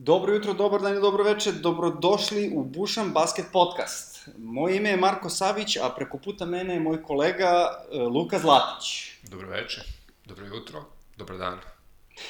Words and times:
Dobro 0.00 0.34
jutro, 0.34 0.52
dobar 0.52 0.80
dan 0.80 0.96
i 0.96 1.00
dobro 1.00 1.24
večer, 1.24 1.54
dobrodošli 1.54 2.52
u 2.54 2.64
Bušan 2.64 3.10
Basket 3.10 3.46
Podcast. 3.52 4.28
Moje 4.38 4.76
ime 4.76 4.88
je 4.88 4.96
Marko 4.96 5.30
Savić, 5.30 5.76
a 5.76 5.90
preko 5.96 6.18
puta 6.18 6.46
mene 6.46 6.74
je 6.74 6.80
moj 6.80 7.02
kolega 7.02 7.82
e, 7.92 7.98
Luka 7.98 8.38
Zlatić. 8.38 9.10
Dobro 9.22 9.48
večer, 9.48 9.84
dobro 10.24 10.46
jutro, 10.46 10.84
dobar 11.16 11.38
dan. 11.38 11.58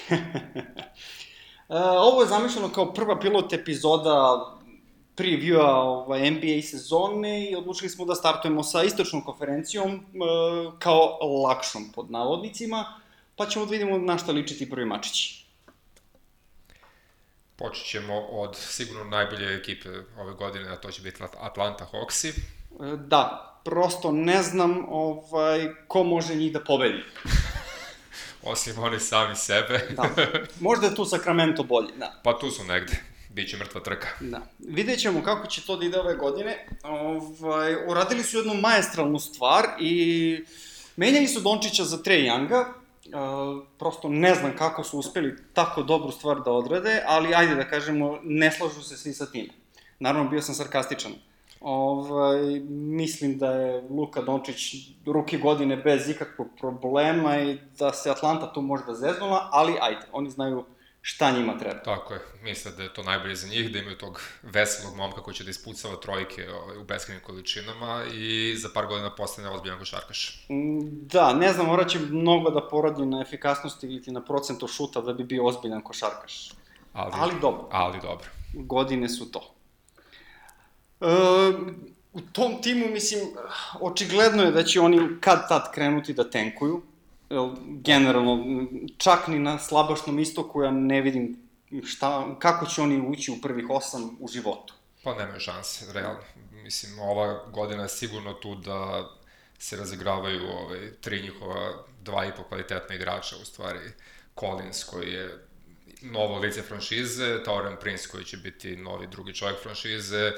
E, 1.69 1.75
Ovo 1.79 2.23
je 2.23 2.29
zamišljeno 2.29 2.68
kao 2.68 2.95
prva 2.95 3.21
pilot 3.21 3.53
epizoda 3.53 4.46
previewa 5.16 5.75
ovaj, 5.75 6.30
NBA 6.30 6.62
sezone 6.62 7.50
i 7.50 7.57
odlučili 7.57 7.91
smo 7.91 8.05
da 8.05 8.14
startujemo 8.14 8.62
sa 8.62 8.82
istočnom 8.82 9.25
konferencijom 9.25 9.91
e, 9.95 10.00
kao 10.79 11.19
lakšom 11.45 11.93
pod 11.95 12.11
navodnicima, 12.11 13.00
pa 13.37 13.46
ćemo 13.46 13.64
da 13.64 13.71
vidimo 13.71 13.98
na 13.98 14.19
šta 14.19 14.32
liči 14.32 14.59
ti 14.59 14.71
prvi 14.71 14.87
mačići. 14.87 15.48
Počet 17.59 17.86
ćemo 17.86 18.20
od 18.20 18.56
sigurno 18.56 19.04
najbolje 19.04 19.57
ekipe 19.57 19.89
ove 20.18 20.32
godine, 20.32 20.68
a 20.68 20.76
to 20.76 20.90
će 20.90 21.03
biti 21.03 21.22
Atlanta 21.40 21.86
Hawksi. 21.93 22.29
E, 22.29 22.96
Da, 22.96 23.54
prosto 23.64 24.12
ne 24.12 24.43
znam 24.43 24.85
ovaj, 24.89 25.68
ko 25.89 26.04
može 26.04 26.35
njih 26.35 26.52
da 26.52 26.64
pobedi. 26.64 27.02
Osim 28.43 28.79
oni 28.79 29.00
sami 29.00 29.36
sebe. 29.36 29.89
Da. 29.96 30.08
Možda 30.61 30.86
je 30.86 30.94
tu 30.94 31.04
Sacramento 31.04 31.63
bolji, 31.63 31.89
da. 31.96 32.20
pa 32.25 32.39
tu 32.39 32.50
su 32.50 32.64
negde. 32.64 33.02
Biće 33.30 33.56
mrtva 33.56 33.80
trka. 33.80 34.08
Da. 34.20 34.41
Vidjet 34.58 35.00
ćemo 35.00 35.22
kako 35.22 35.47
će 35.47 35.66
to 35.66 35.77
da 35.77 35.86
ide 35.86 36.00
ove 36.00 36.14
godine. 36.14 36.66
Ovaj, 36.83 37.75
uradili 37.86 38.22
su 38.22 38.36
jednu 38.36 38.55
maestralnu 38.55 39.19
stvar 39.19 39.64
i 39.80 40.44
menjali 40.97 41.28
su 41.28 41.41
Dončića 41.41 41.84
za 41.84 42.02
Trae 42.02 42.19
Younga. 42.19 42.64
Uh, 43.08 43.64
prosto 43.78 44.08
ne 44.08 44.34
znam 44.34 44.56
kako 44.56 44.84
su 44.84 44.98
uspeli 44.98 45.36
tako 45.53 45.83
dobru 45.83 46.11
stvar 46.11 46.41
da 46.41 46.53
odrade, 46.53 47.03
ali 47.06 47.34
ajde 47.34 47.55
da 47.55 47.69
kažemo, 47.69 48.19
ne 48.22 48.50
slažu 48.50 48.83
se 48.83 48.97
svi 48.97 49.12
sa 49.12 49.27
tim. 49.27 49.48
Naravno, 50.00 50.30
bio 50.30 50.42
sam 50.42 50.55
sarkastičan. 50.55 51.12
Ovaj, 51.60 52.60
mislim 52.70 53.38
da 53.38 53.52
je 53.52 53.83
Luka 53.91 54.22
Dončić 54.22 54.91
ruki 55.06 55.38
godine 55.38 55.77
bez 55.77 56.08
ikakvog 56.08 56.48
problema 56.60 57.38
i 57.38 57.58
da 57.78 57.92
se 57.92 58.10
Atlanta 58.10 58.52
tu 58.52 58.60
možda 58.60 58.94
zeznula, 58.94 59.48
ali 59.52 59.74
ajde, 59.80 60.06
oni 60.12 60.30
znaju 60.30 60.64
šta 61.09 61.31
njima 61.31 61.59
treba. 61.59 61.81
Tako 61.83 62.14
je, 62.14 62.20
misle 62.42 62.73
da 62.73 62.83
je 62.83 62.95
to 62.95 63.03
najbolje 63.03 63.34
za 63.34 63.48
njih, 63.48 63.73
da 63.73 63.78
imaju 63.78 63.98
tog 63.98 64.20
veselog 64.42 64.97
momka 64.97 65.23
koji 65.23 65.34
će 65.34 65.45
da 65.45 65.51
ispucava 65.51 65.97
trojke 65.97 66.51
ovaj, 66.51 66.77
u 66.77 66.84
beskrajnim 66.84 67.25
količinama 67.25 68.05
i 68.14 68.55
za 68.56 68.69
par 68.75 68.87
godina 68.87 69.14
postane 69.14 69.48
ozbiljan 69.48 69.79
košarkaš. 69.79 70.47
Mm, 70.48 71.06
Da, 71.06 71.33
ne 71.34 71.53
znam, 71.53 71.67
morat 71.67 71.89
će 71.89 71.98
mnogo 71.98 72.51
da 72.51 72.69
poradi 72.69 73.06
na 73.06 73.20
efikasnosti 73.20 73.86
ili 73.86 74.12
na 74.12 74.25
procentu 74.25 74.69
šuta 74.69 75.01
da 75.01 75.12
bi 75.12 75.25
bio 75.25 75.47
ozbiljan 75.47 75.83
košarkaš. 75.83 76.53
Ali, 76.92 77.12
Ali 77.14 77.33
dobro. 77.41 77.69
Ali 77.70 77.98
dobro. 78.03 78.27
Godine 78.55 79.09
su 79.09 79.31
to. 79.33 79.55
E, 81.01 81.06
u 82.12 82.20
tom 82.33 82.62
timu, 82.62 82.86
mislim, 82.89 83.20
očigledno 83.81 84.42
je 84.42 84.51
da 84.51 84.64
će 84.64 84.81
oni 84.81 85.01
kad 85.20 85.48
tad 85.48 85.73
krenuti 85.75 86.12
da 86.12 86.31
tenkuju. 86.31 86.83
Generalno, 87.82 88.66
čak 88.98 89.28
ni 89.28 89.38
na 89.38 89.58
slabašnom 89.58 90.18
istoku 90.18 90.62
ja 90.62 90.70
ne 90.70 91.00
vidim 91.00 91.36
šta, 91.84 92.38
kako 92.38 92.66
će 92.66 92.82
oni 92.82 93.08
ući 93.08 93.30
u 93.30 93.40
prvih 93.42 93.70
osam 93.70 94.16
u 94.20 94.28
životu. 94.28 94.74
Pa 95.04 95.14
nemaju 95.14 95.40
šanse, 95.40 95.92
realno. 95.92 96.20
Mislim, 96.52 96.98
ova 96.98 97.46
godina 97.46 97.82
je 97.82 97.88
sigurno 97.88 98.32
tu 98.32 98.54
da 98.54 99.08
se 99.58 99.76
razigravaju 99.76 100.48
ovaj, 100.50 100.92
tri 101.00 101.22
njihova 101.22 101.84
dva 102.02 102.26
i 102.26 102.32
po 102.36 102.42
kvalitetna 102.42 102.94
igrača, 102.94 103.36
u 103.36 103.44
stvari 103.44 103.80
Collins 104.40 104.84
koji 104.84 105.12
je 105.12 105.44
novo 106.02 106.38
lice 106.38 106.62
franšize, 106.62 107.42
Tauren 107.44 107.76
Prince 107.80 108.08
koji 108.08 108.24
će 108.24 108.36
biti 108.36 108.76
novi 108.76 109.06
drugi 109.06 109.34
čovjek 109.34 109.62
franšize 109.62 110.32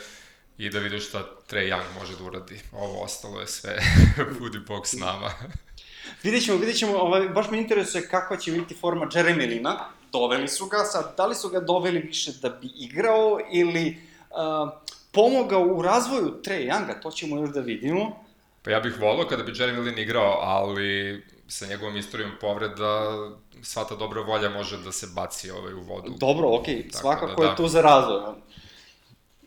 i 0.59 0.71
da 0.71 0.79
vidiš 0.79 1.09
šta 1.09 1.37
Trae 1.47 1.65
Young 1.65 1.95
može 1.99 2.17
da 2.17 2.25
uradi. 2.25 2.61
Ovo 2.73 3.03
ostalo 3.03 3.41
je 3.41 3.47
sve 3.47 3.79
budi 4.39 4.59
bog 4.59 4.87
s 4.87 4.93
nama. 4.93 5.31
Vidjet 6.23 6.45
ćemo, 6.45 6.59
vidjet 6.59 6.79
ćemo, 6.79 6.99
ovaj, 6.99 7.29
baš 7.29 7.51
me 7.51 7.59
interesuje 7.59 8.09
kakva 8.09 8.37
će 8.37 8.53
biti 8.53 8.75
forma 8.75 9.07
Jeremy 9.07 9.49
Lina. 9.49 9.79
Doveli 10.13 10.49
su 10.49 10.67
ga, 10.67 10.79
sad, 10.79 11.15
da 11.17 11.27
li 11.27 11.35
su 11.35 11.49
ga 11.49 11.61
doveli 11.61 12.01
više 12.01 12.33
da 12.43 12.49
bi 12.49 12.71
igrao 12.77 13.39
ili 13.53 13.97
uh, 14.31 14.71
pomogao 15.13 15.63
u 15.63 15.83
razvoju 15.83 16.43
Trae 16.43 16.67
Younga, 16.67 17.03
to 17.03 17.11
ćemo 17.11 17.37
još 17.37 17.51
da 17.51 17.61
vidimo. 17.61 18.25
Pa 18.63 18.71
ja 18.71 18.81
bih 18.81 19.01
volao 19.01 19.27
kada 19.27 19.43
bi 19.43 19.53
Jeremy 19.53 19.85
Lin 19.85 19.99
igrao, 19.99 20.39
ali 20.43 21.23
sa 21.49 21.67
njegovom 21.67 21.97
istorijom 21.97 22.31
povreda 22.41 23.13
sva 23.63 23.85
ta 23.85 23.97
dobra 23.97 24.23
volja 24.23 24.51
može 24.51 24.79
da 24.79 24.93
se 24.93 25.07
baci 25.15 25.51
ovaj, 25.51 25.75
u 25.75 25.81
vodu. 25.81 26.15
Dobro, 26.19 26.49
okej, 26.55 26.75
okay, 26.75 26.93
Tako 26.93 26.99
svakako 26.99 27.41
da, 27.41 27.47
je 27.47 27.51
da. 27.51 27.57
to 27.57 27.69
za 27.69 27.81
razvoj. 27.81 28.21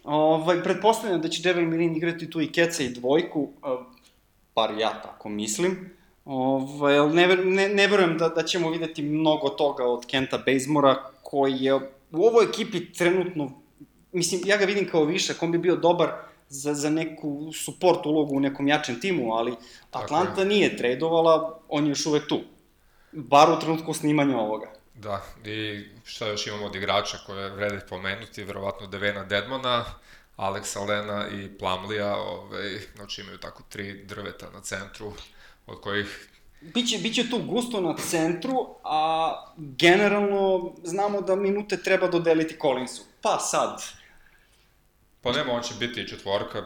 Ovaj, 0.03 0.63
pretpostavljam 0.63 1.21
da 1.21 1.29
će 1.29 1.49
Jeremy 1.49 1.77
Lin 1.77 1.95
igrati 1.95 2.29
tu 2.29 2.41
i 2.41 2.51
keca 2.51 2.83
i 2.83 2.89
dvojku, 2.89 3.49
bar 4.55 4.71
ja 4.79 5.01
tako 5.01 5.29
mislim. 5.29 5.97
Ovaj, 6.25 7.09
ne, 7.09 7.27
ne, 7.35 7.69
ne 7.69 7.87
verujem 7.87 8.17
da, 8.17 8.29
da 8.29 8.43
ćemo 8.43 8.69
videti 8.69 9.01
mnogo 9.01 9.49
toga 9.49 9.83
od 9.83 10.05
Kenta 10.05 10.37
Bazemora, 10.45 11.03
koji 11.23 11.57
je 11.59 11.73
u 12.11 12.25
ovoj 12.25 12.45
ekipi 12.45 12.93
trenutno, 12.93 13.51
mislim, 14.11 14.41
ja 14.45 14.57
ga 14.57 14.65
vidim 14.65 14.89
kao 14.89 15.03
višak, 15.05 15.43
on 15.43 15.51
bi 15.51 15.57
bio 15.57 15.75
dobar 15.75 16.11
za, 16.49 16.73
za 16.73 16.89
neku 16.89 17.51
support 17.53 18.05
ulogu 18.05 18.35
u 18.35 18.39
nekom 18.39 18.67
jačem 18.67 18.99
timu, 18.99 19.33
ali 19.33 19.55
Tako 19.91 20.03
Atlanta 20.03 20.41
je. 20.41 20.47
nije 20.47 20.77
tradovala, 20.77 21.59
on 21.69 21.85
je 21.85 21.89
još 21.89 22.05
uvek 22.05 22.27
tu. 22.27 22.39
Bar 23.11 23.49
u 23.49 23.59
trenutku 23.59 23.93
snimanja 23.93 24.37
ovoga. 24.37 24.73
Da, 24.95 25.21
i 25.45 25.85
šta 26.03 26.27
još 26.27 26.47
imamo 26.47 26.65
od 26.65 26.75
igrača 26.75 27.17
koje 27.25 27.49
vrede 27.49 27.79
pomenuti, 27.89 28.43
verovatno 28.43 28.87
Devena 28.87 29.23
Dedmona, 29.23 29.85
Alexa 30.37 30.87
Lena 30.87 31.27
i 31.29 31.57
Plamlija, 31.57 32.15
ovaj, 32.15 32.79
znači 32.95 33.21
imaju 33.21 33.37
tako 33.37 33.63
tri 33.69 34.03
drveta 34.05 34.49
na 34.53 34.61
centru, 34.61 35.13
od 35.67 35.81
kojih 35.81 36.29
Biće, 36.61 36.97
biće 36.97 37.29
tu 37.29 37.39
gusto 37.39 37.81
na 37.81 37.97
centru, 37.97 38.67
a 38.83 39.33
generalno 39.57 40.73
znamo 40.83 41.21
da 41.21 41.35
minute 41.35 41.77
treba 41.77 42.07
dodeliti 42.07 42.57
Collinsu. 42.61 43.03
Pa 43.21 43.39
sad, 43.39 43.81
Pa 45.23 45.31
nema, 45.31 45.53
on 45.53 45.61
će 45.61 45.73
biti 45.79 46.07
četvorka 46.07 46.65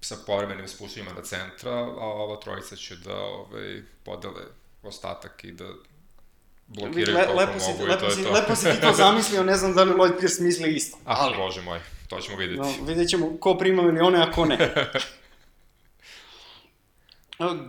sa 0.00 0.16
povremenim 0.26 0.68
spušćima 0.68 1.12
na 1.12 1.22
centra, 1.22 1.72
a 1.72 2.06
ova 2.06 2.36
trojica 2.36 2.76
će 2.76 2.96
da 2.96 3.16
ovaj, 3.16 3.82
podele 4.04 4.42
ostatak 4.82 5.44
i 5.44 5.52
da 5.52 5.64
blokiraju 6.66 7.18
le, 7.18 7.24
koliko 7.24 7.40
lepo, 7.40 7.58
si, 7.60 7.70
mogu 7.70 7.84
i 7.84 7.86
lepo, 7.86 8.04
to 8.04 8.10
si, 8.10 8.20
je 8.20 8.26
to. 8.26 8.32
lepo 8.32 8.54
si 8.54 8.70
ti 8.70 8.80
to 8.80 8.92
zamislio, 9.04 9.44
ne 9.44 9.56
znam 9.56 9.74
da 9.74 9.82
li 9.82 9.92
Lloyd 9.92 10.18
Pierce 10.18 10.42
misli 10.42 10.74
isto. 10.74 10.98
Ah, 11.04 11.16
ali, 11.18 11.36
bože 11.36 11.62
moj, 11.62 11.80
to 12.08 12.20
ćemo 12.20 12.36
vidjeti. 12.36 12.62
no, 12.62 12.86
vidjet 12.86 13.08
ćemo 13.08 13.36
ko 13.40 13.54
prima 13.54 13.82
milione, 13.82 14.22
a 14.22 14.32
ko 14.32 14.44
ne. 14.44 14.58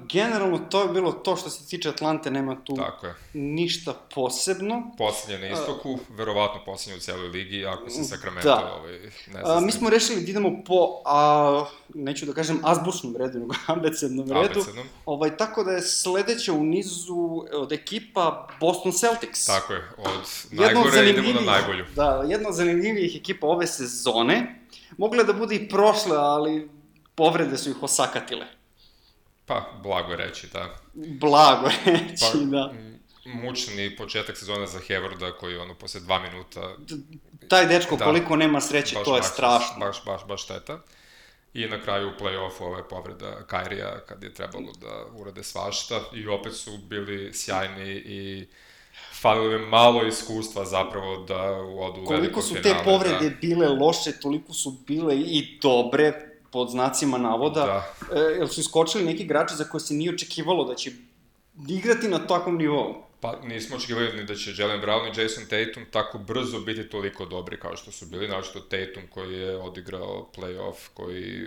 Generalno, 0.09 0.57
to 0.59 0.81
je 0.81 0.87
bilo 0.87 1.11
to 1.11 1.35
što 1.35 1.49
se 1.49 1.67
tiče 1.67 1.89
Atlante, 1.89 2.31
nema 2.31 2.57
tu 2.63 2.75
Tako 2.75 3.05
je. 3.07 3.15
ništa 3.33 3.93
posebno. 4.15 4.91
Poslednje 4.97 5.49
na 5.49 5.53
istoku, 5.53 5.99
verovatno 6.09 6.61
poslednje 6.65 6.97
u 6.97 7.01
celoj 7.01 7.27
ligi, 7.27 7.65
ako 7.65 7.89
se 7.89 8.03
Sacramento 8.03 8.47
Da. 8.49 8.73
ovaj, 8.79 8.99
ne 9.33 9.41
znam. 9.45 9.65
mi 9.65 9.71
smo 9.71 9.89
rešili 9.89 10.21
da 10.21 10.29
idemo 10.31 10.63
po, 10.65 11.01
a, 11.05 11.65
neću 11.93 12.25
da 12.25 12.33
kažem 12.33 12.59
azbučnom 12.63 13.15
redu, 13.15 13.39
nego 13.39 13.53
abecednom 13.67 14.27
redu. 14.27 14.39
Abecednom. 14.39 14.85
Ovaj, 15.05 15.37
tako 15.37 15.63
da 15.63 15.71
je 15.71 15.81
sledeća 15.81 16.53
u 16.53 16.63
nizu 16.63 17.43
od 17.53 17.71
ekipa 17.71 18.47
Boston 18.59 18.91
Celtics. 18.91 19.45
Tako 19.45 19.73
je, 19.73 19.83
od 19.97 20.11
najgore 20.51 21.09
idemo 21.09 21.33
na 21.33 21.51
najbolju. 21.51 21.85
Da, 21.95 22.23
jedna 22.27 22.49
od 22.49 22.55
zanimljivijih 22.55 23.15
ekipa 23.15 23.47
ove 23.47 23.67
sezone. 23.67 24.59
Mogla 24.97 25.23
da 25.23 25.33
bude 25.33 25.55
i 25.55 25.69
prošle, 25.69 26.17
ali 26.17 26.69
povrede 27.15 27.57
su 27.57 27.69
ih 27.69 27.83
osakatile. 27.83 28.45
Pa, 29.47 29.79
blago 29.83 30.11
je 30.11 30.17
reći, 30.17 30.47
da. 30.53 30.75
Blago 30.93 31.69
reći, 31.85 32.25
Pa, 32.33 32.37
da. 32.37 32.73
mučni 33.25 33.95
početak 33.95 34.37
sezone 34.37 34.67
za 34.67 34.79
Havarda 34.87 35.31
koji 35.31 35.57
ono 35.57 35.73
posle 35.73 36.01
dva 36.01 36.19
minuta 36.19 36.75
Taj 37.47 37.65
dečko 37.65 37.95
Da. 37.95 38.05
koliko 38.05 38.35
nema 38.35 38.61
sreće, 38.61 38.95
to 39.05 39.15
je 39.15 39.21
baš, 39.21 39.31
strašno. 39.31 39.79
Baš, 39.79 40.05
baš, 40.05 40.21
baš 40.27 40.43
šteta. 40.43 40.79
I 41.53 41.65
na 41.65 41.81
kraju 41.81 42.07
u 42.07 42.23
play-offu 42.23 42.61
ove 42.63 42.89
povreda 42.89 43.43
Kairija 43.47 43.99
kad 44.05 44.23
je 44.23 44.33
trebalo 44.33 44.71
da 44.81 45.19
urade 45.21 45.43
svašta 45.43 46.01
i 46.13 46.27
opet 46.27 46.53
su 46.53 46.77
bili 46.77 47.33
sjajni 47.33 47.91
i 47.91 48.47
falilo 49.13 49.55
im 49.55 49.61
malo 49.61 50.03
iskustva 50.05 50.65
zapravo 50.65 51.17
da 51.17 51.41
odu 51.61 52.01
u 52.01 52.05
Koliko 52.05 52.41
su 52.41 52.53
te 52.53 52.61
finale, 52.61 52.83
povrede 52.83 53.29
bile 53.41 53.67
loše, 53.69 54.19
toliko 54.21 54.53
su 54.53 54.71
bile 54.87 55.15
i 55.19 55.59
dobre, 55.61 56.26
pod 56.57 56.69
znacima 56.69 57.17
navoda. 57.17 57.65
Da. 57.65 58.17
E, 58.19 58.19
jel 58.19 58.47
su 58.47 58.61
iskočili 58.61 59.03
neki 59.05 59.23
igrači 59.23 59.55
za 59.55 59.63
koje 59.63 59.81
se 59.81 59.93
nije 59.93 60.13
očekivalo 60.13 60.63
da 60.65 60.75
će 60.75 60.91
igrati 61.69 62.07
na 62.07 62.19
takvom 62.27 62.57
nivou? 62.57 62.95
Pa 63.19 63.35
nismo 63.43 63.75
očekivali 63.75 64.17
ni 64.17 64.23
da 64.23 64.35
će 64.35 64.53
Jalen 64.57 64.81
Brown 64.81 65.05
i 65.05 65.21
Jason 65.21 65.43
Tatum 65.49 65.85
tako 65.91 66.17
brzo 66.17 66.59
biti 66.59 66.89
toliko 66.89 67.25
dobri 67.25 67.59
kao 67.59 67.77
što 67.77 67.91
su 67.91 68.05
bili, 68.05 68.27
našto 68.27 68.59
Tatum 68.59 69.03
koji 69.09 69.33
je 69.33 69.57
odigrao 69.57 70.29
playoff, 70.37 70.89
koji 70.93 71.45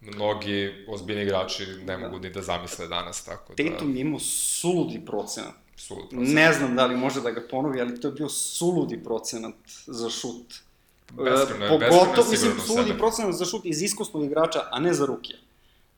mnogi 0.00 0.84
ozbiljni 0.88 1.22
igrači 1.22 1.66
ne 1.86 1.98
mogu 1.98 2.18
ni 2.18 2.30
da 2.30 2.42
zamisle 2.42 2.88
danas, 2.88 3.24
tako 3.24 3.54
da... 3.54 3.70
Tatum 3.70 3.96
je 3.96 4.00
imao 4.00 4.20
suludi 4.20 5.00
procenat. 5.06 5.54
Sulud 5.76 6.08
procenat. 6.10 6.34
Ne 6.34 6.52
znam 6.52 6.76
da 6.76 6.86
li 6.86 6.96
može 6.96 7.20
da 7.20 7.30
ga 7.30 7.46
ponovi, 7.50 7.80
ali 7.80 8.00
to 8.00 8.08
je 8.08 8.12
bio 8.12 8.28
suludi 8.28 9.04
procenat 9.04 9.54
za 9.86 10.10
šut. 10.10 10.67
Beskreno 11.12 11.64
je, 11.64 11.68
Pogotovo, 11.68 12.30
mislim, 12.30 12.52
sudi 12.66 12.98
procenat 12.98 13.34
za 13.34 13.44
šut 13.44 13.64
iz 13.64 13.82
iskusnog 13.82 14.24
igrača, 14.24 14.60
a 14.70 14.80
ne 14.80 14.94
za 14.94 15.06
rukija. 15.06 15.38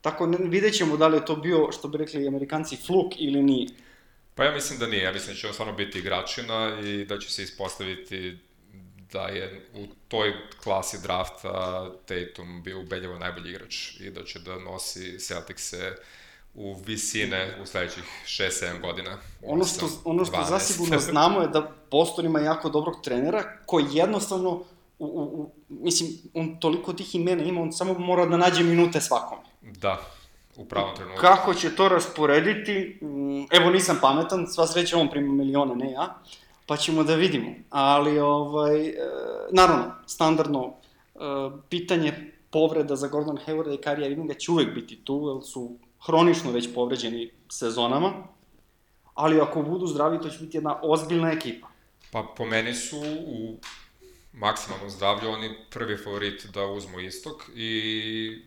Tako, 0.01 0.27
ne, 0.27 0.39
vidjet 0.41 0.77
ćemo 0.77 0.97
da 0.97 1.09
li 1.09 1.17
je 1.17 1.25
to 1.25 1.37
bio, 1.37 1.73
što 1.73 1.89
bi 1.89 1.99
rekli 1.99 2.29
amerikanci, 2.29 2.77
fluk 2.77 3.13
ili 3.17 3.43
nije. 3.43 3.69
Pa 4.35 4.45
ja 4.45 4.53
mislim 4.55 4.79
da 4.79 4.87
nije, 4.87 5.03
ja 5.03 5.13
mislim 5.13 5.35
da 5.35 5.41
će 5.41 5.47
on 5.47 5.53
stvarno 5.53 5.75
biti 5.75 5.99
igračina 5.99 6.81
i 6.81 7.05
da 7.05 7.19
će 7.19 7.33
se 7.33 7.43
ispostaviti 7.43 8.39
da 9.13 9.23
je 9.23 9.67
u 9.75 9.87
toj 10.09 10.33
klasi 10.63 10.99
drafta 11.03 11.87
Tatum 12.07 12.63
bio 12.63 12.81
ubedljivo 12.81 13.19
najbolji 13.19 13.51
igrač 13.51 14.01
i 14.01 14.11
da 14.11 14.25
će 14.25 14.39
da 14.39 14.59
nosi 14.59 15.19
Celticse 15.19 15.95
u 16.55 16.75
visine 16.87 17.59
u 17.63 17.67
sledećih 17.67 18.05
6-7 18.27 18.81
godina. 18.81 19.19
Ono 19.43 19.65
što, 19.65 19.89
ono 20.05 20.25
što 20.25 20.37
12. 20.37 20.49
zasigurno 20.49 20.99
znamo 20.99 21.41
je 21.41 21.49
da 21.49 21.73
Boston 21.91 22.25
ima 22.25 22.41
jako 22.41 22.69
dobrog 22.69 22.95
trenera 23.05 23.57
koji 23.67 23.85
jednostavno, 23.93 24.65
u, 25.01 25.23
u, 25.23 25.51
mislim, 25.69 26.11
on 26.35 26.61
toliko 26.61 26.93
tih 26.93 27.15
imena 27.15 27.43
ima, 27.43 27.61
on 27.61 27.73
samo 27.73 27.99
mora 27.99 28.27
da 28.27 28.37
nađe 28.37 28.65
minute 28.65 29.01
svakome. 29.01 29.43
Da, 29.63 30.01
u 30.57 30.65
pravom 30.65 30.97
trenutku. 30.97 31.21
Kako 31.21 31.55
će 31.55 31.77
to 31.77 31.89
rasporediti, 31.89 32.99
mm, 33.03 33.47
evo 33.51 33.71
nisam 33.71 33.99
pametan, 34.03 34.47
sva 34.47 34.67
sreća 34.67 34.99
on 34.99 35.11
prima 35.11 35.33
milione, 35.33 35.75
ne 35.75 35.93
ja, 35.93 36.19
pa 36.67 36.77
ćemo 36.77 37.05
da 37.05 37.15
vidimo. 37.15 37.51
Ali, 37.71 38.19
ovaj, 38.19 38.89
e, 38.89 38.95
naravno, 39.53 39.95
standardno 40.07 40.73
e, 41.15 41.19
pitanje 41.69 42.33
povreda 42.51 42.97
za 42.97 43.09
Gordon 43.09 43.39
Haywarda 43.47 43.75
i 43.75 43.83
Karija 43.83 44.09
Irvinga 44.09 44.35
će 44.35 44.53
uvek 44.53 44.75
biti 44.75 44.97
tu, 45.05 45.33
jer 45.35 45.47
su 45.53 45.77
hronično 46.07 46.51
već 46.51 46.75
povređeni 46.75 47.31
sezonama, 47.49 48.13
ali 49.15 49.41
ako 49.41 49.63
budu 49.63 49.87
zdravi, 49.87 50.21
to 50.21 50.31
će 50.31 50.39
biti 50.39 50.57
jedna 50.57 50.81
ozbiljna 50.83 51.33
ekipa. 51.33 51.67
Pa 52.13 52.23
po 52.37 52.47
meni 52.47 52.75
su 52.75 52.97
u 53.27 53.57
maksimalnom 54.33 54.91
zdravlju 54.91 55.31
oni 55.31 55.57
prvi 55.71 55.97
favorit 55.97 56.47
da 56.47 56.65
uzmu 56.65 57.01
istok 57.01 57.43
i 57.55 58.43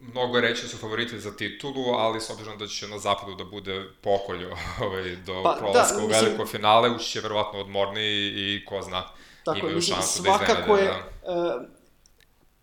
mnogo 0.00 0.36
je 0.36 0.42
reći 0.42 0.62
da 0.62 0.68
su 0.68 0.76
favoriti 0.76 1.20
za 1.20 1.30
titulu, 1.32 1.84
ali 1.86 2.20
s 2.20 2.30
obzirom 2.30 2.58
da 2.58 2.66
će 2.66 2.88
na 2.88 2.98
zapadu 2.98 3.34
da 3.34 3.44
bude 3.44 3.84
pokoljo 4.00 4.50
ovaj, 4.82 5.16
do 5.16 5.42
Pa, 5.42 5.52
pa, 5.52 5.58
prolaska 5.58 5.96
da, 5.96 6.04
u 6.04 6.08
mislim- 6.08 6.24
veliko 6.24 6.46
finale, 6.46 6.90
ući 6.90 7.04
će 7.06 7.20
verovatno 7.20 7.60
odmorniji 7.60 8.28
i 8.28 8.64
ko 8.64 8.82
zna, 8.82 9.04
Tako 9.44 9.58
imaju 9.58 9.76
mislim, 9.76 9.96
šansu 9.96 10.22
da 10.22 10.28
svakako 10.28 10.52
iznenade. 10.74 10.82
je, 10.82 11.02
Da, 11.26 11.60
e, 11.62 11.68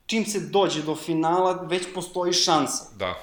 čim 0.06 0.26
se 0.26 0.40
dođe 0.42 0.82
do 0.82 0.96
finala, 0.96 1.54
već 1.62 1.84
postoji 1.96 2.34
šansa. 2.34 2.84
da, 2.96 3.16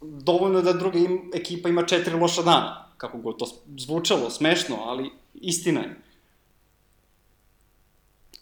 dovoljno 0.00 0.58
je 0.58 0.62
da 0.62 0.72
druga 0.72 0.98
im, 0.98 1.30
ekipa 1.34 1.68
ima 1.68 1.86
četiri 1.86 2.14
loša 2.14 2.42
dana. 2.42 2.88
Kako 2.96 3.18
god 3.18 3.38
to 3.38 3.46
zvučalo, 3.78 4.30
smešno, 4.30 4.76
ali 4.80 5.10
istina 5.34 5.80
je. 5.80 6.00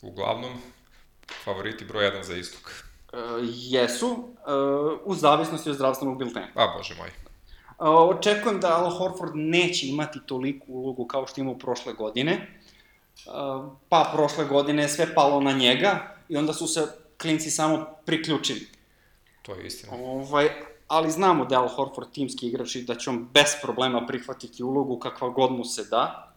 Uglavnom, 0.02 0.50
favoriti 1.44 1.84
broj 1.84 2.04
1 2.04 2.22
za 2.22 2.36
istok. 2.36 2.70
E, 3.12 3.16
jesu, 3.52 4.06
e, 4.06 4.52
u 5.04 5.14
zavisnosti 5.14 5.70
od 5.70 5.76
zdravstvenog 5.76 6.18
biltena. 6.18 6.46
A, 6.54 6.74
bože 6.76 6.94
moj. 6.94 7.08
E, 7.08 7.12
očekujem 7.78 8.60
da 8.60 8.76
Al 8.76 8.90
Horford 8.90 9.32
neće 9.34 9.86
imati 9.86 10.20
toliku 10.26 10.72
ulogu 10.72 11.06
kao 11.06 11.26
što 11.26 11.40
imao 11.40 11.58
prošle 11.58 11.92
godine. 11.92 12.32
E, 12.32 12.48
pa 13.88 14.10
prošle 14.14 14.44
godine 14.44 14.82
je 14.82 14.88
sve 14.88 15.14
palo 15.14 15.40
na 15.40 15.52
njega 15.52 16.16
i 16.28 16.36
onda 16.36 16.52
su 16.52 16.66
se 16.66 16.86
klinci 17.20 17.50
samo 17.50 17.86
priključili. 18.06 18.68
To 19.42 19.54
je 19.54 19.66
istina. 19.66 19.92
Ovaj, 19.96 20.48
ali 20.88 21.10
znamo 21.10 21.44
da 21.44 21.54
je 21.54 21.58
Al 21.58 21.68
Horford 21.68 22.12
timski 22.12 22.48
igrač 22.48 22.76
i 22.76 22.82
da 22.82 22.94
će 22.94 23.10
on 23.10 23.28
bez 23.34 23.54
problema 23.62 24.06
prihvatiti 24.06 24.62
ulogu 24.62 24.98
kakva 24.98 25.28
god 25.28 25.52
mu 25.52 25.64
se 25.64 25.84
da. 25.84 26.31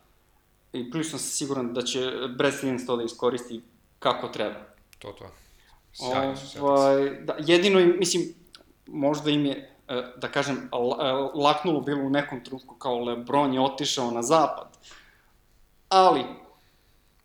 I 0.75 0.91
prilično 0.91 1.19
sam 1.19 1.29
siguran 1.29 1.73
da 1.73 1.81
će 1.81 2.11
Brad 2.37 2.53
Stevens 2.53 2.85
to 2.85 2.95
da 2.95 3.03
iskoristi 3.03 3.61
kako 3.99 4.27
treba. 4.27 4.59
To, 4.99 5.11
to. 5.11 5.25
Sjajno 5.93 6.35
su. 6.35 6.65
Ovaj, 6.65 7.09
da, 7.09 7.35
jedino 7.39 7.79
im, 7.79 7.95
mislim, 7.99 8.23
možda 8.87 9.29
im 9.31 9.45
je, 9.45 9.77
e, 9.87 10.03
da 10.17 10.27
kažem, 10.27 10.55
e, 10.55 10.77
laknulo 11.35 11.81
bilo 11.81 12.03
u 12.03 12.09
nekom 12.09 12.43
trenutku 12.43 12.75
kao 12.75 12.99
Lebron 12.99 13.53
je 13.53 13.61
otišao 13.61 14.11
na 14.11 14.23
zapad. 14.23 14.77
Ali, 15.89 16.23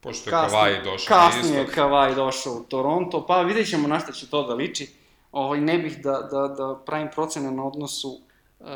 Pošto 0.01 0.31
je 0.31 0.33
kasnije, 0.33 0.63
Kawhi 0.63 0.85
došao 0.85 1.19
kasnije 1.19 1.57
je 1.57 1.63
istok, 1.63 1.77
Kawhi 1.77 2.15
došao 2.15 2.53
u 2.53 2.65
Toronto, 2.65 3.27
pa 3.27 3.43
vidjet 3.43 3.71
ćemo 3.71 3.89
na 3.89 4.01
šta 4.01 4.13
će 4.13 4.31
to 4.31 4.47
da 4.47 4.55
liči. 4.55 4.91
Ovaj, 5.33 5.61
ne 5.61 5.79
bih 5.79 6.03
da, 6.03 6.13
da, 6.13 6.49
da 6.49 6.83
pravim 6.87 7.09
procene 7.15 7.51
na 7.51 7.67
odnosu 7.67 8.09
uh, 8.11 8.67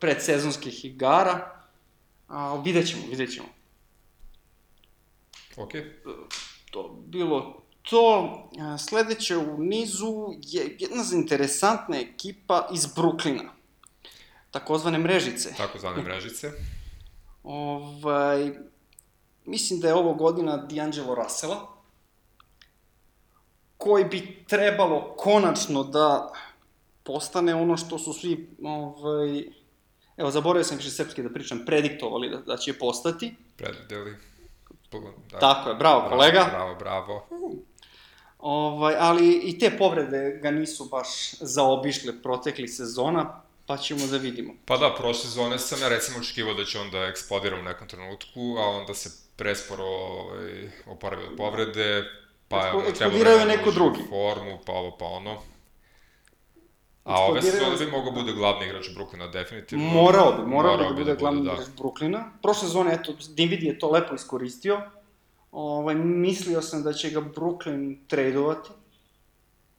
predsezonskih 0.00 0.84
igara, 0.84 1.60
a 2.28 2.60
vidjet 2.64 2.88
ćemo, 2.88 3.02
vidjet 3.10 3.34
ćemo. 3.34 3.48
Ok, 5.56 5.72
To 6.70 7.02
bilo 7.06 7.62
to. 7.82 8.50
Sledeće 8.88 9.36
u 9.36 9.58
nizu 9.58 10.26
je 10.42 10.76
jedna 10.78 11.04
interesantna 11.14 11.96
ekipa 11.96 12.68
iz 12.74 12.86
Bruklina, 12.86 13.52
takozvane 14.50 14.98
mrežice. 14.98 15.54
tako 15.56 15.78
zvane 15.78 16.02
mrežice. 16.02 16.50
Ovaj, 17.42 18.52
mislim 19.44 19.80
da 19.80 19.88
je 19.88 19.94
ovo 19.94 20.14
godina 20.14 20.66
D'Angelo 20.70 21.24
Russella, 21.24 21.68
koji 23.76 24.04
bi 24.04 24.44
trebalo 24.48 25.14
konačno 25.16 25.84
da 25.84 26.32
postane 27.02 27.54
ono 27.54 27.76
što 27.76 27.98
su 27.98 28.12
svi, 28.12 28.56
ovaj, 28.62 29.44
evo, 30.16 30.30
zaboravio 30.30 30.64
sam 30.64 30.76
više 30.76 30.90
srpski 30.90 31.22
da 31.22 31.30
pričam, 31.30 31.62
prediktovali 31.66 32.30
da, 32.30 32.36
da 32.36 32.56
će 32.56 32.78
postati. 32.78 33.34
predvideli. 33.56 34.33
Da. 35.30 35.38
Tako 35.38 35.68
je, 35.68 35.74
bravo, 35.74 36.08
kolega. 36.08 36.46
Bravo, 36.50 36.74
bravo. 36.74 37.26
Ovaj, 38.38 38.94
ali 38.98 39.32
i 39.34 39.58
te 39.58 39.78
povrede 39.78 40.38
ga 40.42 40.50
nisu 40.50 40.84
baš 40.84 41.08
zaobišle 41.32 42.22
protekli 42.22 42.68
sezona, 42.68 43.40
pa 43.66 43.76
ćemo 43.76 44.06
da 44.06 44.16
vidimo. 44.16 44.52
Pa 44.64 44.76
da, 44.76 44.94
prošle 44.94 45.22
sezone 45.22 45.58
sam 45.58 45.80
ja 45.80 45.88
recimo 45.88 46.18
očekivao 46.18 46.54
da 46.54 46.64
će 46.64 46.78
on 46.78 46.90
da 46.90 46.98
eksplodira 46.98 47.56
u 47.56 47.62
nekom 47.62 47.88
trenutku, 47.88 48.56
a 48.58 48.68
onda 48.68 48.94
se 48.94 49.10
presporo 49.36 49.84
ovaj, 49.84 50.70
oporavi 50.86 51.24
od 51.24 51.36
povrede, 51.36 52.04
pa 52.48 52.56
Eksplo- 52.56 52.76
onda 52.76 52.88
eksplodirao 52.88 53.32
je 53.32 53.38
da 53.38 53.44
neko 53.44 53.70
drugi. 53.70 54.00
formu, 54.08 54.58
pa 54.66 54.72
ovo, 54.72 54.96
pa 54.96 55.04
ono. 55.04 55.42
A 57.04 57.20
ove 57.20 57.42
sezone 57.42 57.76
bi 57.76 57.90
mogao 57.90 58.12
bude 58.12 58.32
glavni 58.32 58.66
igrač 58.66 58.88
Brooklyna, 58.96 59.30
definitivno. 59.32 59.84
Morao 59.84 60.32
bi, 60.32 60.46
morao, 60.46 60.76
bi 60.76 60.84
da 60.84 60.90
bude 60.90 61.04
da 61.04 61.14
glavni 61.14 61.44
da. 61.44 61.52
igrač 61.52 61.66
Brooklyna. 61.78 62.24
Prošle 62.42 62.68
sezone, 62.68 62.94
eto, 62.94 63.12
Dinwiddie 63.12 63.66
je 63.66 63.78
to 63.78 63.90
lepo 63.90 64.14
iskoristio. 64.14 64.80
Ovaj, 65.52 65.94
mislio 65.94 66.62
sam 66.62 66.82
da 66.82 66.92
će 66.92 67.10
ga 67.10 67.20
Brooklyn 67.20 67.96
tradovati. 68.08 68.70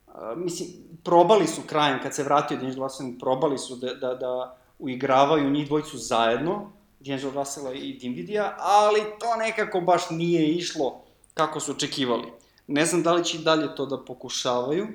A, 0.07 0.33
mislim, 0.35 0.69
probali 1.03 1.47
su 1.47 1.61
krajem, 1.67 2.00
kad 2.03 2.15
se 2.15 2.23
vratio 2.23 2.57
D'Angelo 2.57 2.83
Russell, 2.83 3.19
probali 3.19 3.57
su 3.57 3.75
da, 3.75 3.93
da, 3.93 4.13
da 4.13 4.57
uigravaju 4.79 5.50
njih 5.50 5.67
dvojicu 5.67 5.97
zajedno, 5.97 6.71
D'Angelo 7.00 7.33
Russella 7.33 7.73
i 7.73 8.00
Dinwiddie, 8.00 8.51
ali 8.57 9.00
to 9.19 9.35
nekako 9.39 9.81
baš 9.81 10.09
nije 10.09 10.47
išlo 10.50 11.01
kako 11.33 11.59
su 11.59 11.71
očekivali. 11.71 12.31
Ne 12.67 12.85
znam 12.85 13.03
da 13.03 13.13
li 13.13 13.23
će 13.23 13.38
i 13.38 13.43
dalje 13.43 13.75
to 13.75 13.85
da 13.85 14.05
pokušavaju, 14.05 14.88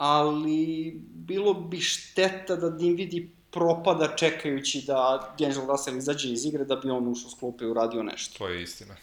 ali 0.00 0.92
bilo 1.14 1.54
bi 1.54 1.80
šteta 1.80 2.56
da 2.56 2.70
Dinwiddie 2.70 3.28
propada 3.50 4.16
čekajući 4.16 4.84
da 4.86 5.34
D'Angelo 5.38 5.66
Russell 5.66 5.96
izađe 5.96 6.32
iz 6.32 6.44
igre 6.44 6.64
da 6.64 6.76
bi 6.76 6.90
on 6.90 7.08
ušao 7.08 7.30
s 7.30 7.34
klupe 7.34 7.64
i 7.64 7.68
uradio 7.68 8.02
nešto. 8.02 8.38
To 8.38 8.48
je 8.48 8.62
istina. 8.62 8.96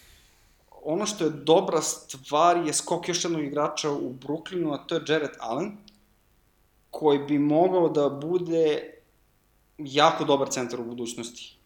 Ono 0.84 1.06
što 1.06 1.24
je 1.24 1.30
dobra 1.30 1.82
stvar 1.82 2.68
je 2.68 2.74
skok 2.74 3.08
još 3.08 3.24
jednog 3.24 3.44
igrača 3.44 3.92
u 3.92 4.14
Brooklynu, 4.14 4.74
a 4.74 4.78
to 4.78 4.96
je 4.96 5.02
Jared 5.08 5.38
Allen, 5.40 5.78
koji 6.92 7.20
bi 7.20 7.40
mogao 7.40 7.90
da 7.90 8.10
bude 8.10 8.94
jako 9.78 10.26
dobar 10.26 10.50
centar 10.50 10.80
u 10.80 10.86
budućnosti. 10.86 11.58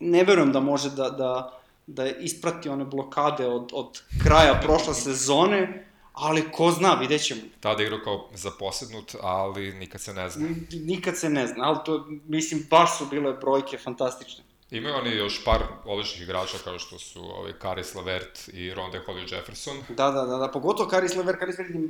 Ne 0.00 0.24
verujem 0.24 0.52
da 0.52 0.60
može 0.60 0.90
da, 0.90 1.10
da, 1.10 1.60
da 1.86 2.06
isprati 2.06 2.68
one 2.68 2.84
blokade 2.84 3.46
od, 3.46 3.70
od 3.72 4.02
kraja 4.22 4.60
prošle 4.62 4.94
sezone, 4.94 5.89
ali 6.12 6.52
ko 6.52 6.70
zna, 6.70 6.94
vidjet 6.94 7.24
ćemo. 7.24 7.40
Tada 7.60 7.82
igrao 7.82 7.98
kao 8.04 8.28
zaposednut, 8.34 9.14
ali 9.20 9.72
nikad 9.72 10.00
se 10.00 10.14
ne 10.14 10.30
zna. 10.30 10.48
Nikad 10.72 11.16
se 11.16 11.30
ne 11.30 11.46
zna, 11.46 11.64
ali 11.64 11.78
to, 11.84 12.06
mislim, 12.26 12.66
baš 12.70 12.98
su 12.98 13.06
bile 13.06 13.32
brojke 13.32 13.78
fantastične. 13.78 14.44
Imaju 14.70 14.94
oni 14.94 15.10
još 15.10 15.44
par 15.44 15.62
odličnih 15.84 16.22
igrača 16.22 16.58
kao 16.64 16.78
što 16.78 16.98
su 16.98 17.20
ovaj 17.20 17.52
Karis 17.58 17.94
Lavert 17.94 18.48
i 18.52 18.74
Ronde 18.74 19.00
Holly 19.06 19.34
Jefferson. 19.34 19.76
Da, 19.88 20.10
da, 20.10 20.26
da, 20.26 20.36
da, 20.36 20.48
pogotovo 20.48 20.88
Karis 20.88 21.16
Lever, 21.16 21.38
Karis 21.38 21.58
Lever 21.58 21.76
je 21.76 21.88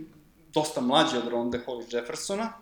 dosta 0.53 0.81
mlađi 0.81 1.17
od 1.17 1.29
Ronde 1.29 1.61
Holly 1.67 1.95
Jeffersona. 1.95 2.53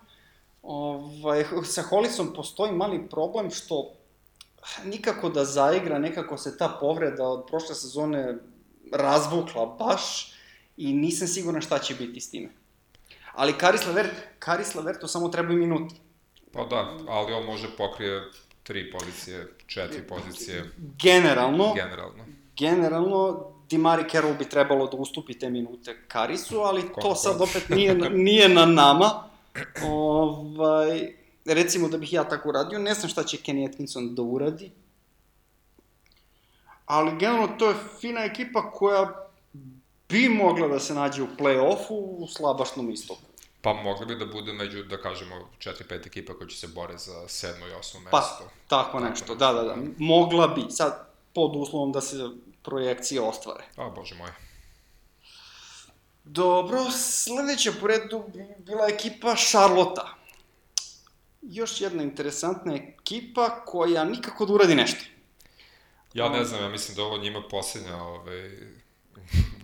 Ovaj, 0.62 1.44
sa 1.64 1.82
Hollisom 1.82 2.32
postoji 2.34 2.72
mali 2.72 3.08
problem 3.10 3.50
što 3.50 3.92
nikako 4.84 5.28
da 5.28 5.44
zaigra, 5.44 5.98
nekako 5.98 6.38
se 6.38 6.58
ta 6.58 6.68
povreda 6.80 7.24
od 7.24 7.46
prošle 7.46 7.74
sezone 7.74 8.34
razvukla 8.92 9.66
baš 9.66 10.32
i 10.78 10.92
nisam 10.92 11.28
siguran 11.28 11.62
šta 11.62 11.78
će 11.78 11.94
biti 11.94 12.20
s 12.20 12.30
time. 12.30 12.48
Ali 13.34 13.52
Karis 13.52 13.86
Lever, 13.86 14.10
Karis 14.38 14.74
Lever 14.74 14.98
to 15.00 15.08
samo 15.08 15.28
treba 15.28 15.52
minuti. 15.52 15.94
Pa 16.52 16.64
da, 16.64 16.96
ali 17.08 17.32
on 17.32 17.44
može 17.44 17.68
pokrije 17.76 18.22
tri 18.62 18.90
pozicije, 18.92 19.46
četiri 19.66 20.02
pozicije, 20.02 20.70
Generalno, 21.02 21.74
generalno. 21.74 22.24
generalno 22.58 23.46
Dimari 23.70 24.04
Carroll 24.10 24.34
bi 24.38 24.48
trebalo 24.48 24.86
da 24.86 24.96
ustupi 24.96 25.38
te 25.38 25.50
minute 25.50 25.96
Karisu, 26.08 26.60
ali 26.60 26.80
Koliko 26.80 27.00
to 27.00 27.14
sad 27.14 27.40
opet 27.40 27.68
nije, 27.68 27.94
nije 28.10 28.48
na 28.48 28.66
nama. 28.66 29.10
Ovaj, 29.84 31.12
recimo 31.44 31.88
da 31.88 31.98
bih 31.98 32.12
ja 32.12 32.24
tako 32.24 32.48
uradio, 32.48 32.78
ne 32.78 32.94
znam 32.94 33.08
šta 33.08 33.24
će 33.24 33.36
Kenny 33.36 33.68
Atkinson 33.68 34.14
da 34.14 34.22
uradi, 34.22 34.70
ali 36.86 37.18
generalno 37.18 37.48
to 37.58 37.68
je 37.68 37.74
fina 38.00 38.24
ekipa 38.24 38.70
koja 38.70 39.27
bi 40.08 40.28
mogla 40.28 40.68
da 40.68 40.80
se 40.80 40.94
nađe 40.94 41.22
u 41.22 41.28
play-offu 41.38 41.90
u 41.90 42.26
slabašnom 42.28 42.90
istoku. 42.90 43.20
Pa 43.60 43.72
mogli 43.72 44.06
bi 44.06 44.16
da 44.16 44.26
bude 44.26 44.52
među, 44.52 44.82
da 44.82 45.00
kažemo, 45.00 45.48
4-5 45.58 46.06
ekipa 46.06 46.34
koji 46.34 46.48
će 46.48 46.56
se 46.56 46.68
bore 46.68 46.98
za 46.98 47.28
sedmo 47.28 47.66
i 47.66 47.72
osmo 47.72 48.00
mesto. 48.00 48.10
Pa, 48.10 48.44
tako 48.68 49.00
nešto, 49.00 49.34
da, 49.34 49.52
da, 49.52 49.62
da. 49.62 49.76
Mogla 49.98 50.48
bi, 50.48 50.64
sad 50.70 51.08
pod 51.34 51.56
uslovom 51.56 51.92
da 51.92 52.00
se 52.00 52.16
projekcije 52.62 53.20
ostvare. 53.20 53.64
A, 53.76 53.90
bože 53.90 54.14
moj. 54.14 54.30
Dobro, 56.24 56.90
sledeća 56.90 57.72
po 57.80 57.86
redu 57.86 58.24
bi 58.34 58.46
bila 58.58 58.88
ekipa 58.88 59.34
Charlotta. 59.34 60.14
Još 61.42 61.80
jedna 61.80 62.02
interesantna 62.02 62.74
ekipa 62.74 63.64
koja 63.64 64.04
nikako 64.04 64.46
da 64.46 64.52
uradi 64.52 64.74
nešto. 64.74 65.04
Ja 66.14 66.28
ne 66.28 66.44
znam, 66.44 66.62
ja 66.62 66.68
mislim 66.68 66.96
da 66.96 67.02
ovo 67.02 67.18
njima 67.18 67.42
posljednja 67.50 67.96
ovaj, 67.96 68.50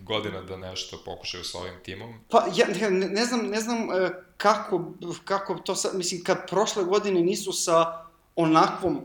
godina 0.05 0.41
da 0.41 0.57
nešto 0.57 0.97
pokušaju 1.05 1.43
sa 1.43 1.57
ovim 1.57 1.73
timom. 1.83 2.13
Pa, 2.29 2.45
ja 2.55 2.67
ne, 2.67 2.89
ne 2.89 3.25
znam, 3.25 3.47
ne 3.47 3.61
znam 3.61 3.91
e, 3.91 4.11
kako, 4.37 4.93
kako 5.25 5.55
to 5.55 5.75
sad, 5.75 5.95
mislim, 5.95 6.23
kad 6.23 6.49
prošle 6.49 6.83
godine 6.83 7.21
nisu 7.21 7.51
sa 7.51 8.05
onakvom, 8.35 9.01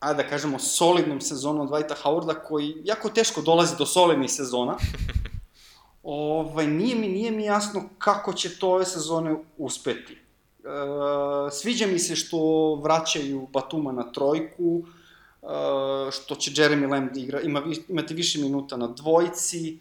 ajde 0.00 0.22
da 0.22 0.28
kažemo, 0.28 0.58
solidnom 0.58 1.20
sezonom 1.20 1.68
Dwighta 1.68 1.94
Howarda, 2.02 2.34
koji 2.48 2.74
jako 2.84 3.08
teško 3.08 3.40
dolazi 3.40 3.76
do 3.78 3.86
solidnih 3.86 4.30
sezona, 4.30 4.76
ovaj, 6.02 6.66
nije 6.66 6.96
mi, 6.96 7.08
nije 7.08 7.30
mi 7.30 7.44
jasno 7.44 7.82
kako 7.98 8.32
će 8.32 8.58
to 8.58 8.72
ove 8.72 8.84
sezone 8.84 9.36
uspeti. 9.58 10.12
E, 10.12 10.20
sviđa 11.50 11.86
mi 11.86 11.98
se 11.98 12.16
što 12.16 12.74
vraćaju 12.82 13.48
Batuma 13.52 13.92
na 13.92 14.12
trojku, 14.12 14.82
e, 15.42 15.46
što 16.10 16.34
će 16.34 16.50
Jeremy 16.50 16.90
Lamb 16.90 17.16
igra, 17.16 17.40
ima, 17.40 17.62
imate 17.88 18.14
više 18.14 18.38
minuta 18.38 18.76
na 18.76 18.86
dvojici, 18.86 19.78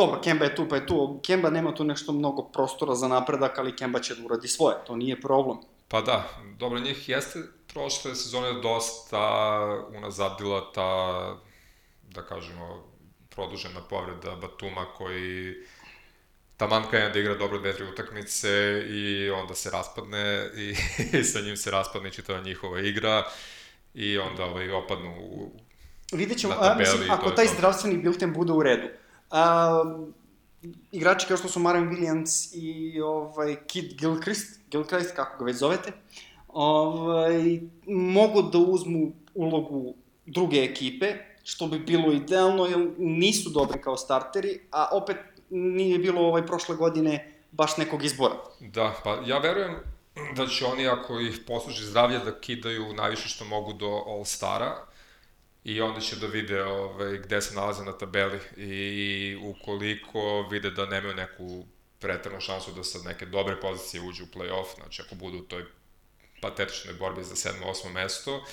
Dobro, 0.00 0.20
Kemba 0.20 0.44
je 0.44 0.54
tu, 0.54 0.68
pa 0.68 0.76
je 0.76 0.86
tu. 0.86 1.20
Kemba 1.26 1.50
nema 1.50 1.74
tu 1.74 1.84
nešto 1.84 2.12
mnogo 2.12 2.42
prostora 2.42 2.94
za 2.94 3.08
napredak, 3.08 3.58
ali 3.58 3.76
Kemba 3.76 4.00
će 4.00 4.14
da 4.14 4.24
uradi 4.24 4.48
svoje, 4.48 4.76
to 4.86 4.96
nije 4.96 5.20
problem. 5.20 5.58
Pa 5.88 6.00
da, 6.00 6.28
dobro, 6.58 6.78
njih 6.78 7.08
jeste 7.08 7.38
prošle 7.72 8.14
sezone 8.14 8.52
dosta 8.52 9.20
unazadila 9.96 10.72
ta, 10.72 10.92
da 12.14 12.22
kažemo, 12.22 12.84
produžena 13.28 13.80
povreda 13.90 14.36
Batuma 14.36 14.86
koji 14.96 15.54
taman 16.56 16.82
krene 16.90 17.10
da 17.10 17.18
igra 17.18 17.34
dobro 17.34 17.58
dve, 17.58 17.72
tri 17.72 17.84
utakmice 17.84 18.48
i 18.88 19.30
onda 19.30 19.54
se 19.54 19.70
raspadne 19.70 20.50
i, 20.56 20.74
i 21.20 21.24
sa 21.24 21.40
njim 21.40 21.56
se 21.56 21.70
raspadne 21.70 22.10
čitava 22.10 22.40
njihova 22.40 22.80
igra 22.80 23.24
i 23.94 24.18
onda 24.18 24.44
ovaj, 24.44 24.70
opadnu 24.70 25.14
u... 25.20 25.50
Vidjet 26.12 26.38
ćemo, 26.38 26.54
a, 26.60 26.74
mislim, 26.78 27.10
ako 27.10 27.30
taj 27.30 27.46
zdravstveni 27.46 27.98
bilten 27.98 28.32
bude 28.32 28.52
u 28.52 28.62
redu. 28.62 28.88
A, 29.30 29.84
igrači 30.92 31.26
kao 31.26 31.36
što 31.36 31.48
su 31.48 31.60
Marvin 31.60 31.90
Williams 31.90 32.54
i 32.54 33.00
ovaj, 33.00 33.56
Kid 33.66 33.94
Gilchrist, 33.98 34.60
Gilchrist, 34.70 35.16
kako 35.16 35.38
ga 35.38 35.44
već 35.44 35.56
zovete, 35.56 35.92
ovaj, 36.48 37.60
mogu 37.86 38.42
da 38.42 38.58
uzmu 38.58 39.12
ulogu 39.34 39.94
druge 40.26 40.58
ekipe, 40.58 41.14
što 41.44 41.66
bi 41.66 41.78
bilo 41.78 42.12
idealno, 42.12 42.66
jer 42.66 42.90
nisu 42.98 43.50
dobri 43.50 43.80
kao 43.80 43.96
starteri, 43.96 44.60
a 44.70 44.88
opet 44.92 45.16
nije 45.50 45.98
bilo 45.98 46.20
ovaj 46.20 46.46
prošle 46.46 46.76
godine 46.76 47.32
baš 47.52 47.76
nekog 47.76 48.04
izbora. 48.04 48.34
Da, 48.60 48.94
pa 49.04 49.18
ja 49.26 49.38
verujem 49.38 49.76
da 50.36 50.46
će 50.46 50.64
oni, 50.64 50.88
ako 50.88 51.20
ih 51.20 51.40
posluži 51.46 51.84
zdravlje, 51.84 52.18
da 52.18 52.40
kidaju 52.40 52.92
najviše 52.94 53.28
što 53.28 53.44
mogu 53.44 53.72
do 53.72 53.86
All-Stara 53.86 54.89
i 55.64 55.80
onda 55.80 56.00
će 56.00 56.16
da 56.16 56.26
vide 56.26 56.64
ovaj, 56.64 57.18
gde 57.18 57.40
se 57.40 57.54
nalaze 57.54 57.84
na 57.84 57.92
tabeli 57.92 58.40
i 58.56 59.38
ukoliko 59.42 60.48
vide 60.50 60.70
da 60.70 60.86
nemaju 60.86 61.14
neku 61.14 61.64
pretrnu 61.98 62.40
šansu 62.40 62.72
da 62.72 62.84
sa 62.84 62.98
neke 63.04 63.26
dobre 63.26 63.60
pozicije 63.60 64.02
uđu 64.02 64.24
u 64.24 64.38
play-off, 64.38 64.74
znači 64.76 65.02
ako 65.02 65.14
budu 65.14 65.38
u 65.38 65.42
toj 65.42 65.64
patetičnoj 66.40 66.94
borbi 66.94 67.24
za 67.24 67.34
7-8 67.34 67.92
mesto, 67.92 68.44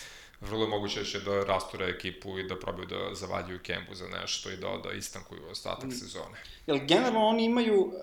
vrlo 0.41 0.63
je 0.63 0.69
moguće 0.69 0.99
da 0.99 1.05
će 1.05 1.19
da 1.19 1.43
rasture 1.43 1.85
ekipu 1.85 2.39
i 2.39 2.47
da 2.47 2.59
probaju 2.59 2.87
da 2.87 3.15
zavaljuju 3.15 3.59
Kembu 3.63 3.95
za 3.95 4.07
nešto 4.07 4.51
i 4.51 4.57
da, 4.57 4.77
da 4.83 4.91
istankuju 4.91 5.41
ostatak 5.51 5.93
sezone. 5.93 6.37
Jer 6.67 6.85
generalno 6.85 7.27
oni 7.27 7.45
imaju 7.45 7.81
uh, 7.81 7.93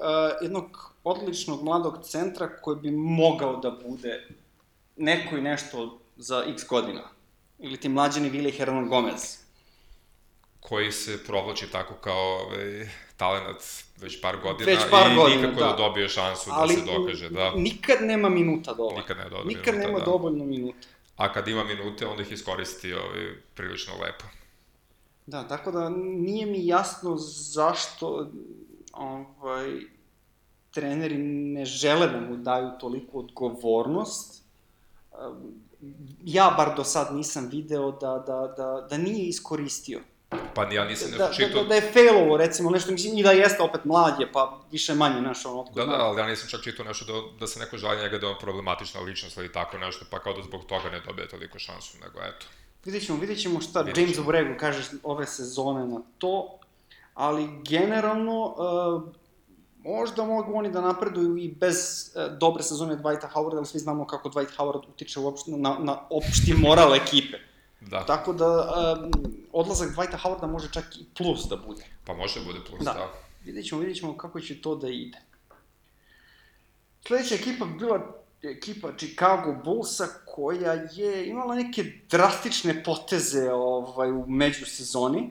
jednog 0.43 0.95
odličnog 1.05 1.65
mladog 1.65 1.99
centra 2.05 2.57
koji 2.57 2.77
bi 2.77 2.91
mogao 2.91 3.57
da 3.57 3.71
bude 3.71 4.29
neko 4.97 5.37
i 5.37 5.43
nešto 5.43 6.01
za 6.17 6.45
x 6.49 6.67
godina. 6.69 7.14
Ili 7.59 7.77
ti 7.77 7.89
mlađeni 7.89 8.29
Vili 8.31 8.51
Hernan 8.51 8.89
Gomez. 8.89 9.39
koji 10.61 10.93
se 10.93 11.25
provlači 11.25 11.67
tako 11.73 11.95
kao 11.95 12.39
ovaj, 12.39 12.89
talenat 13.17 13.63
već 13.97 14.21
par 14.21 14.37
godina 14.43 14.71
Već 14.73 14.81
par 14.91 15.13
i 15.13 15.15
godina, 15.15 15.41
nikako 15.41 15.61
da. 15.61 15.67
da. 15.71 15.77
dobije 15.77 16.09
šansu 16.09 16.51
Ali 16.53 16.75
da 16.75 16.81
se 16.81 16.87
dokaže, 16.87 17.31
da. 17.31 17.53
nikad 17.57 17.99
nema 18.01 18.29
minuta 18.29 18.75
dovoljno. 18.75 19.01
Nikad 19.01 19.17
nema 19.17 19.31
dovoljno 19.31 19.49
Nikad 19.49 19.75
minuta, 19.75 19.87
nema 19.87 19.99
da. 19.99 20.05
dovoljno 20.05 20.45
minuta. 20.45 20.89
A 21.17 21.33
kad 21.33 21.49
ima 21.49 21.65
minute, 21.65 22.07
onda 22.07 22.23
ih 22.23 22.33
iskoristi 22.33 22.93
ovaj, 22.95 23.35
prilično 23.55 23.93
lepo. 23.95 24.25
Da, 25.27 25.49
tako 25.49 25.71
da 25.71 25.89
nije 25.99 26.47
mi 26.47 26.67
jasno 26.67 27.17
zašto 27.53 28.31
ovaj, 28.93 29.71
treneri 30.71 31.19
ne 31.19 31.65
žele 31.65 32.07
da 32.07 32.21
mu 32.21 32.37
daju 32.37 32.71
toliku 32.81 33.19
odgovornost. 33.19 34.45
Um, 35.13 35.64
Ja 36.25 36.55
bar 36.57 36.77
do 36.77 36.85
sad 36.85 37.15
nisam 37.15 37.49
video 37.53 37.91
da, 37.91 38.25
da, 38.27 38.55
da, 38.57 38.87
da 38.91 38.97
nije 38.97 39.29
iskoristio. 39.29 40.01
Pa 40.55 40.63
ja 40.73 40.85
nisam 40.85 41.11
Da, 41.11 41.29
nešto 41.29 41.43
da, 41.43 41.47
čitao... 41.47 41.63
da, 41.63 41.69
da 41.69 41.75
je 41.75 41.93
failovo, 41.93 42.37
recimo, 42.37 42.71
nešto, 42.71 42.93
mislim, 42.93 43.19
i 43.19 43.23
da 43.23 43.33
jeste 43.33 43.63
opet 43.63 43.85
mlad 43.85 44.21
je, 44.21 44.33
pa 44.33 44.61
više 44.73 44.95
manje, 44.95 45.21
znaš, 45.21 45.47
ono, 45.47 45.67
Da, 45.75 45.85
da, 45.85 45.93
ali 45.93 46.21
ja 46.21 46.27
nisam 46.27 46.49
čak 46.49 46.63
čitao 46.63 46.85
nešto 46.85 47.05
da, 47.05 47.39
da 47.41 47.47
se 47.47 47.61
neko 47.61 47.79
žali 47.79 48.03
njega 48.03 48.19
da 48.19 48.27
je 48.27 48.33
on 48.33 48.39
problematična 48.41 49.01
ličnost 49.01 49.37
ili 49.37 49.53
tako 49.53 49.79
nešto, 49.79 50.05
pa 50.11 50.19
kao 50.19 50.33
da 50.33 50.43
zbog 50.43 50.65
toga 50.65 50.91
ne 50.91 51.01
dobije 51.01 51.29
toliko 51.29 51.59
šansu, 51.59 51.99
nego 52.05 52.19
eto. 52.21 52.47
Vidjet 52.85 53.07
ćemo, 53.07 53.19
vidjet 53.19 53.41
ćemo 53.41 53.61
šta 53.61 53.81
Vidjet 53.81 53.99
James 53.99 54.15
ćemo. 54.15 54.27
Obrego 54.27 54.55
kaže 54.61 54.83
ove 55.03 55.27
sezone 55.27 55.87
na 55.87 56.01
to, 56.19 56.59
ali 57.15 57.49
generalno 57.65 58.45
uh, 58.45 59.03
možda 59.85 60.25
mogu 60.25 60.53
oni 60.55 60.71
da 60.73 60.81
napreduju 60.81 61.37
i 61.37 61.49
bez 61.49 61.77
uh, 62.17 62.39
dobre 62.39 62.63
sezone 62.63 62.97
Dwighta 62.97 63.29
Howarda, 63.35 63.57
ali 63.57 63.67
svi 63.67 63.79
znamo 63.79 64.07
kako 64.07 64.29
Dwight 64.29 64.57
Howard 64.57 64.89
utiče 64.89 65.21
uopšte 65.21 65.51
na, 65.51 65.77
na 65.81 66.01
opšti 66.11 66.55
moral 66.59 66.95
ekipe. 66.95 67.37
Da, 67.81 68.07
Tako 68.07 68.33
da 68.33 68.47
um, 69.03 69.11
odlazak 69.53 69.89
Dwighta 69.97 70.17
Howarda 70.23 70.47
može 70.47 70.69
čak 70.73 70.85
i 71.01 71.05
plus 71.19 71.49
da 71.49 71.57
bude. 71.57 71.83
pa 72.05 72.15
može 72.15 72.41
da 72.41 72.47
bude 72.47 72.59
plus, 72.71 72.85
Da. 72.85 72.93
da. 72.93 73.09
Vidjet 73.45 73.67
ćemo, 73.69 73.81
vidjet 73.81 73.99
ćemo 73.99 74.17
kako 74.17 74.41
će 74.41 74.63
to 74.63 74.75
da 74.75 74.89
ide. 74.89 75.19
Sledeća 77.07 77.35
ekipa 77.35 77.65
bi 77.65 77.79
bila 77.79 78.01
ekipa 78.43 78.89
Chicago 78.97 79.53
Bullsa 79.65 80.07
koja 80.27 80.73
je 80.73 81.27
imala 81.29 81.55
neke 81.55 81.85
drastične 82.11 82.85
poteze 82.85 83.53
ovaj, 83.53 84.11
u 84.13 84.27
međusezoni. 84.27 85.31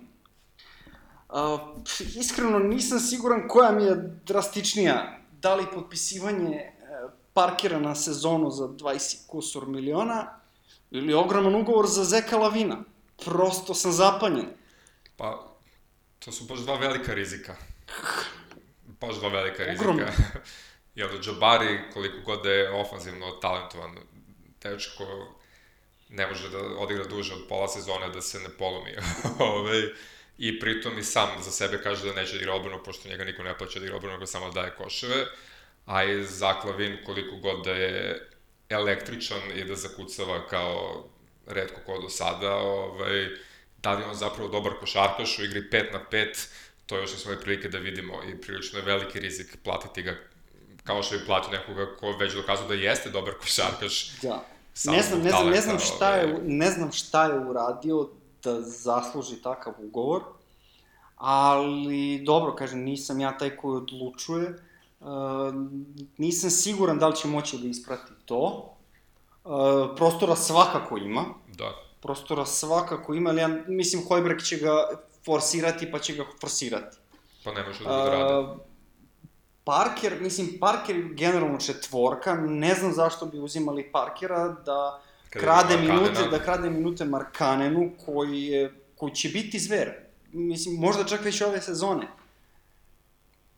Uh, 1.34 1.60
iskreno 2.16 2.60
nisam 2.60 3.00
siguran 3.00 3.48
koja 3.48 3.72
mi 3.72 3.84
je 3.84 3.96
drastičnija. 4.26 5.20
Da 5.32 5.56
li 5.56 5.66
potpisivanje 5.74 6.56
e, 6.56 6.74
Parkera 7.34 7.80
na 7.80 7.96
sezonu 7.96 8.52
za 8.52 8.64
20 8.64 9.28
kusur 9.28 9.68
miliona 9.68 10.40
ili 10.92 11.14
ogroman 11.14 11.56
ugovor 11.56 11.88
za 11.88 12.04
Zeka 12.04 12.38
Lavina. 12.38 12.78
Prosto 13.26 13.74
sam 13.74 13.92
zapanjen. 13.92 14.46
Pa, 15.18 15.58
to 16.20 16.32
su 16.32 16.44
baš 16.44 16.60
dva 16.60 16.76
velika 16.76 17.14
rizika. 17.14 17.56
Baš 19.02 19.16
dva 19.16 19.30
velika 19.30 19.64
rizika. 19.64 19.90
Ogromno. 19.90 20.06
Jer 20.96 21.10
Jabari, 21.28 21.80
koliko 21.94 22.18
god 22.26 22.44
da 22.44 22.50
je 22.50 22.82
ofanzivno 22.82 23.32
talentovan 23.32 23.96
dečko, 24.62 25.04
ne 26.10 26.28
može 26.28 26.50
da 26.50 26.58
odigra 26.58 27.04
duže 27.04 27.34
od 27.34 27.42
pola 27.50 27.68
sezone 27.68 28.10
da 28.10 28.22
se 28.22 28.40
ne 28.40 28.50
polomi. 28.50 28.92
Ove, 29.40 29.82
I 30.38 30.60
pritom 30.60 31.00
i 31.00 31.04
sam 31.04 31.30
za 31.42 31.52
sebe 31.52 31.80
kaže 31.84 32.06
da 32.06 32.14
neće 32.14 32.34
da 32.34 32.40
igra 32.40 32.54
odbranu, 32.54 32.84
pošto 32.84 33.10
njega 33.10 33.24
niko 33.24 33.44
ne 33.44 33.58
plaća 33.58 33.80
da 33.80 33.86
igra 33.86 33.96
odbranu, 33.96 34.18
nego 34.18 34.26
samo 34.26 34.52
daje 34.52 34.76
koševe. 34.78 35.26
A 35.86 36.04
i 36.04 36.24
Zach 36.24 36.66
Lavin, 36.66 36.98
koliko 37.06 37.36
god 37.36 37.66
da 37.66 37.72
je 37.72 38.28
električan 38.70 39.42
i 39.56 39.64
da 39.64 39.76
zakucava 39.76 40.48
kao 40.48 41.06
redko 41.48 41.82
ko 41.86 42.02
do 42.02 42.10
sada, 42.10 42.56
ovaj, 42.56 43.28
da 43.84 43.94
li 43.94 44.04
on 44.04 44.16
zapravo 44.16 44.50
dobar 44.50 44.74
košarkaš 44.80 45.40
u 45.40 45.44
igri 45.44 45.62
5 45.72 45.94
na 45.94 46.00
5, 46.12 46.48
to 46.86 46.98
još 46.98 47.12
nismo 47.12 47.32
imali 47.32 47.44
prilike 47.44 47.70
da 47.70 47.78
vidimo 47.78 48.14
i 48.24 48.42
prilično 48.42 48.80
je 48.80 48.86
veliki 48.86 49.20
rizik 49.20 49.58
platiti 49.64 50.02
ga 50.02 50.16
kao 50.84 51.04
što 51.04 51.18
bi 51.18 51.26
platio 51.26 51.52
nekoga 51.52 51.96
ko 51.96 52.12
već 52.12 52.34
dokazao 52.34 52.68
da 52.68 52.74
jeste 52.74 53.10
dobar 53.10 53.34
košarkaš. 53.34 54.12
Da. 54.22 54.46
Ne 54.86 55.02
znam, 55.02 55.22
ne 55.22 55.30
znam, 55.30 55.50
ne 55.50 55.62
znam 55.62 55.80
šta 55.80 56.16
je, 56.16 56.26
ovaj. 56.26 56.42
ne 56.44 56.72
znam 56.72 56.92
šta 56.92 57.26
je 57.26 57.40
uradio 57.40 58.10
da 58.44 58.62
zasluži 58.62 59.42
takav 59.42 59.74
ugovor. 59.80 60.22
ali 61.16 62.24
dobro, 62.26 62.56
kažem, 62.56 62.80
nisam 62.80 63.20
ja 63.20 63.38
taj 63.38 63.58
koji 63.58 63.78
odlučuje. 63.78 64.60
Uh, 65.00 65.08
nisam 66.18 66.50
siguran 66.50 67.00
da 67.00 67.08
li 67.08 67.16
će 67.16 67.28
moći 67.28 67.58
da 67.58 67.68
isprati 67.68 68.12
to. 68.26 68.76
Uh, 69.44 69.52
prostora 69.96 70.36
svakako 70.36 70.98
ima. 70.98 71.26
Da. 71.58 71.72
Prostora 72.02 72.46
svakako 72.46 73.14
ima, 73.14 73.30
ali 73.30 73.42
ja 73.42 73.48
mislim 73.68 74.08
Hojberg 74.08 74.42
će 74.42 74.58
ga 74.58 74.88
forsirati 75.26 75.92
pa 75.92 76.00
će 76.00 76.14
ga 76.14 76.26
forsirati. 76.42 76.98
Pa 77.44 77.52
ne 77.52 77.68
može 77.68 77.84
da 77.84 77.90
bude 77.90 78.10
rade. 78.10 78.40
Uh, 78.40 78.58
Parker, 79.64 80.22
mislim, 80.22 80.58
Parker 80.60 81.14
generalno 81.14 81.60
četvorka, 81.60 82.36
ne 82.36 82.76
znam 82.76 82.94
zašto 82.94 83.26
bi 83.26 83.40
uzimali 83.40 83.92
Parkera 83.92 84.48
da 84.48 85.02
krade 85.40 85.78
minute, 85.78 86.28
da 86.32 86.40
krade 86.40 86.70
minute 86.70 87.06
Markanenu 87.06 87.92
koji 88.06 88.44
je, 88.44 88.74
koji 88.96 89.12
će 89.16 89.30
biti 89.30 89.60
zver. 89.60 89.92
Mislim, 90.32 90.76
možda 90.76 91.04
čak 91.04 91.26
već 91.26 91.42
ove 91.42 91.62
sezone. 91.62 92.08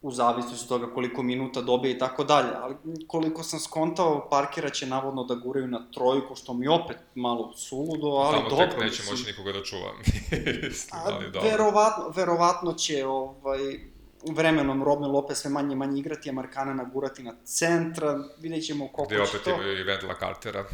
U 0.01 0.12
zavisnosti 0.12 0.63
od 0.63 0.67
toga 0.70 0.94
koliko 0.94 1.24
minuta 1.24 1.62
dobije 1.62 1.96
i 1.96 2.00
tako 2.00 2.24
dalje, 2.24 2.50
ali 2.55 2.75
koliko 3.08 3.44
sam 3.44 3.60
skontao, 3.60 4.27
Parkera 4.29 4.70
će 4.70 4.86
navodno 4.88 5.24
da 5.24 5.36
guraju 5.36 5.67
na 5.67 5.91
trojku, 5.91 6.36
što 6.36 6.53
mi 6.53 6.67
opet 6.67 6.98
malo 7.15 7.53
suludo, 7.58 8.08
ali 8.08 8.38
Tamo 8.38 8.50
dobro. 8.50 8.65
tek 8.65 8.79
neće 8.79 9.01
mislim. 9.01 9.08
moći 9.12 9.32
nikoga 9.32 9.51
da 9.51 9.63
čuva. 9.63 9.91
Mislim, 10.63 10.89
A, 10.91 11.01
ali 11.05 11.32
dobro. 11.32 11.50
verovatno, 11.50 12.10
verovatno 12.15 12.74
će 12.74 13.05
ovaj, 13.05 13.60
vremenom 14.32 14.84
Robin 14.84 15.08
Lopez 15.12 15.38
sve 15.38 15.50
manje 15.51 15.74
i 15.74 15.75
manje 15.75 16.00
igrati, 16.00 16.29
a 16.29 16.34
Markana 16.34 16.74
nagurati 16.74 17.24
na 17.24 17.34
centra, 17.44 18.24
vidjet 18.39 18.65
ćemo 18.65 18.88
koliko 18.88 19.13
Gde 19.15 19.25
će 19.25 19.29
opet 19.29 19.44
to. 19.44 19.50
imaju 19.53 19.79
i 19.79 19.84
Vendela 19.84 20.15
Cartera, 20.20 20.65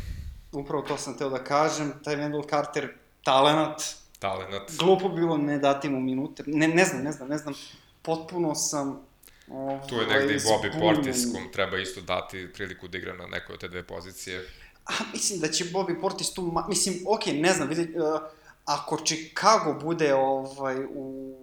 Upravo 0.51 0.83
to 0.83 0.97
sam 0.97 1.17
teo 1.17 1.29
da 1.29 1.43
kažem, 1.43 1.93
taj 2.03 2.15
Wendell 2.15 2.49
Carter, 2.49 2.93
talenat, 3.23 3.81
talenat. 4.19 4.71
glupo 4.79 5.09
bilo 5.09 5.37
ne 5.37 5.57
dati 5.59 5.89
mu 5.89 5.99
minute, 5.99 6.43
ne, 6.47 6.67
ne 6.67 6.85
znam, 6.85 7.03
ne 7.03 7.11
znam, 7.11 7.29
ne 7.29 7.37
znam, 7.37 7.53
potpuno 8.01 8.55
sam 8.55 9.05
ovaj, 9.49 9.79
Tu 9.87 9.95
je 9.95 10.07
negde 10.07 10.33
i 10.33 10.39
Bobby. 10.39 10.79
Portis, 10.79 11.33
kom 11.33 11.51
treba 11.53 11.77
isto 11.77 12.01
dati 12.01 12.49
priliku 12.53 12.87
da 12.87 12.97
igra 12.97 13.13
na 13.13 13.25
nekoj 13.25 13.53
od 13.53 13.59
te 13.59 13.67
dve 13.67 13.83
pozicije. 13.83 14.47
A, 14.85 14.91
mislim 15.13 15.39
da 15.39 15.47
će 15.47 15.65
Bobby 15.65 16.01
Portis 16.01 16.33
tu, 16.33 16.41
ma, 16.41 16.65
mislim, 16.69 16.95
okej, 17.07 17.33
ne 17.33 17.53
znam, 17.53 17.67
vidi, 17.67 17.97
uh, 17.99 18.21
ako 18.65 18.97
Chicago 19.05 19.73
bude 19.73 20.13
ovaj, 20.13 20.85
u 20.95 21.35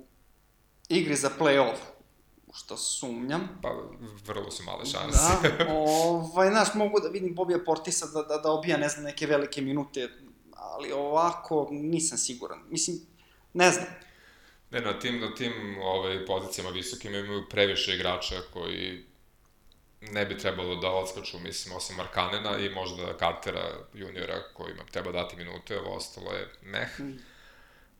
igri 0.88 1.16
za 1.16 1.30
play-off, 1.38 1.76
u 2.48 2.54
što 2.54 2.76
sumnjam, 2.76 3.58
Pa, 3.62 3.68
vrlo 4.26 4.50
su 4.50 4.62
male 4.62 4.86
šanse. 4.86 5.18
Da, 5.42 5.66
ovaj, 5.74 6.50
znaš, 6.50 6.74
mogu 6.74 7.00
da 7.00 7.08
vidim 7.08 7.34
Bobija 7.34 7.58
Portisa 7.66 8.06
da, 8.06 8.22
da, 8.22 8.36
da 8.36 8.50
obija, 8.50 8.76
ne 8.76 8.88
znam, 8.88 9.04
neke 9.04 9.26
velike 9.26 9.62
minute, 9.62 10.08
ali 10.52 10.92
ovako 10.92 11.68
nisam 11.70 12.18
siguran. 12.18 12.58
Mislim, 12.70 13.00
ne 13.54 13.70
znam. 13.70 13.86
Ne, 14.70 14.80
na 14.80 14.98
tim, 14.98 15.20
na 15.20 15.34
tim 15.34 15.52
ovaj, 15.82 16.26
pozicijama 16.26 16.70
visokim 16.70 17.14
imaju 17.14 17.48
previše 17.50 17.94
igrača 17.94 18.36
koji 18.52 19.04
ne 20.00 20.26
bi 20.26 20.38
trebalo 20.38 20.76
da 20.76 20.90
odskaču, 20.90 21.38
mislim, 21.38 21.76
osim 21.76 21.96
Markanena 21.96 22.58
i 22.58 22.68
možda 22.68 23.18
Cartera 23.18 23.70
juniora 23.94 24.42
kojima 24.52 24.82
treba 24.90 25.12
dati 25.12 25.36
minute, 25.36 25.78
ovo 25.78 25.96
ostalo 25.96 26.32
je 26.32 26.48
meh. 26.62 26.88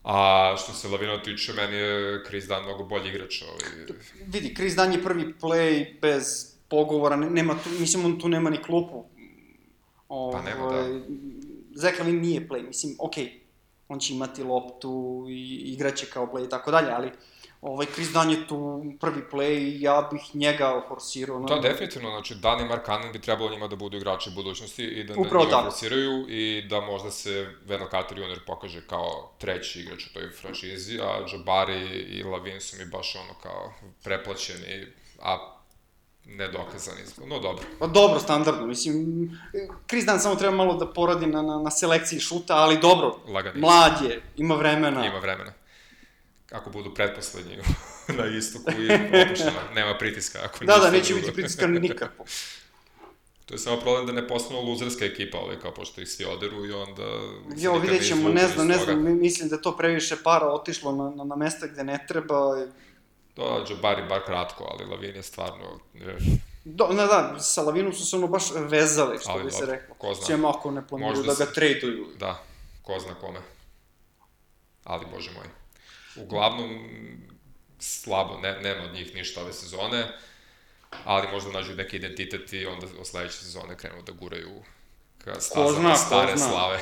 A 0.03 0.17
što 0.59 0.73
se 0.73 0.89
Lavina 0.89 1.23
tiče, 1.23 1.53
meni 1.53 1.77
je 1.77 2.25
Chris 2.27 2.45
Dunn 2.45 2.63
mnogo 2.63 2.85
bolji 2.85 3.09
igrač. 3.09 3.43
Ovaj, 3.43 3.87
Vidi, 4.27 4.55
Chris 4.55 4.75
Dan 4.75 4.93
je 4.93 5.03
prvi 5.03 5.35
play 5.41 6.01
bez 6.01 6.25
pogovora, 6.69 7.17
ne- 7.17 7.31
nema 7.31 7.55
tu, 7.55 7.71
mislim, 7.71 8.05
on 8.05 8.21
tu 8.21 8.29
nema 8.29 8.51
ni 8.51 8.63
klupu. 8.63 9.05
Pa 10.33 10.43
nema, 10.43 10.65
Ovaj, 10.65 10.83
da. 10.83 11.01
Zach 11.73 11.99
Lavin 11.99 12.21
nije 12.21 12.49
play, 12.49 12.67
mislim, 12.67 12.97
okej, 12.99 13.41
on 13.89 13.99
će 13.99 14.15
imati 14.15 14.43
loptu 14.43 15.27
i 15.29 15.43
igraće 15.67 16.07
kao 16.07 16.27
play 16.27 16.47
i 16.47 16.51
tako 16.51 16.71
dalje, 16.71 16.91
ali 16.91 17.11
ovaj, 17.61 17.87
Chris 17.87 18.13
Dan 18.13 18.31
je 18.31 18.47
tu 18.49 18.85
prvi 19.01 19.23
play 19.33 19.59
i 19.59 19.83
ja 19.83 20.09
bih 20.13 20.23
njega 20.35 20.85
forsirao. 20.89 21.41
Da, 21.41 21.59
definitivno, 21.59 22.11
znači 22.11 22.35
Dan 22.35 22.61
i 22.61 22.69
Markanen 22.69 23.13
bi 23.13 23.21
trebalo 23.21 23.51
njima 23.51 23.69
da 23.69 23.77
budu 23.77 23.97
igrači 23.97 24.31
budućnosti 24.31 24.85
i 24.85 25.05
da 25.05 25.15
Upravo 25.17 25.45
njima 25.45 25.57
tako. 25.57 25.71
forsiraju 25.71 26.27
i 26.29 26.63
da 26.71 26.81
možda 26.81 27.11
se 27.11 27.47
Wendell 27.67 27.91
Carter 27.91 28.19
Jr. 28.19 28.41
pokaže 28.47 28.87
kao 28.87 29.31
treći 29.39 29.81
igrač 29.81 30.07
u 30.07 30.13
toj 30.15 30.31
franšizi, 30.31 31.01
a 31.01 31.27
Jabari 31.33 31.81
i 31.89 32.23
Lavin 32.23 32.61
su 32.61 32.77
mi 32.77 32.85
baš 32.85 33.17
ono 33.17 33.35
kao 33.43 33.73
preplaćeni, 34.05 34.87
a 35.23 35.55
nedokazani. 36.25 37.01
No 37.27 37.39
dobro, 37.39 37.65
Pa 37.79 37.87
dobro, 37.87 38.21
standardno, 38.21 38.67
mislim, 38.67 38.95
Chris 39.89 40.05
Dan 40.05 40.21
samo 40.21 40.35
treba 40.35 40.57
malo 40.57 40.75
da 40.75 40.93
poradi 40.93 41.27
na, 41.27 41.43
na, 41.43 41.59
na 41.59 41.71
selekciji 41.71 42.21
šuta, 42.21 42.57
ali 42.57 42.79
dobro, 42.79 43.17
lagani. 43.27 43.61
mlad 43.61 43.93
je, 44.03 44.23
ima 44.37 44.55
vremena. 44.55 45.07
Ima 45.07 45.19
vremena. 45.19 45.53
Ako 46.51 46.71
budu 46.71 46.95
pretposlednji 46.95 47.57
na 48.19 48.27
istoku 48.29 48.71
i 48.73 48.89
opušteno, 49.23 49.61
nema 49.75 49.95
pritiska. 49.95 50.39
Ako 50.45 50.65
Da, 50.65 50.77
da, 50.77 50.91
neće 50.91 51.07
drugo. 51.07 51.21
biti 51.21 51.33
pritiska 51.33 51.67
nikako. 51.79 52.25
To 53.47 53.55
je 53.55 53.59
samo 53.59 53.77
problem 53.77 54.07
da 54.07 54.13
ne 54.13 54.29
postanu 54.29 54.61
luzerska 54.63 55.05
ekipa, 55.05 55.39
ovaj, 55.39 55.61
kao 55.61 55.75
pošto 55.75 56.01
ih 56.01 56.09
svi 56.09 56.25
oderu 56.27 56.67
i 56.67 56.73
onda... 56.73 57.05
Jo, 57.57 57.75
vidjet 57.75 58.07
ćemo, 58.07 58.29
ne 58.29 58.47
znam, 58.47 58.67
ne 58.67 58.77
znam, 58.77 59.05
mi- 59.05 59.15
mislim 59.15 59.49
da 59.49 59.61
to 59.61 59.77
previše 59.77 60.17
para 60.17 60.47
otišlo 60.47 60.93
na, 60.93 61.11
na, 61.11 61.25
na 61.25 61.37
mesta 61.37 61.67
gde 61.67 61.85
ne 61.85 62.05
treba. 62.09 62.57
Da, 63.37 63.65
Jabari 63.71 64.03
bar 64.05 64.25
kratko, 64.25 64.65
ali 64.67 64.85
Lavin 64.87 65.17
je 65.17 65.23
stvarno... 65.23 65.81
Do, 66.65 66.87
ne, 66.87 67.07
da, 67.07 67.37
sa 67.41 67.63
Lavinom 67.63 67.93
su 67.93 68.07
se 68.07 68.17
ono 68.17 68.27
baš 68.27 68.43
vezali, 68.53 69.19
što 69.19 69.31
Ali 69.31 69.45
bi 69.45 69.51
se 69.51 69.61
dobro, 69.61 69.75
reklo. 69.75 69.95
ko 69.95 70.15
zna. 70.15 70.25
Svijem 70.27 70.45
ako 70.45 70.71
ne 70.71 70.87
planiraju 70.87 71.23
da 71.23 71.29
ga 71.29 71.47
se- 71.47 71.53
traduju. 71.53 72.07
Da, 72.19 72.45
ko 72.83 72.99
zna 72.99 73.15
kome. 73.15 73.39
Ali, 74.85 75.07
bože 75.07 75.31
moj. 75.31 75.47
Uglavnom, 76.17 76.89
slabo, 77.79 78.39
ne, 78.39 78.61
nema 78.63 78.85
od 78.85 78.93
njih 78.93 79.15
ništa 79.15 79.41
ove 79.41 79.53
sezone, 79.53 80.07
ali 81.05 81.33
možda 81.33 81.53
nađu 81.53 81.75
neki 81.75 81.97
identitet 81.97 82.53
i 82.53 82.67
onda 82.67 82.87
od 83.01 83.07
sledeće 83.07 83.37
sezone 83.37 83.77
krenu 83.77 84.03
da 84.03 84.13
guraju 84.13 84.63
ka 85.25 85.41
stazama 85.41 85.81
zna, 85.81 85.93
ko 85.93 85.99
stare 85.99 86.37
zna. 86.37 86.49
slave. 86.49 86.79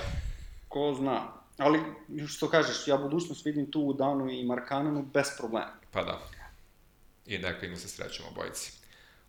Ko 0.68 0.94
zna. 0.98 1.32
Ali, 1.58 1.80
što 2.28 2.50
kažeš, 2.50 2.88
ja 2.88 2.96
budućnost 2.96 3.44
vidim 3.44 3.70
tu 3.70 3.80
u 3.80 3.92
Danu 3.92 4.30
i 4.30 4.44
Markanenu 4.44 5.02
bez 5.02 5.26
problema. 5.38 5.72
Pa 5.90 6.02
da. 6.02 6.20
I 7.26 7.38
neka 7.38 7.66
ima 7.66 7.76
se 7.76 7.88
srećemo 7.88 8.28
obojici. 8.28 8.72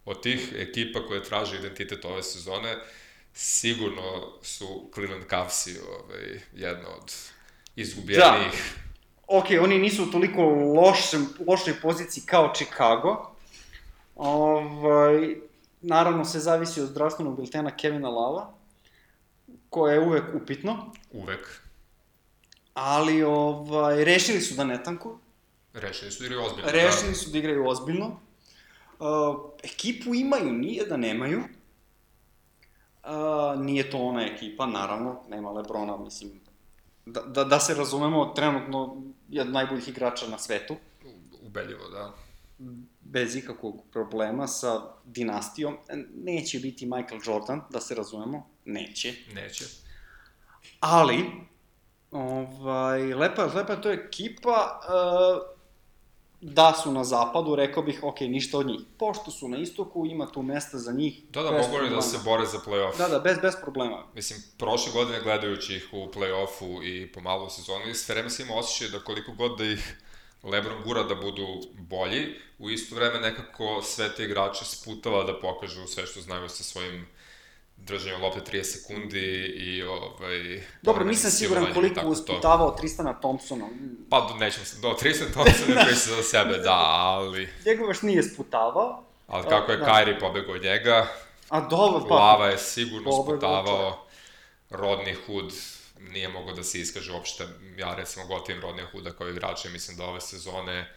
Od 0.05 0.23
tih 0.23 0.53
ekipa 0.55 1.07
koje 1.07 1.23
traže 1.23 1.57
identitet 1.57 2.05
ove 2.05 2.23
sezone, 2.23 2.75
sigurno 3.33 4.33
su 4.41 4.89
Cleveland 4.93 5.23
Cavsi 5.29 5.79
ovaj, 5.79 6.39
jedna 6.53 6.89
od 6.89 7.13
izgubljenijih. 7.75 8.77
Ok, 9.27 9.45
oni 9.61 9.77
nisu 9.79 10.03
u 10.03 10.11
toliko 10.11 10.41
lošem, 10.75 11.27
lošoj 11.47 11.73
poziciji 11.81 12.23
kao 12.25 12.51
Chicago. 12.55 13.31
Ovaj, 14.15 15.35
naravno, 15.81 16.25
se 16.25 16.39
zavisi 16.39 16.81
od 16.81 16.87
zdravstvenog 16.87 17.35
biltena 17.35 17.71
Kevina 17.71 18.09
Lava, 18.09 18.53
koje 19.69 19.93
je 19.93 19.99
uvek 19.99 20.23
upitno, 20.35 20.91
Uvek. 21.11 21.61
ali 22.73 23.23
ovaj, 23.23 24.05
rešili 24.05 24.41
su 24.41 24.55
da 24.55 24.63
ne 24.63 24.83
tankuju, 24.83 25.17
Rešili 25.73 26.11
su 26.11 26.19
da 26.19 26.25
igraju 26.25 26.45
ozbiljno. 26.45 26.71
rešili 26.71 27.15
su 27.15 27.29
da 27.29 27.37
igraju 27.37 27.67
ozbiljno. 27.67 28.07
Uh, 28.99 29.05
ekipu 29.63 30.15
imaju, 30.15 30.51
nije 30.53 30.85
da 30.85 30.97
nemaju. 30.97 31.43
Uh, 33.03 33.61
nije 33.61 33.89
to 33.89 33.97
ona 33.97 34.25
ekipa, 34.25 34.65
naravno, 34.65 35.21
nema 35.29 35.51
Lebrona, 35.51 35.97
mislim, 35.97 36.31
da, 37.05 37.21
da, 37.21 37.43
da 37.43 37.59
se 37.59 37.73
razumemo, 37.73 38.25
trenutno 38.25 39.01
je 39.29 39.41
od 39.41 39.49
najboljih 39.49 39.87
igrača 39.87 40.27
na 40.27 40.37
svetu. 40.37 40.75
Ubedljivo, 41.41 41.89
da. 41.89 42.13
bez 43.01 43.35
ikakvog 43.35 43.83
problema 43.91 44.47
sa 44.47 44.81
dinastijom. 45.05 45.77
Neće 46.15 46.59
biti 46.59 46.85
Michael 46.85 47.19
Jordan, 47.25 47.61
da 47.69 47.81
se 47.81 47.95
razumemo, 47.95 48.49
neće. 48.65 49.13
Neće. 49.33 49.65
Ali, 50.79 51.25
ovaj, 52.11 53.13
lepa, 53.13 53.45
lepa 53.45 53.73
je 53.73 53.81
to 53.81 53.91
ekipa, 53.91 54.79
uh, 54.83 55.56
da 56.41 56.73
su 56.83 56.91
na 56.91 57.03
zapadu, 57.03 57.55
rekao 57.55 57.83
bih, 57.83 57.99
ok, 58.03 58.19
ništa 58.19 58.57
od 58.57 58.67
njih. 58.67 58.79
Pošto 58.97 59.31
su 59.31 59.47
na 59.47 59.57
istoku, 59.57 60.05
ima 60.05 60.27
tu 60.27 60.41
mesta 60.41 60.77
za 60.77 60.91
njih. 60.91 61.21
Da, 61.29 61.43
da, 61.43 61.51
mogu 61.51 61.75
oni 61.75 61.89
da 61.89 62.01
se 62.01 62.17
bore 62.25 62.45
za 62.45 62.57
play-off. 62.57 62.97
Da, 62.97 63.07
da, 63.07 63.19
bez, 63.19 63.37
bez 63.41 63.53
problema. 63.61 64.03
Mislim, 64.15 64.43
prošle 64.57 64.91
godine 64.91 65.21
gledajući 65.21 65.75
ih 65.75 65.89
u 65.91 65.97
play-offu 65.97 66.83
i 66.83 67.11
pomalo 67.11 67.45
u 67.45 67.49
sezoni, 67.49 67.93
sve 67.93 68.15
vreme 68.15 68.29
sam 68.29 68.45
imao 68.45 68.59
osjećaj 68.59 68.99
da 68.99 69.03
koliko 69.03 69.31
god 69.31 69.57
da 69.57 69.65
ih 69.65 69.97
Lebron 70.43 70.83
gura 70.83 71.03
da 71.03 71.15
budu 71.15 71.61
bolji, 71.73 72.35
u 72.59 72.69
isto 72.69 72.95
vreme 72.95 73.19
nekako 73.19 73.81
sve 73.81 74.15
te 74.15 74.23
igrače 74.23 74.65
sputava 74.65 75.23
da 75.23 75.39
pokažu 75.39 75.87
sve 75.87 76.05
što 76.05 76.21
znaju 76.21 76.49
sa 76.49 76.63
svojim 76.63 77.07
držanjem 77.87 78.21
lopte 78.21 78.57
30 78.57 78.63
sekundi 78.63 79.45
i 79.57 79.83
ovaj... 79.83 80.63
Dobro, 80.81 81.05
nisam 81.05 81.31
siguran 81.31 81.73
koliko 81.73 82.07
usputavao 82.07 82.71
Tristana 82.71 83.19
Thompsona. 83.19 83.67
Pa, 84.09 84.35
nećemo 84.39 84.65
se, 84.65 84.81
do 84.81 84.87
30 85.01 85.31
Thompson 85.31 85.83
koji 85.83 85.95
se 85.95 86.15
za 86.15 86.23
sebe, 86.23 86.57
da, 86.57 86.77
ali... 86.77 87.49
Njega 87.65 87.85
baš 87.85 88.01
nije 88.01 88.23
sputavao. 88.23 89.03
Ali 89.27 89.49
kako 89.49 89.71
je 89.71 89.77
Da. 89.77 89.85
Kairi 89.85 90.19
pobegao 90.19 90.55
od 90.55 90.63
njega, 90.63 91.07
A 91.49 91.61
dobro, 91.61 92.05
pa... 92.09 92.15
Lava 92.15 92.47
je 92.47 92.57
sigurno 92.57 93.23
sputavao, 93.23 94.05
Rodney 94.69 95.15
Hood 95.25 95.53
nije 96.11 96.29
mogao 96.29 96.53
da 96.53 96.63
se 96.63 96.79
iskaže 96.79 97.13
uopšte, 97.13 97.47
ja 97.77 97.95
recimo 97.95 98.25
gotivim 98.25 98.61
Rodney 98.61 98.91
Hooda 98.91 99.11
kao 99.11 99.29
igrača, 99.29 99.69
mislim 99.69 99.97
da 99.97 100.05
ove 100.05 100.21
sezone 100.21 100.93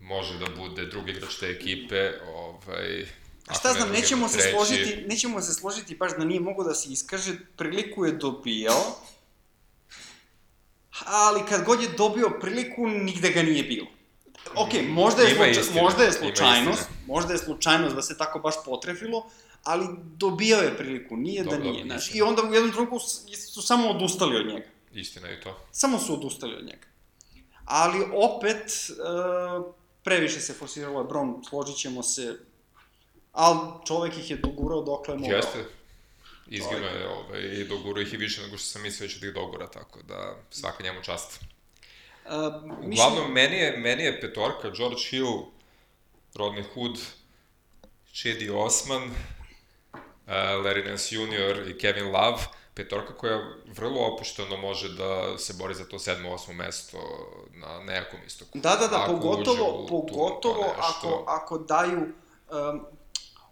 može 0.00 0.38
da 0.38 0.46
bude 0.56 0.86
drugi 0.86 1.10
igrač 1.10 1.36
te 1.36 1.46
ekipe, 1.46 2.12
ovaj, 2.34 3.06
A 3.48 3.54
šta 3.54 3.72
znam, 3.72 3.90
nećemo 3.90 4.28
se 4.28 4.50
složiti, 4.50 5.04
nećemo 5.06 5.40
se 5.40 5.54
složiti 5.54 5.96
baš 5.96 6.12
da 6.18 6.24
nije 6.24 6.40
mogo 6.40 6.64
da 6.64 6.74
se 6.74 6.92
iskaže, 6.92 7.36
priliku 7.56 8.04
je 8.04 8.12
dobijao, 8.12 8.96
ali 11.04 11.40
kad 11.48 11.64
god 11.64 11.82
je 11.82 11.88
dobio 11.88 12.38
priliku, 12.40 12.86
nigde 12.86 13.30
ga 13.30 13.42
nije 13.42 13.62
bilo. 13.62 13.86
Ok, 14.54 14.70
možda 14.88 15.22
je, 15.22 15.34
slučaj, 15.34 15.50
istina, 15.50 15.82
možda 15.82 16.04
je 16.04 16.12
slučajnost, 16.12 16.88
možda 17.06 17.32
je 17.32 17.38
slučajnost 17.38 17.96
da 17.96 18.02
se 18.02 18.18
tako 18.18 18.38
baš 18.38 18.54
potrefilo, 18.64 19.30
ali 19.64 19.86
dobijao 20.16 20.60
je 20.60 20.76
priliku, 20.76 21.16
nije 21.16 21.44
da 21.44 21.50
Dobro, 21.50 21.64
da 21.64 21.70
nije, 21.70 21.84
znaš. 21.84 22.14
I 22.14 22.22
onda 22.22 22.42
u 22.42 22.54
jednom 22.54 22.72
trenutku 22.72 22.98
su 23.52 23.62
samo 23.62 23.88
odustali 23.88 24.36
od 24.36 24.46
njega. 24.46 24.66
Istina 24.92 25.28
je 25.28 25.40
to. 25.40 25.66
Samo 25.72 25.98
su 25.98 26.14
odustali 26.14 26.54
od 26.54 26.64
njega. 26.64 26.86
Ali 27.64 28.06
opet, 28.12 28.90
uh, 28.90 29.74
previše 30.02 30.40
se 30.40 30.52
forsiralo 30.52 31.00
Lebron, 31.00 31.44
složit 31.48 31.76
ćemo 31.76 32.02
se, 32.02 32.38
ali 33.38 33.58
čovek 33.86 34.16
ih 34.16 34.30
je 34.30 34.36
dogurao 34.36 34.82
dokle 34.82 35.14
je 35.14 35.18
mogao. 35.18 35.36
Jeste. 35.36 35.64
Izgino 36.46 36.86
je 36.86 37.08
ovaj, 37.08 37.40
i 37.40 37.64
dogurao 37.64 38.02
ih 38.02 38.14
i 38.14 38.16
više 38.16 38.42
nego 38.42 38.56
što 38.58 38.66
sam 38.66 38.82
mislio 38.82 39.06
da 39.06 39.12
će 39.12 39.20
da 39.20 39.26
ih 39.26 39.34
dogura, 39.34 39.66
tako 39.66 40.02
da 40.02 40.36
svaka 40.50 40.82
njemu 40.82 41.02
čast. 41.02 41.40
Uh, 41.40 42.62
mislim... 42.62 42.92
Uglavnom, 42.92 43.32
meni 43.32 43.56
je, 43.56 43.76
meni 43.76 44.02
je 44.02 44.20
petorka 44.20 44.70
George 44.70 45.02
Hill, 45.10 45.42
Rodney 46.34 46.64
Hood, 46.74 46.98
Chedi 48.12 48.50
Osman, 48.50 49.02
uh, 49.02 50.00
Larry 50.64 50.88
Nance 50.88 51.14
Jr. 51.14 51.70
i 51.70 51.78
Kevin 51.78 52.04
Love, 52.04 52.38
petorka 52.74 53.16
koja 53.16 53.38
vrlo 53.66 54.00
opušteno 54.00 54.56
može 54.56 54.88
da 54.88 55.38
se 55.38 55.54
bori 55.58 55.74
za 55.74 55.84
to 55.84 55.98
sedmo, 55.98 56.30
osmo 56.30 56.54
mesto 56.54 56.98
na 57.52 57.82
nejakom 57.84 58.20
istoku. 58.26 58.58
Da, 58.58 58.76
da, 58.76 58.86
da, 58.86 59.02
ako 59.02 59.12
pogotovo, 59.12 59.86
pogotovo 59.88 60.64
nešto... 60.64 61.24
ako, 61.24 61.24
ako 61.26 61.58
daju 61.58 62.00
um, 62.00 62.97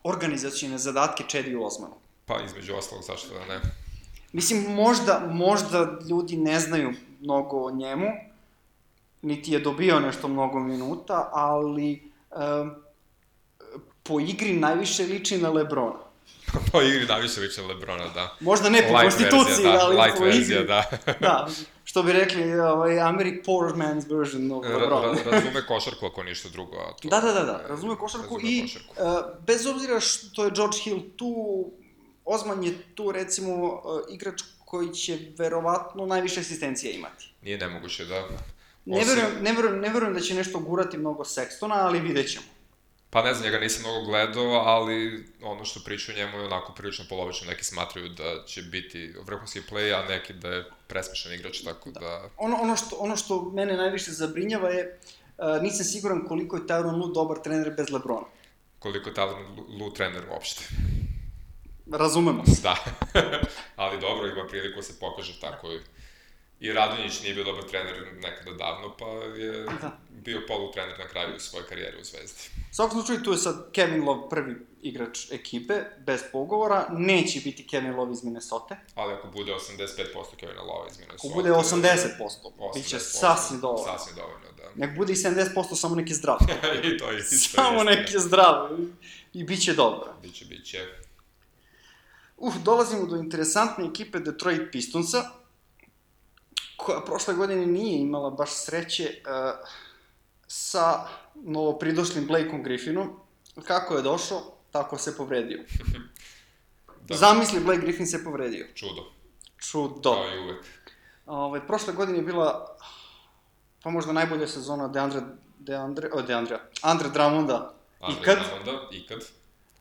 organizacijne 0.08 0.78
zadatke 0.78 1.24
Chedi 1.28 1.56
Osmanu. 1.56 1.94
Pa, 2.26 2.40
između 2.44 2.74
ostalog, 2.74 3.04
zašto 3.04 3.34
da 3.34 3.44
ne? 3.54 3.60
Mislim, 4.32 4.74
možda, 4.74 5.28
možda 5.32 5.98
ljudi 6.08 6.36
ne 6.36 6.60
znaju 6.60 6.92
mnogo 7.20 7.56
o 7.56 7.70
njemu, 7.70 8.06
niti 9.22 9.52
je 9.52 9.60
dobio 9.60 10.00
nešto 10.00 10.28
mnogo 10.28 10.60
minuta, 10.60 11.30
ali 11.32 12.10
um, 12.30 12.74
po 14.02 14.20
igri 14.20 14.52
najviše 14.52 15.06
liči 15.06 15.38
na 15.38 15.50
Lebrona. 15.50 16.05
Po 16.72 16.82
igri 16.82 17.06
najviše 17.06 17.62
na 17.62 17.66
Lebrona, 17.68 18.08
da. 18.14 18.36
Možda 18.40 18.70
ne 18.70 18.82
po 18.82 18.98
light 18.98 19.02
konstituciji, 19.02 19.46
verzija, 19.46 19.72
da, 19.72 19.84
ali 19.84 19.96
light 19.96 20.18
po 20.18 20.24
verzija, 20.24 20.62
da. 20.62 20.90
da, 21.20 21.48
što 21.84 22.02
bi 22.02 22.12
rekli, 22.12 22.60
ovaj, 22.60 23.00
Americ 23.00 23.44
Poor 23.46 23.74
Man's 23.74 24.18
version 24.18 24.52
of 24.52 24.64
Lebrona. 24.64 25.12
Ra, 25.24 25.30
razume 25.30 25.66
košarku 25.66 26.06
ako 26.06 26.22
ništa 26.22 26.48
drugo. 26.48 26.76
A 26.76 26.92
to, 27.02 27.08
da, 27.08 27.20
da, 27.20 27.32
da, 27.32 27.44
da, 27.44 27.64
razume 27.68 27.96
košarku 27.96 28.34
razume 28.34 28.52
i 28.52 28.62
košarku. 28.62 28.94
Uh, 28.98 29.44
bez 29.46 29.66
obzira 29.66 30.00
što 30.00 30.44
je 30.44 30.50
George 30.50 30.76
Hill 30.84 31.00
tu, 31.16 31.34
Ozman 32.24 32.64
je 32.64 32.74
tu 32.94 33.12
recimo 33.12 33.64
uh, 33.64 33.80
igrač 34.10 34.42
koji 34.64 34.94
će 34.94 35.18
verovatno 35.38 36.06
najviše 36.06 36.40
asistencija 36.40 36.92
imati. 36.92 37.34
Nije 37.42 37.58
nemoguće, 37.58 38.04
da. 38.04 38.28
Ne 38.84 39.04
verujem, 39.04 39.30
ne, 39.42 39.52
verujem, 39.52 39.80
ne 39.80 39.88
verujem 39.88 40.14
da 40.14 40.20
će 40.20 40.34
nešto 40.34 40.58
gurati 40.58 40.98
mnogo 40.98 41.24
Sextona, 41.24 41.74
ali 41.74 42.00
vidjet 42.00 42.32
ćemo. 42.32 42.46
Pa 43.10 43.22
ne 43.22 43.34
znam, 43.34 43.44
njega 43.44 43.58
nisam 43.58 43.82
mnogo 43.82 44.06
gledao, 44.06 44.52
ali 44.52 45.26
ono 45.42 45.64
što 45.64 45.80
priča 45.84 46.12
o 46.12 46.14
njemu 46.14 46.38
je 46.38 46.44
onako 46.44 46.72
prilično 46.72 47.04
polovično. 47.08 47.46
Neki 47.50 47.64
smatraju 47.64 48.08
da 48.08 48.44
će 48.46 48.62
biti 48.62 49.14
vrhunski 49.26 49.60
play, 49.70 49.94
a 49.94 50.08
neki 50.08 50.32
da 50.32 50.48
je 50.48 50.64
presmešan 50.86 51.32
igrač, 51.32 51.60
tako 51.60 51.90
da... 51.90 52.00
da... 52.00 52.28
Ono, 52.36 52.56
ono, 52.56 52.76
što, 52.76 52.96
ono 52.96 53.16
što 53.16 53.50
mene 53.54 53.76
najviše 53.76 54.12
zabrinjava 54.12 54.68
je, 54.68 54.98
uh, 55.38 55.62
nisam 55.62 55.84
siguran 55.84 56.24
koliko 56.28 56.56
je 56.56 56.62
Tyron 56.62 57.00
Lu 57.00 57.06
dobar 57.12 57.38
trener 57.44 57.74
bez 57.76 57.90
Lebrona. 57.90 58.26
Koliko 58.78 59.08
je 59.08 59.14
Tyron 59.14 59.44
Lu 59.80 59.92
trener 59.92 60.22
uopšte. 60.30 60.64
Razumemo 61.92 62.46
se. 62.46 62.62
Da. 62.62 62.76
ali 63.82 64.00
dobro, 64.00 64.28
ima 64.28 64.46
priliku 64.48 64.76
da 64.76 64.82
se 64.82 65.00
pokaže 65.00 65.40
tako 65.40 65.72
i 65.72 65.80
I 66.60 66.72
Radonjić 66.72 67.22
nije 67.22 67.34
bio 67.34 67.44
dobar 67.44 67.64
trener 67.64 67.94
nekada 68.22 68.52
davno, 68.52 68.96
pa 68.98 69.06
je 69.38 69.64
da. 69.64 69.98
bio 70.10 70.40
polutrener 70.48 70.98
na 70.98 71.08
kraju 71.08 71.40
svoje 71.40 71.66
karijere 71.66 71.96
u 72.00 72.04
Zvezdi. 72.04 72.40
U 72.70 72.74
svakom 72.74 72.98
slučaju, 73.00 73.22
tu 73.22 73.32
je 73.32 73.38
sad 73.38 73.72
Kevin 73.72 74.04
Love 74.04 74.28
prvi 74.30 74.56
igrač 74.82 75.32
ekipe, 75.32 75.74
bez 76.06 76.20
pogovora. 76.32 76.86
Neće 76.90 77.40
biti 77.40 77.66
Kevin 77.66 77.94
Love 77.94 78.12
iz 78.12 78.24
Minnesota. 78.24 78.76
Ali 78.94 79.12
ako 79.12 79.28
bude 79.28 79.52
85% 79.52 80.36
Kevin 80.36 80.56
Love 80.56 80.90
iz 80.90 80.98
Minnesota... 80.98 81.28
Ako 81.28 81.34
bude 81.34 81.50
80%, 81.50 82.08
80% 82.18 82.74
bit 82.74 82.86
će 82.86 82.98
sasvim 82.98 83.60
dovoljno. 83.60 83.98
Sasvim 83.98 84.16
dovoljno, 84.16 84.52
da. 84.56 84.86
Nek 84.86 84.96
bude 84.96 85.12
i 85.12 85.16
70%, 85.16 85.76
samo 85.76 85.94
neki 85.94 86.14
zdrav. 86.14 86.38
I 86.92 86.98
to 86.98 87.10
je 87.10 87.18
isto. 87.18 87.36
Samo 87.36 87.82
neki 87.82 88.18
zdrav. 88.18 88.68
I 89.32 89.44
bit 89.44 89.62
će 89.64 89.74
dobro. 89.74 90.14
Biće, 90.22 90.44
biće. 90.44 90.78
Uf, 92.36 92.54
dolazimo 92.54 93.06
do 93.06 93.16
interesantne 93.16 93.84
ekipe 93.84 94.18
Detroit 94.18 94.72
Pistonsa 94.72 95.30
koja 96.76 97.00
prošle 97.00 97.34
godine 97.34 97.66
nije 97.66 98.00
imala 98.00 98.30
baš 98.30 98.50
sreće 98.54 99.04
uh, 99.04 99.68
sa 100.46 101.08
novopridošlim 101.34 102.26
Blakeom 102.26 102.62
Griffinom. 102.62 103.20
Kako 103.64 103.96
je 103.96 104.02
došao, 104.02 104.42
tako 104.70 104.98
se 104.98 105.16
povredio. 105.16 105.64
da. 107.08 107.16
Zamisli, 107.16 107.60
Blake 107.60 107.80
Griffin 107.80 108.06
se 108.06 108.24
povredio. 108.24 108.66
Čudo. 108.74 109.02
Čudo. 109.58 110.14
Kao 110.14 110.36
i 110.36 110.38
uvek. 110.38 110.64
Ove, 111.26 111.38
ovaj, 111.40 111.66
prošle 111.66 111.92
godine 111.92 112.18
je 112.18 112.22
bila 112.22 112.76
pa 113.82 113.90
možda 113.90 114.12
najbolja 114.12 114.46
sezona 114.48 114.88
Deandre, 114.88 115.20
Deandre, 115.58 116.08
o, 116.12 116.22
Deandre, 116.22 116.58
Andre 116.82 117.08
Drummonda 117.08 117.74
Andre 118.00 118.20
ikad. 118.20 118.38
Drummonda, 118.38 118.88
ikad. 118.92 119.20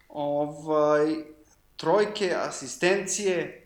Ovaj, 0.09 1.15
trojke, 1.75 2.35
asistencije, 2.37 3.64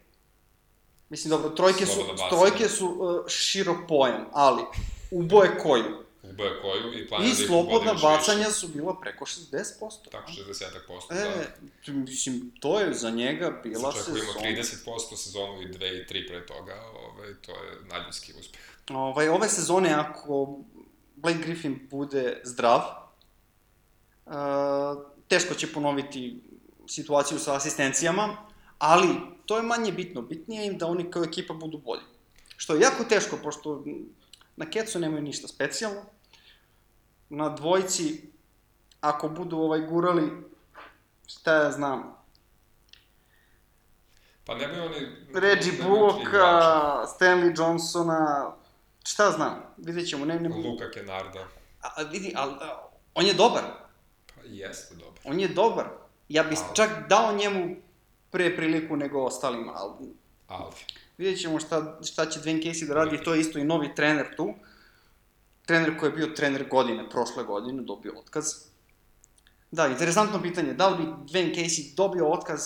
Mislim, 1.10 1.30
dobro, 1.30 1.50
trojke 1.50 1.86
su, 1.86 2.06
trojke 2.30 2.70
su 2.70 2.88
uh, 2.88 3.28
širok 3.28 3.78
pojam, 3.88 4.26
ali 4.32 4.64
uboje 5.12 5.58
koju. 5.58 6.04
Uboje 6.24 6.62
koju 6.62 7.00
i 7.00 7.08
planira 7.08 7.34
I 7.34 7.42
da 7.42 7.48
slobodna 7.48 7.94
bacanja 7.94 8.48
više. 8.48 8.60
su 8.60 8.68
bila 8.68 8.96
preko 9.02 9.26
60%. 9.26 9.64
Tako, 10.12 10.32
60%, 10.32 11.12
e, 11.12 11.48
da. 11.88 11.94
Mislim, 11.94 12.52
to 12.60 12.80
je 12.80 12.94
za 12.94 13.10
njega 13.10 13.60
bila 13.64 13.92
sezona. 13.92 14.34
Čak 14.34 14.42
ima 14.42 14.62
30% 14.62 15.16
sezonu 15.16 15.62
i 15.62 15.66
2 15.66 16.02
i 16.02 16.06
3 16.06 16.28
pre 16.28 16.46
toga, 16.46 16.76
ovaj, 16.96 17.34
to 17.42 17.52
je 17.52 17.78
nadljudski 17.92 18.34
uspeh. 18.40 18.62
Ovaj, 18.90 19.30
ove 19.30 19.50
sezone, 19.50 19.94
ako 19.94 20.60
Blake 21.16 21.40
Griffin 21.40 21.88
bude 21.92 22.42
zdrav, 22.44 22.82
uh, 24.26 24.34
teško 25.28 25.54
će 25.54 25.74
ponoviti 25.74 26.42
situaciju 26.88 27.40
sa 27.40 27.56
asistencijama, 27.56 28.49
ali 28.80 29.16
to 29.46 29.58
je 29.58 29.64
manje 29.64 29.92
bitno. 29.92 30.22
Bitnije 30.22 30.66
im 30.66 30.78
da 30.78 30.88
oni 30.88 31.12
kao 31.12 31.24
ekipa 31.24 31.54
budu 31.54 31.78
bolji. 31.78 32.04
Što 32.58 32.74
je 32.76 32.82
jako 32.82 33.04
teško, 33.04 33.38
pošto 33.44 33.84
na 34.56 34.70
kecu 34.70 35.00
nemaju 35.00 35.24
ništa 35.24 35.48
specijalno. 35.48 36.02
Na 37.30 37.50
dvojci, 37.50 38.22
ako 39.02 39.30
budu 39.30 39.58
ovaj 39.58 39.82
gurali, 39.82 40.32
šta 41.28 41.54
ja 41.54 41.72
znam, 41.72 42.20
Pa 44.50 44.56
nemaju 44.56 44.84
oni... 44.84 45.08
Reggie 45.34 45.74
Bullocka, 45.84 46.48
Stanley 47.06 47.60
Johnsona, 47.60 48.56
šta 49.06 49.32
znam, 49.32 49.62
vidjet 49.78 50.10
ćemo, 50.10 50.26
ne, 50.26 50.40
ne... 50.40 50.50
Luka 50.50 50.92
Kenarda. 50.92 51.48
A, 51.82 51.88
a 51.96 52.04
vidi, 52.04 52.34
ali 52.36 52.54
on 53.14 53.26
je 53.26 53.34
dobar. 53.34 53.64
Pa 54.36 54.42
jeste 54.46 54.96
dobar. 54.96 55.20
On 55.24 55.40
je 55.40 55.48
dobar. 55.48 55.86
Ja 56.30 56.44
bih 56.44 56.60
čak 56.74 56.90
dao 57.10 57.34
njemu 57.34 57.76
pre 58.32 58.56
priliku 58.56 58.96
nego 58.96 59.24
ostalima, 59.24 59.74
ali... 59.76 60.14
Ali. 60.48 60.76
Vidjet 61.18 61.42
ćemo 61.42 61.60
šta, 61.60 62.00
šta 62.04 62.26
će 62.26 62.40
Dwayne 62.40 62.64
Casey 62.64 62.88
da 62.88 62.94
radi, 62.94 63.24
to 63.24 63.34
je 63.34 63.42
isto 63.42 63.60
i 63.60 63.64
novi 63.64 63.96
trener 63.96 64.36
tu. 64.38 64.54
Trener 65.66 66.00
koji 66.00 66.10
je 66.10 66.16
bio 66.16 66.28
trener 66.28 66.68
godine, 66.70 67.10
prošle 67.10 67.44
godine, 67.44 67.84
dobio 67.84 68.14
otkaz. 68.20 68.46
Da, 69.72 69.88
interesantno 69.88 70.42
pitanje, 70.42 70.74
da 70.74 70.90
li 70.90 70.98
bi 70.98 71.04
Dwayne 71.04 71.56
Casey 71.56 71.96
dobio 71.96 72.28
otkaz 72.28 72.62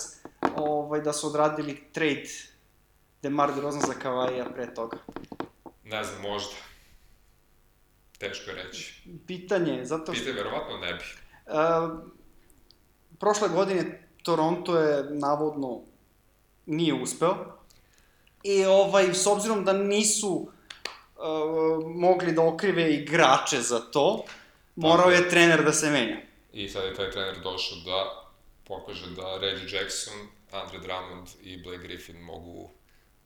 ovaj, 0.56 1.00
da 1.00 1.12
su 1.12 1.26
odradili 1.26 1.82
trade 1.92 2.28
DeMar 3.22 3.54
DeRozan 3.54 3.80
za 3.80 3.94
Kavaja 3.94 4.44
pre 4.54 4.74
toga? 4.74 4.96
Ne 5.84 6.04
znam, 6.04 6.22
možda. 6.22 6.54
Teško 8.18 8.50
je 8.50 8.64
reći. 8.64 9.02
Pitanje, 9.26 9.84
zato 9.84 10.14
što... 10.14 10.24
Pitanje, 10.24 10.42
verovatno 10.42 10.78
ne 10.78 10.94
bi. 10.94 11.04
Uh, 11.46 12.12
prošle 13.18 13.48
godine 13.48 14.03
Toronto 14.24 14.78
je 14.78 15.04
navodno 15.10 15.80
nije 16.66 16.94
uspeo. 16.94 17.36
I 18.42 18.64
ovaj, 18.64 19.14
s 19.14 19.26
obzirom 19.26 19.64
da 19.64 19.72
nisu 19.72 20.28
uh, 20.32 20.50
mogli 21.96 22.32
da 22.32 22.42
okrive 22.42 22.94
igrače 22.94 23.60
za 23.60 23.80
to, 23.80 24.24
morao 24.76 25.10
je 25.10 25.28
trener 25.28 25.64
da 25.64 25.72
se 25.72 25.90
menja. 25.90 26.16
I 26.52 26.68
sad 26.68 26.84
je 26.84 26.94
taj 26.94 27.10
trener 27.10 27.36
došao 27.42 27.78
da 27.78 28.24
pokaže 28.66 29.10
da 29.10 29.38
Reggie 29.38 29.78
Jackson, 29.78 30.14
Andre 30.52 30.78
Drummond 30.78 31.28
i 31.42 31.62
Blake 31.62 31.82
Griffin 31.82 32.20
mogu 32.20 32.70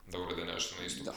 da 0.07 0.19
urade 0.19 0.45
nešto 0.45 0.77
na 0.81 0.87
istupu. 0.87 1.05
Da. 1.05 1.15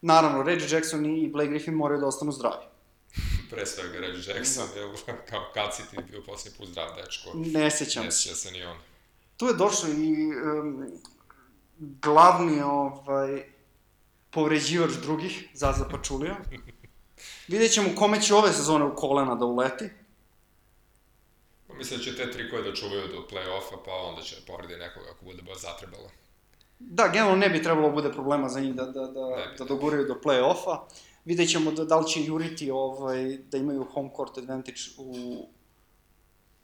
Naravno, 0.00 0.42
Reggie 0.42 0.68
Jackson 0.70 1.06
i 1.06 1.28
Blake 1.28 1.50
Griffin 1.50 1.74
moraju 1.74 2.00
da 2.00 2.06
ostanu 2.06 2.32
zdravi. 2.32 2.64
pre 3.50 3.66
svega 3.66 3.98
Reggie 3.98 4.34
Jackson, 4.34 4.64
Da. 4.74 4.80
jel, 4.80 4.90
kao 5.30 5.50
kad 5.54 5.76
si 5.76 5.82
ti 5.90 5.96
bio 6.10 6.22
posljednji 6.26 6.58
put 6.58 6.68
zdrav 6.68 6.88
dečko. 6.96 7.30
Ne 7.34 7.70
sećam 7.70 8.04
Ne 8.04 8.10
se. 8.10 8.18
sjeća 8.22 8.36
se 8.36 8.50
ni 8.50 8.62
on. 8.64 8.76
Tu 9.44 9.48
je 9.48 9.54
došao 9.54 9.90
i 9.90 10.26
um, 10.26 10.86
glavni 11.78 12.62
ovaj, 12.62 13.42
povređivač 14.30 14.90
drugih, 15.02 15.48
Zaza 15.54 15.84
Pačulija. 15.90 16.36
Vidjet 17.48 17.72
ćemo 17.72 17.88
kome 17.96 18.20
će 18.20 18.34
ove 18.34 18.52
sezone 18.52 18.84
u 18.84 18.94
kolena 18.96 19.34
da 19.34 19.44
uleti. 19.44 19.88
Pa 21.66 21.74
Mislim 21.74 21.98
da 21.98 22.04
će 22.04 22.16
te 22.16 22.30
trikove 22.30 22.62
da 22.62 22.74
čuvaju 22.74 23.08
do 23.08 23.26
play-offa, 23.30 23.76
pa 23.84 23.92
onda 23.92 24.22
će 24.22 24.36
povredi 24.46 24.76
nekoga 24.76 25.06
ako 25.10 25.24
bude 25.24 25.42
baš 25.42 25.60
zatrebalo. 25.60 26.10
Da, 26.78 27.08
generalno 27.08 27.36
ne 27.36 27.48
bi 27.48 27.62
trebalo 27.62 27.90
bude 27.90 28.12
problema 28.12 28.48
za 28.48 28.60
njih 28.60 28.74
da, 28.74 28.84
da, 28.84 29.06
da, 29.06 29.54
da 29.58 29.64
doguraju 29.64 30.06
do 30.06 30.20
play-offa. 30.24 30.78
Vidjet 31.24 31.50
ćemo 31.50 31.72
da, 31.72 31.84
da 31.84 31.98
li 31.98 32.08
će 32.08 32.24
juriti 32.24 32.70
ovaj, 32.70 33.38
da 33.50 33.58
imaju 33.58 33.84
home 33.84 34.10
court 34.16 34.38
advantage 34.38 34.80
u, 34.98 35.36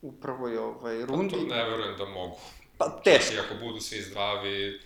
u 0.03 0.13
prvoj 0.13 0.59
ovaj, 0.59 1.07
Pa 1.07 1.13
rundi. 1.13 1.35
to 1.35 1.55
ne 1.55 1.65
verujem 1.71 1.97
da 1.99 2.05
mogu. 2.05 2.37
Pa 2.81 2.89
teško. 3.05 3.35
I 3.35 3.39
ako 3.39 3.55
budu 3.55 3.81
svi 3.81 4.03
zdravi, 4.03 4.81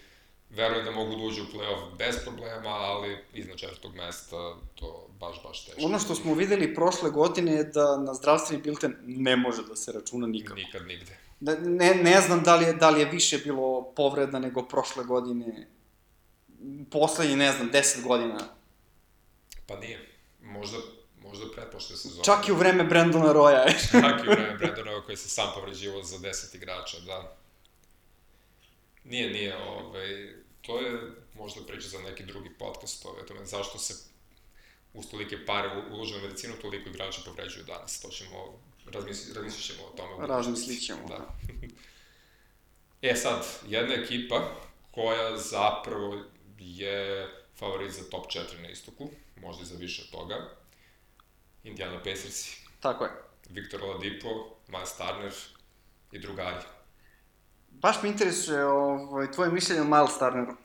verujem 0.50 0.84
da 0.84 0.90
mogu 0.90 1.16
da 1.16 1.22
uđu 1.22 1.42
u 1.42 1.56
play-off 1.56 1.96
bez 1.98 2.16
problema, 2.24 2.68
ali 2.68 3.18
iznad 3.32 3.56
četvrtog 3.56 3.94
mesta 3.94 4.56
to 4.74 5.08
baš, 5.20 5.42
baš 5.44 5.64
teško. 5.64 5.80
Ono 5.84 5.98
što 5.98 6.14
smo 6.14 6.34
videli 6.34 6.74
prošle 6.74 7.10
godine 7.10 7.52
je 7.52 7.64
da 7.64 7.96
na 7.96 8.14
zdravstveni 8.14 8.62
bilten 8.62 8.96
ne 9.06 9.36
može 9.36 9.62
da 9.62 9.76
se 9.76 9.92
računa 9.92 10.26
nikako. 10.26 10.54
Nikad 10.54 10.86
nigde. 10.86 11.18
Ne, 11.40 11.56
ne, 11.58 11.94
ne 11.94 12.20
znam 12.20 12.42
da 12.42 12.56
li, 12.56 12.64
je, 12.64 12.72
da 12.72 12.90
li 12.90 13.00
je 13.00 13.06
više 13.06 13.38
bilo 13.38 13.92
povreda 13.96 14.38
nego 14.38 14.62
prošle 14.62 15.04
godine. 15.04 15.66
Poslednji, 16.90 17.36
ne 17.36 17.52
znam, 17.52 17.70
10 17.70 18.02
godina. 18.02 18.38
Pa 19.66 19.76
nije. 19.76 20.08
Možda, 20.42 20.78
možda 21.22 21.44
pretpošle 21.54 21.96
sezone. 21.96 22.24
Čak 22.24 22.48
i 22.48 22.52
u 22.52 22.56
vreme 22.56 22.84
Brandona 22.84 23.32
Roya. 23.32 23.90
Čak 23.90 24.24
i 24.24 24.28
u 24.28 24.30
vreme 24.30 24.56
Brandonova 24.58 25.04
koji 25.04 25.16
se 25.16 25.28
sam 25.28 25.46
povređivao 25.54 26.02
za 26.02 26.16
10 26.16 26.56
igrača, 26.56 26.96
da. 27.06 27.36
Nije, 29.04 29.30
nije, 29.30 29.56
ovaj, 29.56 30.34
to 30.62 30.80
je 30.80 31.00
možda 31.34 31.60
priča 31.66 31.88
za 31.88 31.98
neki 31.98 32.24
drugi 32.24 32.50
podcast, 32.58 33.06
ovaj, 33.06 33.22
o 33.22 33.24
tome 33.24 33.44
zašto 33.44 33.78
se 33.78 33.94
uz 34.94 35.06
tolike 35.10 35.46
pare 35.46 35.70
uložene 35.90 36.20
u 36.20 36.22
medicinu 36.22 36.54
toliko 36.62 36.88
igrača 36.88 37.20
povređuju 37.24 37.64
danas. 37.64 38.00
To 38.00 38.08
ćemo, 38.08 38.60
razmislit, 38.86 39.66
ćemo 39.66 39.82
o 39.82 39.96
tome. 39.96 40.26
Razmislit 40.26 40.86
ćemo, 40.86 41.08
Da. 41.08 41.34
e 43.10 43.16
sad, 43.16 43.46
jedna 43.68 43.94
ekipa 43.94 44.54
koja 44.90 45.36
zapravo 45.36 46.24
je 46.58 47.28
favorit 47.58 47.92
za 47.92 48.10
top 48.10 48.26
4 48.26 48.62
na 48.62 48.68
istoku, 48.68 49.10
možda 49.40 49.62
i 49.62 49.66
za 49.66 49.76
više 49.76 50.02
od 50.02 50.10
toga. 50.10 50.50
Indiana 51.64 51.98
Pacersi, 51.98 52.60
Tako 52.80 53.04
je. 53.04 53.10
Viktor 53.48 53.82
Oladipo, 53.82 54.56
Miles 54.68 54.96
Turner 54.96 55.32
i 56.12 56.18
drugari. 56.18 56.64
Baš 57.80 58.02
me 58.02 58.08
interesuje 58.08 58.66
ovaj, 58.66 59.30
tvoje 59.30 59.50
mišljenje 59.50 59.80
o 59.80 59.84
Miles 59.84 60.18
Turneru. 60.18 60.56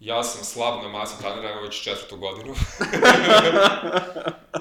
Ja 0.00 0.22
sam 0.22 0.44
slab 0.44 0.82
na 0.82 0.88
Milesa 0.88 1.16
Turnera 1.16 1.50
evo 1.50 1.60
već 1.60 1.82
četvrtu 1.82 2.16
godinu. 2.16 2.50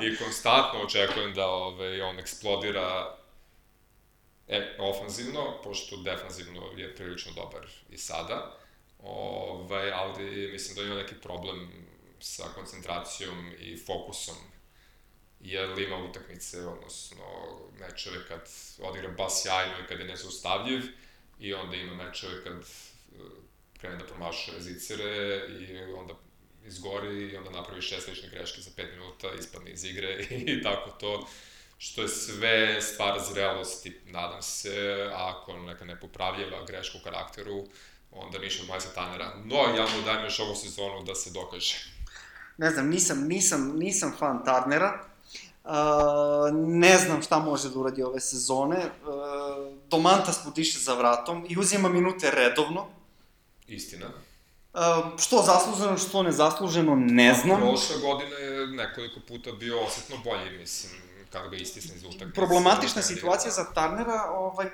I 0.05 0.17
konstantno 0.17 0.79
očekujem 0.83 1.33
da 1.33 1.47
ovaj, 1.47 2.01
on 2.01 2.19
eksplodira 2.19 3.15
e, 4.47 4.77
ofanzivno, 4.79 5.61
pošto 5.63 5.97
defanzivno 5.97 6.61
je 6.77 6.95
prilično 6.95 7.31
dobar 7.33 7.67
i 7.89 7.97
sada. 7.97 8.57
Ovaj, 9.03 9.91
ali 9.91 10.49
mislim 10.51 10.75
da 10.75 10.81
ima 10.81 10.95
neki 10.95 11.15
problem 11.15 11.69
sa 12.19 12.43
koncentracijom 12.55 13.51
i 13.59 13.77
fokusom 13.77 14.35
jer 15.39 15.79
ima 15.79 15.97
utakmice, 15.97 16.67
odnosno 16.67 17.25
mečeve 17.79 18.27
kad 18.27 18.41
odigra 18.81 19.09
bas 19.09 19.41
sjajno 19.41 19.73
i 19.79 19.87
kad 19.87 19.99
je 19.99 20.05
nezaustavljiv 20.05 20.81
i 21.39 21.53
onda 21.53 21.75
ima 21.75 21.93
mečeve 21.93 22.43
kad 22.43 22.53
eh, 22.53 22.65
krene 23.77 23.97
da 23.97 24.05
promašuje 24.05 24.61
zicere 24.61 25.47
i 25.59 25.77
onda 25.77 26.13
izgori 26.65 27.29
i 27.29 27.37
onda 27.37 27.49
napravi 27.49 27.81
šest 27.81 28.07
lične 28.07 28.29
greške 28.29 28.61
za 28.61 28.71
5 28.77 28.91
minuta, 28.91 29.27
ispadne 29.39 29.71
iz 29.71 29.83
igre 29.83 30.25
i 30.53 30.61
tako 30.63 30.89
to 30.89 31.27
što 31.79 32.01
je 32.01 32.07
sve 32.07 32.81
stvar 32.81 33.19
zrelosti, 33.31 33.99
nadam 34.05 34.41
se, 34.41 35.09
ako 35.15 35.57
neka 35.57 35.85
nepopravljiva 35.85 36.65
greška 36.67 36.97
u 36.97 37.03
karakteru, 37.03 37.65
onda 38.11 38.39
ništa 38.39 38.63
od 38.63 38.69
Majsa 38.69 38.89
Tanera. 38.93 39.35
No, 39.45 39.55
ja 39.55 39.87
mu 39.95 40.01
dajem 40.05 40.23
još 40.23 40.39
ovu 40.39 40.55
sezonu 40.55 41.03
da 41.03 41.15
se 41.15 41.31
dokaže. 41.31 41.75
Ne 42.57 42.71
znam, 42.71 42.89
nisam, 42.89 43.27
nisam, 43.27 43.77
nisam 43.77 44.15
fan 44.19 44.45
Turnera. 44.45 45.08
Uh, 45.63 45.71
ne 46.53 46.97
znam 46.97 47.21
šta 47.21 47.39
može 47.39 47.69
da 47.69 47.79
uradi 47.79 48.03
ove 48.03 48.19
sezone. 48.19 48.77
Uh, 48.77 49.77
Domantas 49.89 50.45
mu 50.45 50.51
diše 50.51 50.79
za 50.79 50.93
vratom 50.93 51.45
i 51.49 51.59
uzima 51.59 51.89
minute 51.89 52.31
redovno. 52.31 52.85
Istina. 53.67 54.07
Uh, 54.73 54.81
što 55.17 55.41
zasluženo, 55.41 55.97
što 55.97 56.23
nezasluženo, 56.23 56.95
ne 56.95 57.33
znam. 57.33 57.61
Prošle 57.61 57.97
godine 58.01 58.35
je 58.35 58.67
nekoliko 58.67 59.19
puta 59.27 59.51
bio 59.51 59.81
osetno 59.81 60.15
bolji, 60.23 60.57
mislim, 60.59 60.93
kada 61.29 61.47
ga 61.47 61.55
istisne 61.55 61.95
iz 61.95 62.03
utakmice. 62.03 62.33
Problematična 62.33 63.01
situacija 63.01 63.51
za 63.51 63.65
Turnera, 63.73 64.31
ovaj, 64.31 64.67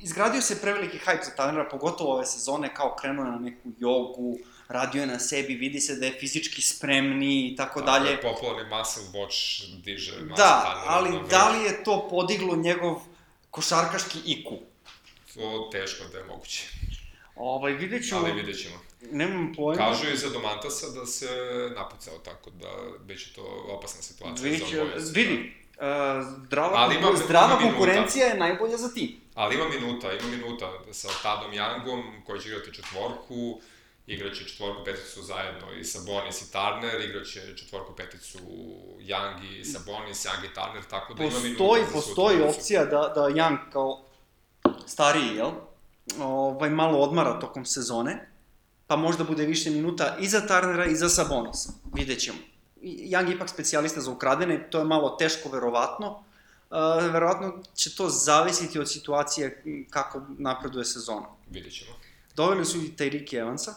izgradio 0.00 0.42
se 0.42 0.60
preveliki 0.60 0.98
hype 0.98 1.24
za 1.24 1.30
Turnera, 1.36 1.68
pogotovo 1.70 2.14
ove 2.14 2.26
sezone, 2.26 2.74
kao 2.74 2.96
krenuo 3.00 3.24
na 3.24 3.38
neku 3.38 3.68
jogu, 3.78 4.36
radio 4.68 5.00
je 5.00 5.06
na 5.06 5.18
sebi, 5.20 5.54
vidi 5.54 5.80
se 5.80 5.96
da 5.96 6.06
je 6.06 6.12
fizički 6.12 6.62
spremniji 6.62 7.42
i 7.42 7.56
tako 7.56 7.80
Tako 7.80 7.96
je, 7.96 8.00
dalje. 8.00 8.20
Popularni 8.22 8.70
muscle 8.70 9.02
watch 9.14 9.36
diže 9.76 10.12
Da, 10.36 10.82
ali 10.86 11.18
da 11.30 11.48
li 11.50 11.64
je 11.64 11.84
to 11.84 12.08
podiglo 12.08 12.56
njegov 12.56 13.00
košarkaški 13.50 14.18
IQ? 14.20 14.58
To 15.34 15.68
teško 15.72 16.04
da 16.04 16.18
je 16.18 16.24
moguće, 16.24 16.62
Ovaj, 17.36 17.72
vidjet 17.72 18.08
ćemo, 18.08 18.20
ali 18.20 18.32
vidjet 18.32 18.58
ćemo. 18.58 18.74
nemam 19.02 19.52
pojma. 19.54 19.82
Kažu 19.82 20.10
i 20.10 20.16
za 20.16 20.30
Domantasa 20.30 20.86
da 20.90 21.06
se 21.06 21.28
napucao, 21.76 22.18
tako 22.18 22.50
da 22.50 22.68
bit 23.00 23.18
će 23.18 23.32
to 23.32 23.42
opasna 23.68 24.02
situacija 24.02 24.44
Vidjet 24.44 24.68
će, 24.68 24.76
za 24.76 24.82
oboje. 24.82 24.96
vidi, 25.06 25.52
uh, 25.70 25.82
zdrava, 26.38 26.70
Ali 26.74 26.94
ima- 26.96 27.16
zdrava 27.16 27.46
ima 27.46 27.56
minuta. 27.56 27.70
konkurencija 27.70 28.26
je 28.26 28.34
najbolja 28.36 28.76
za 28.76 28.88
tim. 28.90 29.20
Ali 29.34 29.54
ima 29.54 29.68
minuta, 29.70 30.12
ima 30.12 30.28
minuta 30.28 30.70
sa 30.92 31.08
Tadom 31.22 31.52
Youngom, 31.52 32.02
koji 32.26 32.40
će 32.40 32.48
igrati 32.48 32.74
četvorku, 32.74 33.60
igraće 34.06 34.44
četvorku 34.44 34.84
peticu 34.84 35.22
zajedno 35.22 35.72
i 35.72 35.84
Sabonis 35.84 36.42
i 36.42 36.52
Turner, 36.52 37.00
igraće 37.10 37.56
četvorku 37.56 37.96
peticu 37.96 38.38
Young 38.98 39.60
i 39.60 39.64
Sabonis, 39.64 40.26
Young 40.26 40.50
i 40.50 40.54
Turner, 40.54 40.84
tako 40.90 41.14
da 41.14 41.24
ima 41.24 41.38
minuta 41.38 41.58
Postoji, 41.58 41.84
svu 41.84 41.92
postoji 41.92 42.36
trojicu. 42.36 42.58
opcija 42.58 42.84
da, 42.84 43.12
da 43.14 43.20
Young 43.20 43.58
kao 43.72 44.04
stariji, 44.86 45.36
jel? 45.36 45.50
Ovaj, 46.18 46.70
malo 46.70 46.98
odmara 46.98 47.40
tokom 47.40 47.64
sezone, 47.64 48.28
pa 48.86 48.96
možda 48.96 49.24
bude 49.24 49.46
više 49.46 49.70
minuta 49.70 50.16
i 50.20 50.28
za 50.28 50.40
Turnera 50.40 50.86
i 50.86 50.96
za 50.96 51.08
Sabonisa. 51.08 51.72
Vidjet 51.94 52.20
ćemo. 52.20 52.38
Young 52.82 53.28
je 53.28 53.34
ipak 53.34 53.48
specijalista 53.48 54.00
za 54.00 54.10
ukradene, 54.10 54.70
to 54.70 54.78
je 54.78 54.84
malo 54.84 55.16
teško 55.18 55.48
verovatno. 55.48 56.24
Uh, 56.70 57.12
verovatno 57.12 57.62
će 57.74 57.96
to 57.96 58.08
zavisiti 58.08 58.78
od 58.78 58.90
situacije 58.90 59.62
kako 59.90 60.22
napreduje 60.38 60.84
sezona. 60.84 61.26
Vidjet 61.50 61.74
ćemo. 61.74 61.90
Doveli 62.36 62.64
su 62.64 62.78
i 62.78 62.92
Tyreke 62.98 63.40
Evansa, 63.40 63.74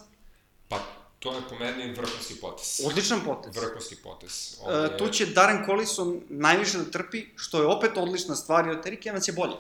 Pa, 0.70 0.80
to 1.20 1.34
je 1.34 1.42
po 1.50 1.56
meni 1.56 1.94
vrhunski 1.94 2.36
potez. 2.42 2.82
odličan 2.86 3.22
potez. 3.26 3.56
Vrhunski 3.56 3.96
potez. 3.96 4.58
On 4.62 4.86
Uh, 4.86 4.98
tu 4.98 5.10
će 5.10 5.26
Darren 5.26 5.66
Collison 5.66 6.22
najviše 6.30 6.78
da 6.78 6.92
trpi, 6.92 7.26
što 7.36 7.62
je 7.62 7.68
opet 7.68 7.98
odlična 7.98 8.36
stvar, 8.36 8.68
jer 8.68 8.82
Tyreke 8.82 9.10
Evans 9.10 9.28
je 9.28 9.34
bolji. 9.34 9.56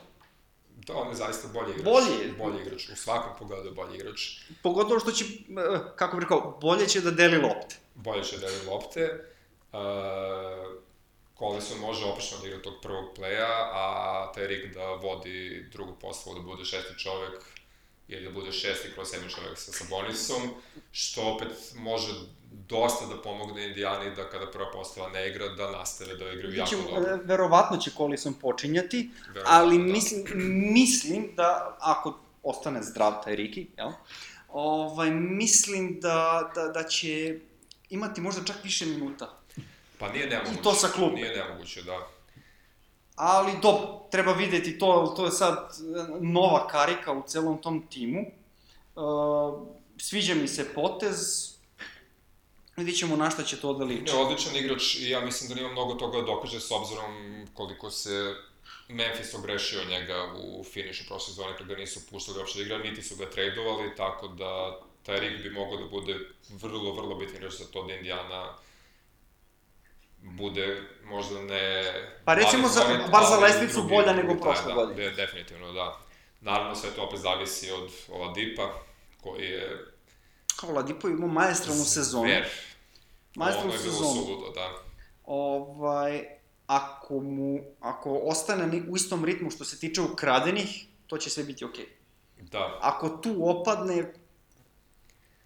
Da, 0.88 0.94
on 0.96 1.08
je 1.08 1.16
zaista 1.16 1.48
bolji 1.48 1.72
igrač. 1.72 1.86
Bolji 1.86 2.14
je. 2.22 2.34
Bolji 2.38 2.62
igrač. 2.62 2.90
U 2.90 2.96
svakom 2.96 3.32
pogledu 3.40 3.66
je 3.68 3.72
bolji 3.72 3.96
igrač. 3.96 4.22
Pogotovo 4.64 5.00
što 5.00 5.12
će, 5.12 5.26
eh, 5.26 5.80
kako 5.96 6.18
bih 6.18 6.24
rekao, 6.24 6.58
bolje 6.62 6.88
će 6.88 7.02
da 7.02 7.12
deli 7.12 7.38
lopte. 7.38 7.76
Bolje 7.96 8.24
će 8.24 8.38
da 8.38 8.48
je 8.48 8.64
lopte. 8.68 9.34
Uh, 9.74 9.80
Collison 11.40 11.80
može 11.80 12.06
opično 12.06 12.38
da 12.42 12.48
igra 12.48 12.62
tog 12.62 12.74
prvog 12.82 13.16
pleja, 13.16 13.70
a 13.74 14.32
taj 14.36 14.48
Rick 14.48 14.74
da 14.74 14.94
vodi 14.94 15.66
drugu 15.72 15.96
postavu, 16.02 16.36
da 16.36 16.42
bude 16.42 16.66
šesti 16.66 17.00
čovek 17.00 17.44
ili 18.08 18.26
da 18.26 18.32
bude 18.32 18.52
šesti 18.52 18.92
kroz 18.94 19.08
sedmi 19.10 19.30
čovek 19.30 19.58
sa 19.58 19.72
Sabonisom, 19.72 20.42
što 20.92 21.22
opet 21.22 21.48
može 21.76 22.14
dosta 22.52 23.06
da 23.06 23.22
pomogne 23.22 23.68
Indijani 23.68 24.16
da 24.16 24.30
kada 24.30 24.52
prva 24.52 24.72
postava 24.72 25.10
ne 25.10 25.30
igra, 25.30 25.48
da 25.48 25.72
nastave 25.72 26.16
da 26.16 26.32
igraju 26.32 26.56
jako 26.56 26.76
dobro. 26.76 27.20
verovatno 27.24 27.78
će 27.78 27.92
Collison 27.98 28.34
počinjati, 28.34 29.10
Verovatno, 29.28 29.52
ali 29.56 29.78
da. 29.78 29.84
mislim, 29.84 30.24
mislim 30.74 31.36
da 31.36 31.78
ako 31.80 32.20
ostane 32.44 32.84
zdrav 32.84 33.14
taj 33.24 33.36
Riki, 33.36 33.68
jel? 33.78 33.92
Ovaj, 34.50 35.12
mislim 35.12 36.00
da, 36.00 36.52
da, 36.56 36.68
da 36.68 36.84
će 36.84 37.40
imati 37.90 38.22
možda 38.22 38.44
čak 38.44 38.56
više 38.64 38.86
minuta. 38.86 39.34
Pa 40.00 40.12
nije 40.12 40.28
nemoguće. 40.28 40.60
I 40.60 40.64
to 40.64 40.74
sa 40.74 40.88
klubom. 40.88 41.16
Nije 41.16 41.36
nemoguće, 41.36 41.84
da. 41.84 42.08
Ali 43.18 43.52
dobro, 43.62 44.08
treba 44.12 44.34
videti 44.34 44.80
to, 44.80 45.14
to 45.16 45.26
je 45.26 45.32
sad 45.32 45.58
eh, 45.58 46.08
nova 46.22 46.68
karika 46.68 47.12
u 47.12 47.24
celom 47.28 47.62
tom 47.62 47.88
timu. 47.90 48.26
Uh, 48.96 49.68
sviđa 49.98 50.36
mi 50.36 50.48
se 50.48 50.74
potez, 50.74 51.18
Vidjet 52.78 52.98
ćemo 52.98 53.16
na 53.16 53.30
šta 53.30 53.44
će 53.44 53.58
to 53.58 53.74
da 53.74 53.86
liči. 53.86 54.14
Ne, 54.14 54.20
odličan 54.20 54.56
igrač 54.56 54.96
i 54.96 55.10
ja 55.10 55.22
mislim 55.22 55.50
da 55.50 55.56
nema 55.56 55.72
mnogo 55.72 55.94
toga 55.94 56.18
da 56.18 56.26
dokaže 56.26 56.60
s 56.60 56.72
obzirom 56.72 57.14
koliko 57.54 57.90
se 57.92 58.36
Memphis 58.88 59.34
ogrešio 59.34 59.86
njega 59.90 60.34
u 60.36 60.64
finišu 60.64 61.08
prošle 61.08 61.34
sezone 61.34 61.58
kada 61.58 61.76
nisu 61.76 62.00
puštali 62.10 62.38
uopšte 62.38 62.60
da 62.60 62.66
igra, 62.66 62.78
niti 62.78 63.02
su 63.02 63.16
ga 63.16 63.30
tradovali, 63.30 63.96
tako 63.96 64.28
da 64.28 64.80
taj 65.04 65.20
Rick 65.20 65.44
bi 65.44 65.50
mogao 65.50 65.78
da 65.78 65.86
bude 65.86 66.20
vrlo, 66.50 66.94
vrlo 66.94 67.16
bitan 67.16 67.36
igrač 67.36 67.54
za 67.54 67.66
to 67.66 67.84
da 67.84 67.94
Indiana 67.94 68.58
bude 70.22 70.82
možda 71.06 71.42
ne... 71.42 71.84
Pa 72.26 72.34
recimo, 72.34 72.68
za, 72.68 72.82
favorit, 72.82 73.12
bar 73.12 73.24
za 73.30 73.38
lestvicu 73.38 73.74
drugi- 73.74 73.90
bolja 73.90 74.14
nego 74.14 74.36
prošle 74.36 74.66
da, 74.68 74.74
godine. 74.74 75.10
Da, 75.10 75.16
definitivno, 75.16 75.72
da. 75.74 76.00
Naravno, 76.42 76.76
sve 76.76 76.90
to 76.90 77.04
opet 77.04 77.20
zavisi 77.20 77.72
od 77.72 77.90
Oladipa, 78.10 78.74
koji 79.22 79.44
je 79.44 79.86
Kao 80.56 80.72
Ladipo 80.72 81.08
imao 81.08 81.28
maestralnu 81.30 81.84
sezonu. 81.84 82.24
zver. 82.24 82.46
Maestralnu 83.36 83.72
Ono 83.72 83.80
je 83.80 83.84
bilo 83.84 83.94
sezonu. 83.96 84.14
suludo, 84.16 84.52
da. 84.52 84.74
Ovaj, 85.24 86.24
ako 86.68 87.20
mu, 87.20 87.60
ako 87.80 88.16
ostane 88.16 88.82
u 88.90 88.96
istom 88.96 89.26
ritmu 89.26 89.52
što 89.52 89.66
se 89.66 89.80
tiče 89.80 90.02
ukradenih, 90.02 90.86
to 91.08 91.18
će 91.18 91.30
sve 91.30 91.44
biti 91.44 91.66
okej. 91.66 91.86
Da, 92.38 92.80
Ako 92.82 93.10
tu 93.10 93.36
opadne, 93.42 94.14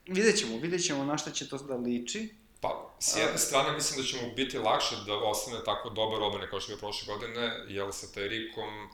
vidjet 0.07 0.37
ćemo, 0.37 0.57
vidjet 0.57 0.85
ćemo 0.85 1.05
na 1.05 1.17
šta 1.17 1.31
će 1.31 1.49
to 1.49 1.57
da 1.57 1.75
liči. 1.75 2.35
Pa, 2.61 2.95
s 2.99 3.17
jedne 3.17 3.37
strane 3.37 3.71
mislim 3.71 4.01
da 4.01 4.07
će 4.07 4.25
mu 4.25 4.35
biti 4.35 4.57
lakše 4.57 4.95
da 5.05 5.15
ostane 5.15 5.63
tako 5.65 5.89
dobar 5.89 6.21
obrane 6.21 6.49
kao 6.49 6.59
što 6.59 6.71
je 6.71 6.77
prošle 6.77 7.13
godine, 7.13 7.65
jer 7.67 7.87
sa 7.91 8.07
Tajrikom 8.13 8.89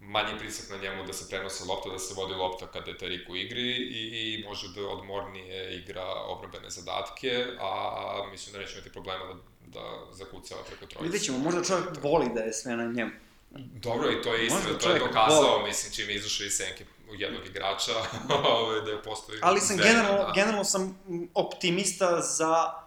manji 0.00 0.38
pritisak 0.38 0.70
na 0.70 0.76
njemu 0.76 1.06
da 1.06 1.12
se 1.12 1.28
prenose 1.28 1.64
lopta, 1.64 1.90
da 1.90 1.98
se 1.98 2.14
vodi 2.14 2.34
lopta 2.34 2.66
kada 2.66 2.90
je 2.90 2.98
Tajrik 2.98 3.28
u 3.28 3.36
igri 3.36 3.70
i, 3.70 4.34
i 4.34 4.44
može 4.44 4.68
da 4.74 4.88
odmornije 4.88 5.76
igra 5.78 6.04
obrambene 6.26 6.70
zadatke, 6.70 7.46
a 7.60 8.28
mislim 8.30 8.52
da 8.52 8.58
neće 8.58 8.72
imati 8.72 8.92
problema 8.92 9.24
da, 9.24 9.34
da 9.66 10.12
zakucava 10.12 10.62
preko 10.62 10.86
trojice. 10.86 11.04
Vidjet 11.04 11.22
ćemo, 11.22 11.38
možda 11.38 11.64
čovjek 11.64 11.88
voli 12.02 12.26
da 12.34 12.40
je 12.40 12.52
sve 12.52 12.76
na 12.76 12.92
njemu. 12.92 13.10
Dobro, 13.56 14.10
i 14.10 14.22
to 14.22 14.34
je 14.34 14.50
Možda 14.50 14.78
to 14.78 14.90
je 14.90 14.98
dokazao, 14.98 15.56
voli. 15.56 15.68
mislim, 15.68 15.92
čim 15.92 16.08
je 16.08 16.16
izašao 16.16 16.46
iz 16.46 16.52
senke 16.52 16.84
jednog 17.12 17.46
igrača, 17.46 17.92
ovaj, 18.50 18.80
da 18.80 18.90
je 18.90 19.02
postoji... 19.02 19.38
Ali 19.42 19.60
sam 19.60 19.76
generalno, 19.76 20.24
da. 20.24 20.32
generalno 20.34 20.64
sam 20.64 20.98
optimista 21.34 22.20
za 22.20 22.85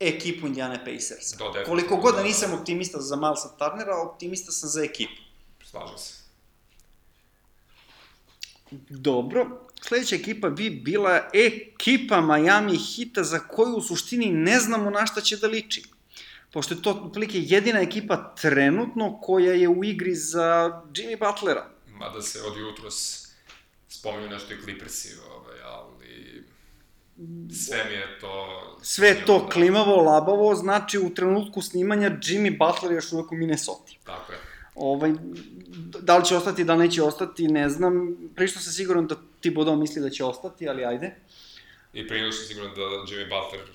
ekipu 0.00 0.46
Indiana 0.46 0.78
Pacersa. 0.78 1.36
Definitivno, 1.36 1.64
Koliko 1.66 1.96
god 1.96 2.14
da 2.14 2.22
nisam 2.22 2.52
optimista 2.52 3.00
za 3.00 3.16
Milesa 3.16 3.56
Turnera, 3.58 3.96
optimista 3.96 4.52
sam 4.52 4.68
za 4.68 4.82
ekipu. 4.82 5.22
Slažem 5.64 5.98
se. 5.98 6.14
Dobro, 8.88 9.66
sledeća 9.82 10.16
ekipa 10.16 10.50
bi 10.50 10.70
bila 10.70 11.30
ekipa 11.32 12.20
Miami 12.20 12.76
Hita 12.76 13.22
za 13.22 13.38
koju 13.38 13.76
u 13.76 13.82
suštini 13.82 14.30
ne 14.32 14.60
znamo 14.60 14.90
na 14.90 15.06
šta 15.06 15.20
će 15.20 15.36
da 15.36 15.46
liči. 15.46 15.82
Pošto 16.52 16.74
je 16.74 16.82
to 16.82 16.90
otprilike 16.90 17.38
jedina 17.40 17.80
ekipa 17.80 18.34
trenutno 18.34 19.20
koja 19.20 19.52
je 19.52 19.68
u 19.68 19.84
igri 19.84 20.14
za 20.14 20.80
Jimmy 20.92 21.18
Butlera. 21.18 21.70
Mada 21.86 22.22
se 22.22 22.42
od 22.42 22.56
jutros 22.56 23.28
spominju 23.88 24.28
nešto 24.28 24.54
i 24.54 24.62
Clippersi, 24.62 25.08
ovaj, 25.30 25.60
ali 25.64 26.44
sve 27.66 27.84
mi 27.84 27.94
je 27.94 28.18
to... 28.20 28.62
Sve 28.82 29.08
je 29.08 29.24
to 29.24 29.38
da. 29.38 29.48
klimavo, 29.48 29.96
labavo, 29.96 30.54
znači 30.54 30.98
u 30.98 31.14
trenutku 31.14 31.62
snimanja 31.62 32.10
Jimmy 32.10 32.58
Butler 32.58 32.92
je 32.92 32.96
još 32.96 33.12
uvek 33.12 33.32
u 33.32 33.34
Minnesota. 33.34 33.92
Tako 34.04 34.32
je. 34.32 34.38
Ovaj, 34.74 35.12
da 36.00 36.18
li 36.18 36.24
će 36.24 36.36
ostati, 36.36 36.64
da 36.64 36.74
li 36.74 36.86
neće 36.86 37.02
ostati, 37.02 37.48
ne 37.48 37.68
znam. 37.68 38.16
Prišto 38.34 38.60
sam 38.60 38.72
siguran 38.72 39.06
da 39.06 39.16
ti 39.40 39.50
Bodo 39.50 39.76
misli 39.76 40.02
da 40.02 40.10
će 40.10 40.24
ostati, 40.24 40.68
ali 40.68 40.84
ajde. 40.84 41.14
I 41.92 42.08
prije 42.08 42.32
sam 42.32 42.46
siguran 42.46 42.74
da 42.74 42.80
Jimmy 42.80 43.24
Butler 43.24 43.66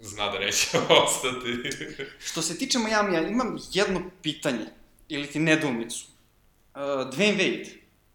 zna 0.00 0.30
da 0.32 0.38
neće 0.38 0.78
ostati. 1.04 1.70
Što 2.18 2.42
se 2.42 2.58
tiče 2.58 2.78
Majamija, 2.78 3.28
imam 3.28 3.58
jedno 3.72 4.02
pitanje, 4.22 4.66
ili 5.08 5.26
ti 5.26 5.38
nedoumicu. 5.38 6.06
Uh, 6.74 6.80
Dwayne 6.80 7.36
Wade, 7.36 7.68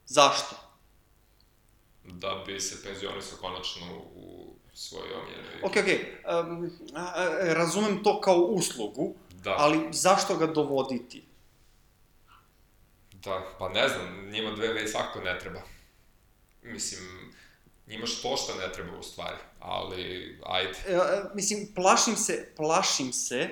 zašto? 0.05 0.67
da 2.13 2.43
bi 2.47 2.59
se 2.59 2.83
penzionisao 2.83 3.37
konačno 3.41 3.87
u 4.15 4.36
svojoj 4.77 5.13
omiljenoj 5.13 5.61
Ok, 5.63 5.75
ok, 5.77 5.87
um, 6.47 6.71
a, 6.95 7.13
a, 7.15 7.53
razumem 7.53 8.03
to 8.03 8.21
kao 8.21 8.35
uslugu, 8.35 9.15
Da, 9.43 9.55
ali 9.57 9.87
zašto 9.91 10.35
ga 10.37 10.47
dovoditi? 10.47 11.23
da, 13.27 13.55
pa 13.59 13.69
ne 13.69 13.89
znam, 13.89 14.29
njima 14.31 14.51
dve 14.51 14.73
već 14.73 14.91
svako 14.91 15.21
ne 15.21 15.39
treba. 15.39 15.61
Mislim, 16.63 17.01
njima 17.87 18.05
što 18.05 18.37
šta 18.37 18.53
ne 18.55 18.73
treba 18.73 18.97
u 18.97 19.03
stvari, 19.03 19.37
ali 19.59 20.39
ajde. 20.45 20.79
E, 20.87 20.93
e, 20.93 21.23
mislim, 21.33 21.67
plašim 21.75 22.15
se, 22.15 22.47
plašim 22.55 23.13
se 23.13 23.49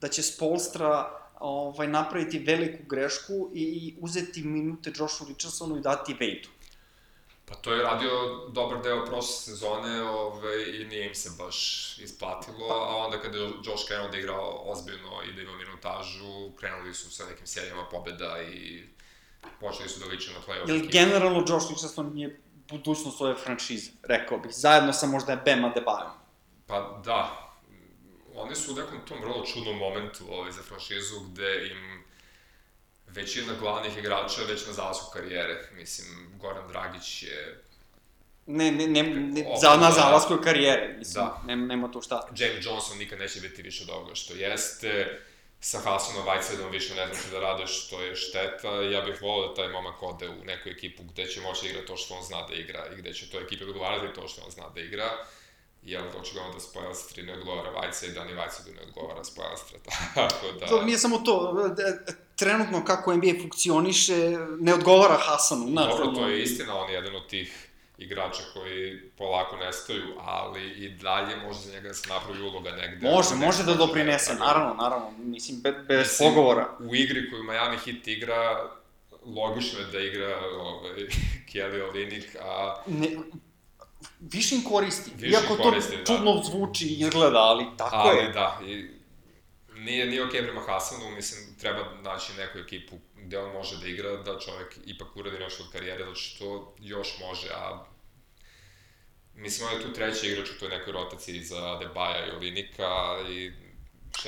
da 0.00 0.08
će 0.08 0.22
Spolstra 0.22 1.20
ovaj, 1.40 1.88
napraviti 1.88 2.38
veliku 2.38 2.82
grešku 2.88 3.50
i, 3.54 3.62
i 3.62 3.96
uzeti 4.00 4.42
minute 4.42 4.92
Joshu 4.96 5.24
Richardsonu 5.28 5.76
i 5.76 5.80
dati 5.80 6.14
Wade-u. 6.14 6.53
Pa 7.46 7.54
to 7.54 7.72
je 7.72 7.82
radio 7.82 8.10
dobar 8.48 8.82
deo 8.82 9.04
prošle 9.04 9.32
sezone 9.32 10.02
ovaj, 10.02 10.62
i 10.62 10.84
nije 10.84 11.06
im 11.06 11.14
se 11.14 11.30
baš 11.38 11.58
isplatilo, 11.98 12.66
a 12.70 12.96
onda 12.96 13.20
kada 13.20 13.38
je 13.38 13.44
Josh 13.64 13.86
krenuo 13.88 14.08
da 14.08 14.18
igra 14.18 14.40
ozbiljno 14.64 15.22
i 15.28 15.32
da 15.32 15.42
ima 15.42 15.56
minutažu, 15.56 16.52
krenuli 16.60 16.94
su 16.94 17.10
sa 17.10 17.26
nekim 17.26 17.46
serijama 17.46 17.84
pobeda 17.90 18.42
i 18.42 18.84
počeli 19.60 19.88
su 19.88 20.00
da 20.00 20.06
liče 20.06 20.32
na 20.32 20.38
play-off 20.46 20.76
ekipu. 20.76 20.92
generalno 20.92 21.44
Josh 21.48 21.68
Richardson 21.68 22.18
je 22.18 22.40
budućnost 22.68 23.20
ove 23.20 23.34
franšize, 23.34 23.90
rekao 24.02 24.38
bih. 24.38 24.52
Zajedno 24.54 24.92
sa 24.92 25.06
možda 25.06 25.36
Bema 25.36 25.68
Debayom. 25.68 26.12
Pa 26.66 27.00
da, 27.04 27.50
oni 28.34 28.54
su 28.54 28.72
u 28.72 28.76
nekom 28.76 28.98
tom 29.08 29.18
vrlo 29.20 29.44
čudnom 29.46 29.76
momentu 29.76 30.24
ovaj, 30.30 30.52
za 30.52 30.62
franšizu 30.62 31.20
gde 31.20 31.68
im 31.70 32.03
većina 33.14 33.52
glavnih 33.60 33.98
igrača 33.98 34.42
već 34.48 34.66
na 34.66 34.72
zalasku 34.72 35.10
karijere. 35.12 35.68
Mislim, 35.74 36.08
Goran 36.40 36.68
Dragić 36.68 37.22
je 37.22 37.60
Ne, 38.46 38.70
ne, 38.72 38.86
ne, 38.86 39.02
ne 39.02 39.44
za, 39.60 39.70
na 39.76 39.86
da. 39.88 39.90
zalasku 39.92 40.38
karijere, 40.44 40.94
mislim, 40.98 41.24
Da. 41.24 41.42
nema, 41.46 41.66
nema 41.66 41.92
tu 41.92 42.00
šta. 42.02 42.28
James 42.36 42.64
Johnson 42.66 42.98
nikad 42.98 43.18
neće 43.18 43.40
biti 43.40 43.62
više 43.62 43.82
od 43.82 43.90
ovoga 43.90 44.14
što 44.14 44.34
jeste, 44.34 45.20
sa 45.60 45.78
Hasanom 45.78 46.26
Whitesidom 46.26 46.70
više 46.70 46.94
ne 46.94 47.06
znam 47.06 47.16
šta 47.18 47.30
da 47.30 47.40
rade 47.40 47.66
što 47.66 48.02
je 48.02 48.16
šteta, 48.16 48.68
ja 48.82 49.00
bih 49.00 49.22
volao 49.22 49.48
da 49.48 49.54
taj 49.54 49.68
momak 49.68 50.02
ode 50.02 50.28
u 50.28 50.44
neku 50.44 50.68
ekipu 50.68 51.02
gde 51.02 51.26
će 51.26 51.40
moći 51.40 51.62
da 51.64 51.68
igra 51.70 51.86
to 51.86 51.96
što 51.96 52.14
on 52.14 52.22
zna 52.22 52.46
da 52.46 52.54
igra 52.54 52.86
i 52.92 52.96
gde 52.96 53.12
će 53.12 53.30
to 53.30 53.40
ekipe 53.40 53.64
odgovarati 53.64 54.14
to 54.14 54.28
što 54.28 54.42
on 54.44 54.50
zna 54.50 54.68
da 54.74 54.80
igra, 54.80 55.08
jer 55.84 56.02
očigledno 56.20 56.52
da 56.52 56.60
Spoelstri 56.60 57.22
ne 57.22 57.32
odgovara 57.32 57.70
Whiteside, 57.72 58.20
a 58.20 58.24
ni 58.24 58.32
Whiteside 58.32 58.74
ne 58.76 58.82
odgovara 58.88 59.24
Spoelstra, 59.24 59.78
tako 60.14 60.46
da... 60.60 60.66
To 60.66 60.82
nije 60.82 60.98
samo 60.98 61.18
to, 61.18 61.66
e, 61.78 62.14
trenutno 62.36 62.84
kako 62.84 63.16
NBA 63.16 63.32
funkcioniše, 63.40 64.16
ne 64.60 64.74
odgovara 64.74 65.16
Hasanu, 65.20 65.66
znaš. 65.68 65.90
Dobro, 65.90 66.06
to 66.06 66.28
je 66.28 66.42
istina, 66.42 66.76
on 66.76 66.88
je 66.88 66.94
jedan 66.94 67.16
od 67.16 67.26
tih 67.26 67.68
igrača 67.98 68.42
koji 68.54 69.00
polako 69.18 69.56
nestaju, 69.56 70.02
ali 70.20 70.70
i 70.70 70.88
dalje 70.88 71.36
može 71.36 71.58
za 71.60 71.72
njega 71.72 71.88
da 71.88 71.94
se 71.94 72.08
napravi 72.08 72.42
uloga 72.42 72.70
negde. 72.70 73.10
Može, 73.10 73.30
Negde 73.30 73.46
može 73.46 73.62
da 73.62 73.74
doprinese, 73.74 74.26
tako- 74.32 74.44
naravno, 74.44 74.74
naravno, 74.74 75.10
mislim, 75.18 75.60
be, 75.60 75.72
bez 75.72 75.98
Mislim, 76.08 76.28
pogovora. 76.28 76.68
U 76.80 76.94
igri 76.94 77.30
koju 77.30 77.42
Miami 77.42 77.76
Heat 77.76 78.06
igra, 78.08 78.70
logično 79.24 79.78
je 79.78 79.86
da 79.86 80.00
igra 80.00 80.38
ovaj, 80.58 80.92
Kelly 81.52 81.88
Olinik, 81.90 82.36
a 82.40 82.76
Ne, 82.86 83.08
više 84.32 84.54
im 84.54 84.64
koristi, 84.64 85.10
Više 85.16 85.32
iako 85.32 85.52
im 85.52 85.56
to 85.56 85.62
koristi, 85.62 85.96
da. 85.96 86.04
čudno 86.04 86.42
zvuči 86.44 86.86
i 86.86 87.00
izgleda, 87.00 87.38
ali 87.38 87.64
tako 87.76 87.96
ali 87.96 88.18
je. 88.18 88.32
da, 88.32 88.60
i 88.66 88.90
nije, 89.74 90.06
nije 90.06 90.24
okej 90.24 90.42
prema 90.42 90.60
Hasanu, 90.60 91.10
mislim, 91.10 91.56
treba 91.60 91.94
naći 92.02 92.32
neku 92.38 92.58
ekipu 92.58 92.96
gde 93.16 93.38
on 93.38 93.52
može 93.52 93.76
da 93.80 93.86
igra, 93.86 94.16
da 94.16 94.38
čovek 94.38 94.78
ipak 94.86 95.16
uradi 95.16 95.38
nešto 95.38 95.62
od 95.62 95.72
karijere, 95.72 96.04
zato 96.04 96.14
što 96.14 96.74
još 96.78 97.08
može, 97.28 97.48
a 97.54 97.84
mislim, 99.34 99.68
on 99.68 99.74
je 99.74 99.82
tu 99.82 99.92
treći 99.92 100.26
igrač 100.26 100.50
u 100.50 100.58
toj 100.58 100.68
nekoj 100.68 100.92
rotaciji 100.92 101.44
za 101.44 101.78
Debaja 101.78 102.26
i 102.26 102.30
Olinika 102.30 103.18
i 103.30 103.52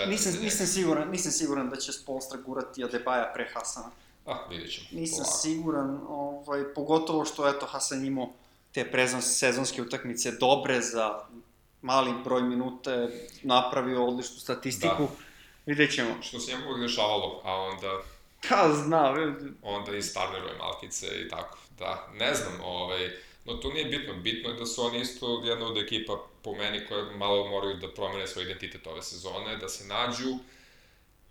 Nisam, 0.07 0.32
nisam 0.42 0.66
siguran, 0.66 1.11
nisam 1.11 1.32
siguran 1.32 1.70
da 1.70 1.76
će 1.76 1.92
Spolstra 1.92 2.38
gurati 2.47 2.84
Adebaja 2.84 3.32
pre 3.34 3.51
Hasana. 3.55 3.90
Ah, 4.26 4.38
vidjet 4.51 4.72
ćemo. 4.72 4.86
Nisam 4.90 5.24
polako. 5.24 5.38
siguran, 5.38 6.01
ovaj, 6.09 6.74
pogotovo 6.74 7.24
što, 7.24 7.49
eto, 7.49 7.66
Hasan 7.66 8.05
imao 8.05 8.32
te 8.85 9.09
sezonske 9.20 9.83
utakmice 9.83 10.31
dobre 10.31 10.81
za 10.81 11.20
mali 11.83 12.12
broj 12.24 12.43
minuta, 12.43 13.09
napravio 13.43 14.07
odličnu 14.07 14.37
statistiku. 14.37 15.03
Da. 15.03 15.24
Vidjet 15.66 15.95
ćemo. 15.95 16.11
Što 16.22 16.41
se 16.41 16.53
njemu 16.53 16.79
dešavalo, 16.79 17.41
a 17.45 17.53
onda 17.55 18.03
Ka 18.41 18.72
zna, 18.74 19.14
onda 19.62 19.97
i 19.97 20.03
Starnerove 20.03 20.59
malkice 20.59 21.07
i 21.07 21.29
tako. 21.29 21.59
Da, 21.79 22.09
ne 22.14 22.35
znam, 22.35 22.61
ovaj, 22.64 23.11
no 23.45 23.55
to 23.55 23.72
nije 23.72 23.85
bitno. 23.85 24.14
Bitno 24.14 24.51
je 24.51 24.57
da 24.57 24.66
su 24.66 24.83
oni 24.83 25.01
isto 25.01 25.43
jedna 25.45 25.66
od 25.66 25.77
ekipa 25.77 26.18
po 26.43 26.55
meni 26.55 26.87
koje 26.89 27.16
malo 27.16 27.49
moraju 27.49 27.77
da 27.77 27.93
promene 27.93 28.27
svoj 28.27 28.45
identitet 28.45 28.87
ove 28.87 29.03
sezone, 29.03 29.57
da 29.57 29.68
se 29.68 29.87
nađu. 29.87 30.39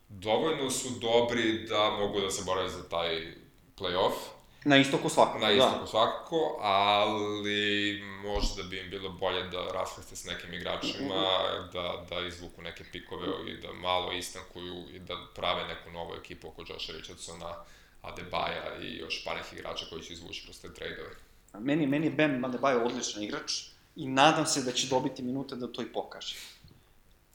Dovoljno 0.09 0.69
su 0.69 0.89
dobri 0.89 1.67
da 1.67 1.89
mogu 1.89 2.21
da 2.21 2.31
se 2.31 2.43
bore 2.45 2.69
za 2.69 2.89
taj 2.89 3.33
play-off. 3.77 4.34
Na 4.65 4.77
istoku 4.77 5.09
svakako, 5.09 5.39
na 5.39 5.47
da. 5.47 5.53
istoku 5.53 5.87
svakako, 5.87 6.57
ali 6.61 8.03
možda 8.23 8.63
bi 8.63 8.79
im 8.79 8.89
bilo 8.89 9.09
bolje 9.09 9.43
da 9.43 9.71
raskrste 9.73 10.15
s 10.15 10.25
nekim 10.25 10.53
igračima, 10.53 11.27
da, 11.73 12.05
da 12.09 12.27
izvuku 12.27 12.61
neke 12.61 12.83
pikove 12.91 13.27
i 13.47 13.57
da 13.57 13.73
malo 13.73 14.11
istankuju 14.11 14.85
i 14.93 14.99
da 14.99 15.17
prave 15.35 15.67
neku 15.67 15.91
novu 15.91 16.15
ekipu 16.15 16.47
oko 16.47 16.63
Josha 16.69 16.93
Richardsona, 16.93 17.53
Adebaja 18.01 18.77
i 18.81 18.95
još 18.95 19.23
par 19.25 19.35
nekih 19.35 19.53
igrača 19.59 19.85
koji 19.89 20.01
će 20.01 20.13
izvući 20.13 20.43
kroz 20.43 20.61
te 20.61 20.73
trade-ove. 20.73 21.15
Meni, 21.59 21.87
meni 21.87 22.05
je 22.05 22.11
Bam 22.11 22.43
Adebayo 22.43 22.85
odličan 22.85 23.23
igrač 23.23 23.51
i 23.95 24.07
nadam 24.07 24.45
se 24.45 24.61
da 24.61 24.71
će 24.71 24.87
dobiti 24.87 25.23
minute 25.23 25.55
da 25.55 25.67
to 25.67 25.81
i 25.81 25.93
pokaže. 25.93 26.35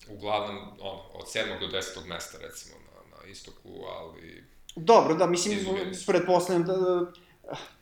Uglavnom, 0.09 0.59
on, 0.81 0.99
od 1.13 1.27
7. 1.27 1.61
do 1.61 1.67
10. 1.67 2.07
mesta, 2.07 2.39
recimo, 2.39 2.75
na, 2.79 3.17
na 3.17 3.31
istoku, 3.31 3.69
ali 3.89 4.45
Dobro, 4.77 5.15
da, 5.15 5.27
mislim, 5.27 5.59
pretpostavljam 6.07 6.65
da, 6.65 6.77
da 6.77 7.13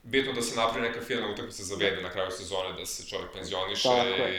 bitno 0.03 0.33
da 0.33 0.41
se 0.41 0.55
napravi 0.55 0.87
neka 0.87 1.01
firma 1.01 1.27
utakmica 1.27 1.63
za 1.63 1.75
vede 1.75 2.01
na 2.01 2.09
kraju 2.09 2.31
sezone, 2.31 2.73
da 2.79 2.85
se 2.85 3.07
čovjek 3.07 3.31
penzioniše 3.33 3.89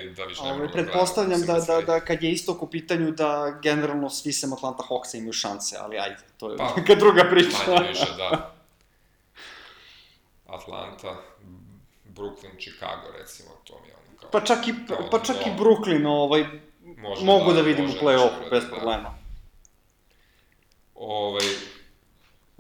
i 0.05 0.11
da 0.11 0.25
više 0.25 0.43
ne 0.43 0.49
Ovaj, 0.49 0.59
moramo 0.59 0.73
pretpostavljam 0.73 1.41
da, 1.41 1.61
da, 1.61 1.81
da 1.81 2.01
kad 2.01 2.23
je 2.23 2.33
istok 2.33 2.63
u 2.63 2.71
pitanju 2.71 3.11
da 3.11 3.59
generalno 3.63 4.11
svi 4.11 4.33
sem 4.33 4.53
Atlanta 4.53 4.83
Hawksa 4.89 5.17
imaju 5.17 5.33
šanse, 5.33 5.77
ali 5.81 5.99
ajde, 5.99 6.17
to 6.37 6.51
je 6.51 6.57
Pa, 6.57 6.75
neka 6.77 6.95
druga 6.95 7.25
priča. 7.31 7.57
Manje 7.69 7.89
više, 7.89 8.15
da. 8.17 8.55
Atlanta, 10.47 11.17
Brooklyn, 12.05 12.59
Chicago, 12.59 13.19
recimo, 13.19 13.51
to 13.65 13.81
mi 13.83 13.89
je 13.89 13.95
ono 13.95 14.19
kao... 14.21 14.31
Pa 14.31 14.41
čak 14.41 14.69
i, 14.69 14.75
pa 15.11 15.19
čak 15.19 15.37
i. 15.47 15.51
Brooklyn, 15.61 16.07
ovaj, 16.07 16.45
Može 16.97 17.25
mogu 17.25 17.53
da, 17.53 17.61
vidim 17.61 17.85
u 17.85 17.89
može 17.89 18.01
play-offu 18.01 18.51
bez 18.51 18.63
da. 18.65 18.71
problema. 18.71 19.15
Ovaj, 20.95 21.45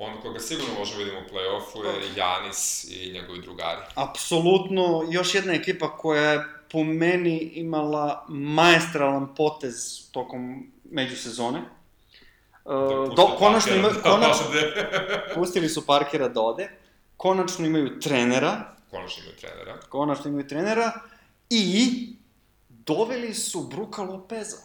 on 0.01 0.21
koga 0.23 0.39
sigurno 0.41 0.75
možemo 0.79 0.99
vidimo 0.99 1.19
u 1.21 1.35
play-offu 1.35 1.85
je 1.85 2.11
Janis 2.17 2.85
i 2.85 3.13
njegovi 3.13 3.43
drugari. 3.43 3.81
Apsolutno, 3.95 5.07
još 5.11 5.35
jedna 5.35 5.53
ekipa 5.53 5.97
koja 5.97 6.23
je 6.23 6.45
po 6.73 6.85
meni 6.85 7.39
imala 7.39 8.25
maestralan 8.29 9.35
potez 9.35 9.75
tokom 10.13 10.73
međusezone. 10.85 11.61
Da 12.65 13.07
puste 13.07 13.15
do, 13.17 13.27
konačno 13.39 13.75
ima, 13.77 13.89
da 13.95 14.01
konačno, 14.03 14.47
ode. 14.49 14.91
pustili 15.35 15.69
su 15.69 15.87
Parkera 15.87 16.29
da 16.29 16.41
ode, 16.41 16.71
konačno 17.17 17.67
imaju 17.67 18.01
trenera, 18.01 18.75
Konačno 18.91 19.23
imaju 19.23 19.37
trenera. 19.37 19.81
konačno 19.89 20.31
imaju 20.31 20.49
trenera 20.49 20.93
i 21.51 21.87
doveli 22.69 23.35
su 23.35 23.61
Bruka 23.63 24.03
Lopeza, 24.03 24.57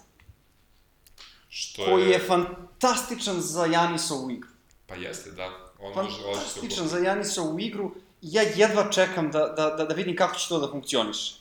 Što 1.50 1.86
koji 1.86 2.10
je 2.10 2.20
fantastičan 2.20 3.36
za 3.42 3.66
Janisovu 3.66 4.32
igru. 4.32 4.55
Pa 4.88 4.96
jeste, 4.96 5.32
da. 5.32 5.50
On 5.80 5.94
može 5.96 6.06
odlično 6.06 6.34
Fantastičan 6.34 6.88
za 6.88 6.98
Janisovu 6.98 7.60
igru 7.60 7.92
i 8.22 8.28
ja 8.32 8.42
jedva 8.42 8.92
čekam 8.92 9.32
da, 9.32 9.40
da, 9.40 9.70
da, 9.70 9.86
da 9.86 9.94
vidim 9.94 10.16
kako 10.16 10.36
će 10.36 10.48
to 10.50 10.60
da 10.60 10.72
funkcioniše. 10.72 11.36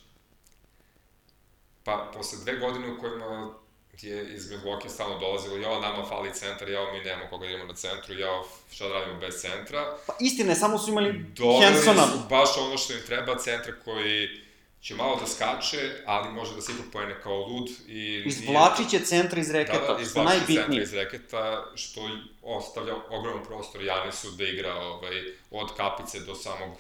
Pa, 1.84 2.10
posle 2.14 2.38
dve 2.38 2.58
godine 2.58 2.92
u 2.92 3.00
kojima 3.00 3.54
je 4.02 4.34
iz 4.34 4.50
Milwaukee 4.50 4.88
stalno 4.88 5.18
dolazilo, 5.18 5.56
jao, 5.56 5.80
nama 5.80 6.04
fali 6.04 6.34
centar, 6.34 6.68
jao, 6.68 6.92
mi 6.92 7.00
nemamo 7.00 7.30
koga 7.30 7.46
da 7.46 7.50
idemo 7.50 7.64
na 7.64 7.74
centru, 7.74 8.14
jao, 8.14 8.44
šta 8.72 8.88
da 8.88 8.94
radimo 8.94 9.20
bez 9.20 9.34
centra. 9.40 9.96
Pa 10.06 10.16
istina 10.20 10.50
je, 10.50 10.56
samo 10.56 10.78
su 10.78 10.90
imali 10.90 11.24
Doveli 11.36 11.64
Hansona. 11.64 12.06
su 12.06 12.18
baš 12.30 12.48
ono 12.58 12.78
što 12.78 12.92
im 12.92 13.00
treba, 13.06 13.38
centra 13.38 13.72
koji 13.84 14.43
će 14.84 14.94
malo 14.94 15.16
da 15.20 15.26
skače, 15.26 16.02
ali 16.06 16.32
može 16.32 16.54
da 16.54 16.60
se 16.60 16.72
ipak 16.72 16.86
pojene 16.92 17.20
kao 17.22 17.46
lud 17.46 17.68
i... 17.86 18.22
Izvlačit 18.26 18.90
će 18.90 19.00
centra 19.00 19.40
iz 19.40 19.50
reketa, 19.50 19.78
da, 19.78 19.86
da, 19.86 19.86
što 19.86 19.98
je 19.98 20.02
izvlačit 20.02 20.40
će 20.40 20.46
centra 20.46 20.54
najbitnije. 20.54 20.82
iz 20.82 20.94
reketa, 20.94 21.64
što 21.74 22.00
ostavlja 22.42 22.94
ogroman 23.10 23.44
prostor 23.44 23.84
Janisu 23.84 24.30
da 24.30 24.44
igra 24.44 24.74
ovaj, 24.74 25.24
od 25.50 25.76
kapice 25.76 26.20
do 26.20 26.34
samog 26.34 26.70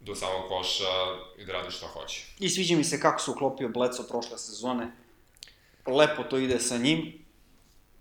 do 0.00 0.14
samog 0.14 0.48
koša 0.48 0.84
i 1.38 1.44
da 1.44 1.52
radi 1.52 1.70
šta 1.70 1.86
hoće. 1.86 2.24
I 2.38 2.48
sviđa 2.48 2.76
mi 2.76 2.84
se 2.84 3.00
kako 3.00 3.22
se 3.22 3.30
uklopio 3.30 3.68
Bleco 3.68 4.02
prošle 4.02 4.38
sezone. 4.38 4.90
Lepo 5.86 6.22
to 6.22 6.38
ide 6.38 6.58
sa 6.60 6.76
njim. 6.76 6.98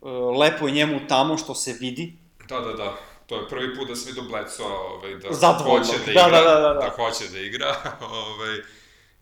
E, 0.01 0.07
Lepo 0.39 0.67
je 0.67 0.73
njemu 0.73 0.99
tamo 1.07 1.37
što 1.37 1.55
se 1.55 1.73
vidi. 1.79 2.13
Da, 2.49 2.59
da, 2.59 2.73
da. 2.73 2.97
To 3.27 3.35
je 3.35 3.49
prvi 3.49 3.75
put 3.75 3.87
da 3.87 3.95
se 3.95 4.11
vidi 4.11 4.27
Bleco, 4.29 4.63
ovaj, 4.63 5.15
da 5.15 5.33
Zadovoljno. 5.33 5.85
hoće 5.85 5.97
da 5.97 6.05
Da, 6.05 6.11
igra, 6.11 6.41
da, 6.41 6.41
da, 6.43 6.59
da, 6.59 6.73
da. 6.73 6.89
hoće 6.89 7.27
da 7.27 7.39
igra, 7.39 7.75
ovaj, 8.11 8.57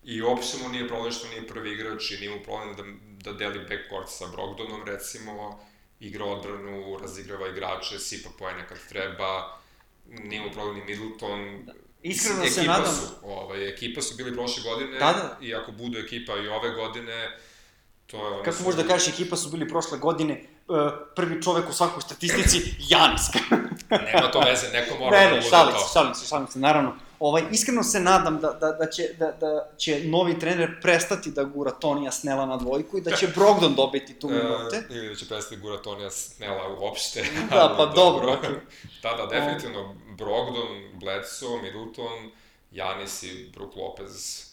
i 0.04 0.22
uopšte 0.22 0.58
mu 0.64 0.70
nije 0.70 0.88
problem 0.88 1.12
što 1.12 1.28
nije 1.28 1.48
prvi 1.48 1.72
igrač 1.72 2.12
i 2.12 2.18
nije 2.18 2.30
mu 2.30 2.44
problem 2.44 2.76
da, 2.76 2.84
da 3.32 3.38
deli 3.38 3.60
backcourt 3.60 4.10
sa 4.10 4.26
Brogdonom, 4.28 4.86
recimo, 4.86 5.60
igra 6.00 6.26
odbranu, 6.26 6.98
razigrava 7.02 7.48
igrače, 7.48 8.00
sipa 8.00 8.30
pojene 8.40 8.68
kad 8.68 8.78
treba, 8.90 9.58
nije 10.08 10.42
mu 10.42 10.52
problem 10.52 10.76
ni 10.76 10.86
Middleton, 10.86 11.68
Iskreno 12.04 12.40
Mislim, 12.40 12.54
se 12.54 12.60
ekipa 12.62 12.74
nadam- 12.74 12.96
Su, 12.96 13.08
ovaj, 13.24 13.70
ekipa 13.70 14.02
su 14.02 14.16
bili 14.16 14.34
prošle 14.34 14.64
godine, 14.64 15.00
Da, 15.00 15.14
da. 15.14 15.38
i 15.42 15.56
ako 15.56 15.72
budu 15.72 15.98
ekipa 16.00 16.38
i 16.38 16.48
ove 16.48 16.70
godine, 16.70 17.38
to 18.08 18.18
je 18.18 18.34
ono... 18.34 18.44
Kako 18.44 18.72
da 18.74 18.88
kažeš, 18.88 19.14
ekipa 19.14 19.36
su 19.36 19.50
bili 19.50 19.70
prošle 19.70 19.98
godine, 19.98 20.34
e, 20.34 20.46
prvi 21.16 21.42
čovek 21.42 21.70
u 21.70 21.74
svakoj 21.74 22.02
statistici, 22.02 22.58
Janis. 22.90 23.22
Nema 23.90 24.32
to 24.32 24.40
veze, 24.40 24.68
neko 24.70 24.98
mora 25.00 25.20
ne, 25.20 25.26
da 25.26 25.30
ne, 25.30 25.38
bude 25.38 25.50
šalim 25.50 25.74
to. 25.74 25.80
se, 25.80 25.94
šalim 25.94 26.16
se, 26.16 26.28
šalim 26.28 26.48
se, 26.48 26.60
naravno. 26.60 26.96
Ovaj, 27.24 27.44
iskreno 27.52 27.84
se 27.84 28.00
nadam 28.00 28.40
da, 28.40 28.52
da, 28.52 28.72
da, 28.72 28.86
će, 28.86 29.04
da, 29.18 29.32
da 29.32 29.70
će 29.78 30.02
novi 30.06 30.40
trener 30.40 30.82
prestati 30.82 31.32
da 31.32 31.44
gura 31.44 31.72
Tonija 31.72 32.12
Snela 32.12 32.46
na 32.46 32.58
dvojku 32.58 32.98
i 32.98 33.02
da 33.02 33.16
će 33.16 33.28
Brogdon 33.36 33.76
dobiti 33.76 34.14
tu 34.14 34.30
minute. 34.30 34.76
E, 34.90 34.96
ili 34.96 35.10
da 35.10 35.16
će 35.16 35.28
prestati 35.28 35.62
gura 35.62 35.82
Tonija 35.82 36.12
Snella 36.12 36.78
uopšte. 36.80 37.26
Da, 37.50 37.76
pa 37.78 37.86
dobro, 37.86 38.34
okej. 38.34 38.50
da, 39.04 39.14
da, 39.14 39.26
definitivno 39.26 39.96
Brogdon, 40.18 41.00
Bledsoe, 41.00 41.62
Middleton, 41.62 42.32
Janis 42.72 43.24
i 43.24 43.52
Brook 43.54 43.76
Lopez 43.76 44.44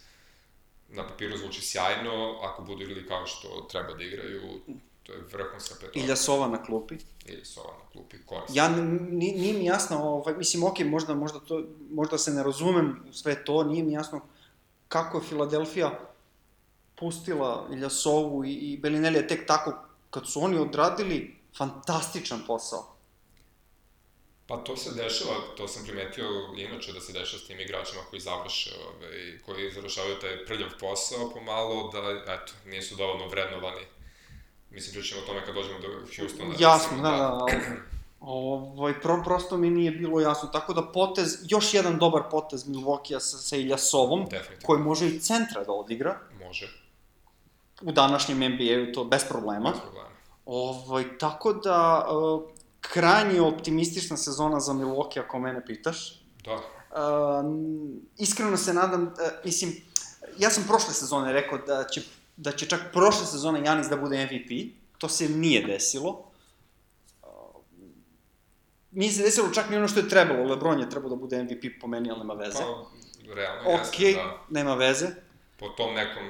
na 0.88 1.06
papiru 1.08 1.36
zvuči 1.36 1.62
sjajno, 1.62 2.38
ako 2.42 2.62
budu 2.62 2.82
igrali 2.82 3.08
kao 3.08 3.26
što 3.26 3.66
treba 3.70 3.94
da 3.94 4.04
igraju, 4.04 4.60
to 5.10 5.16
je 5.16 5.22
vrhunska 5.32 5.74
petorka. 5.74 5.98
Ilja 6.00 6.16
Sova 6.16 6.48
na 6.48 6.62
klupi. 6.62 6.96
Ili 7.26 7.44
Sova 7.44 7.72
na 7.84 7.90
klupi, 7.92 8.16
korisno. 8.26 8.54
Ja, 8.56 8.68
ni- 8.68 9.32
nije 9.32 9.54
mi 9.54 9.64
jasno, 9.64 10.02
ovaj, 10.02 10.34
mislim, 10.34 10.64
okej, 10.64 10.86
možda, 10.86 11.14
možda, 11.14 11.40
to, 11.40 11.64
možda 11.90 12.18
se 12.18 12.30
ne 12.30 12.42
razumem 12.42 13.04
u 13.10 13.12
sve 13.12 13.44
to, 13.44 13.64
nije 13.64 13.84
mi 13.84 13.92
jasno 13.92 14.20
kako 14.88 15.18
je 15.18 15.24
Filadelfija 15.24 16.00
pustila 16.94 17.68
Iljasovu 17.72 18.44
i, 18.44 18.52
i 18.52 18.76
Belinelija 18.76 19.26
tek 19.26 19.46
tako, 19.46 19.74
kad 20.10 20.28
su 20.28 20.42
oni 20.42 20.58
odradili 20.58 21.36
fantastičan 21.56 22.42
posao. 22.46 22.96
Pa 24.46 24.56
to 24.56 24.76
se 24.76 24.90
dešava, 24.94 25.34
to 25.56 25.68
sam 25.68 25.84
primetio 25.84 26.26
inače 26.56 26.92
da 26.92 27.00
se 27.00 27.12
dešava 27.12 27.42
s 27.42 27.46
tim 27.46 27.60
igračima 27.60 28.02
koji 28.10 28.20
završe, 28.20 28.70
ovaj, 28.86 29.38
koji 29.46 29.72
završavaju 29.72 30.16
taj 30.20 30.44
prljav 30.46 30.70
posao 30.80 31.30
pomalo, 31.34 31.90
da, 31.92 32.32
eto, 32.34 32.52
nisu 32.66 32.96
dovoljno 32.96 33.28
vrednovani. 33.28 33.86
Mislim, 34.70 34.94
pričamo 34.94 35.20
o 35.22 35.26
tome 35.26 35.46
kad 35.46 35.54
dođemo 35.54 35.78
do 35.78 35.88
Houstona. 36.18 36.54
Jasno, 36.58 36.96
da, 36.96 37.10
da, 37.10 37.16
da. 37.16 37.46
Ovaj, 38.20 39.00
pro, 39.00 39.22
prosto 39.24 39.56
mi 39.56 39.70
nije 39.70 39.90
bilo 39.90 40.20
jasno, 40.20 40.48
tako 40.48 40.72
da 40.72 40.82
potez, 40.82 41.38
još 41.48 41.74
jedan 41.74 41.98
dobar 41.98 42.22
potez 42.30 42.68
Milwaukee-a 42.68 43.20
sa, 43.20 43.38
sa 43.38 43.56
Iljasovom, 43.56 44.26
koji 44.62 44.80
može 44.80 45.06
i 45.06 45.20
centra 45.20 45.64
da 45.64 45.72
odigra, 45.72 46.18
Može, 46.46 46.68
u 47.82 47.92
današnjem 47.92 48.38
NBA-u 48.38 48.92
to 48.94 49.04
bez 49.04 49.24
problema. 49.28 49.70
bez 49.70 49.80
problema. 49.80 50.08
Ovaj, 50.46 51.18
tako 51.18 51.52
da, 51.52 52.06
uh, 52.10 52.42
krajnje 52.80 53.40
optimistična 53.40 54.16
sezona 54.16 54.60
za 54.60 54.72
Milwaukee, 54.72 55.20
ako 55.20 55.38
mene 55.38 55.66
pitaš. 55.66 56.22
Da, 56.44 56.58
Uh, 56.90 56.96
iskreno 58.18 58.56
se 58.56 58.74
nadam, 58.74 59.02
uh, 59.02 59.10
mislim, 59.44 59.72
ja 60.38 60.50
sam 60.50 60.64
prošle 60.68 60.94
sezone 60.94 61.32
rekao 61.32 61.58
da 61.58 61.84
će, 61.84 62.02
da 62.40 62.52
će 62.52 62.66
čak 62.66 62.80
prošle 62.92 63.26
sezone 63.26 63.60
Janis 63.64 63.88
da 63.88 63.96
bude 63.96 64.24
MVP, 64.24 64.50
to 64.98 65.08
se 65.08 65.28
nije 65.28 65.66
desilo. 65.66 66.30
Uh, 67.22 67.28
nije 68.90 69.12
se 69.12 69.22
desilo 69.22 69.50
čak 69.54 69.70
ni 69.70 69.76
ono 69.76 69.88
što 69.88 70.00
je 70.00 70.08
trebalo, 70.08 70.44
Lebron 70.44 70.80
je 70.80 70.90
trebalo 70.90 71.16
da 71.16 71.20
bude 71.20 71.42
MVP 71.42 71.80
po 71.80 71.86
meni, 71.86 72.10
ali 72.10 72.18
nema 72.18 72.34
veze. 72.34 72.58
pa, 72.58 73.34
realno 73.34 73.70
Ok, 73.70 74.00
jeste, 74.00 74.22
da. 74.22 74.38
nema 74.50 74.74
veze. 74.74 75.06
Po 75.56 75.68
tom 75.68 75.94
nekom 75.94 76.24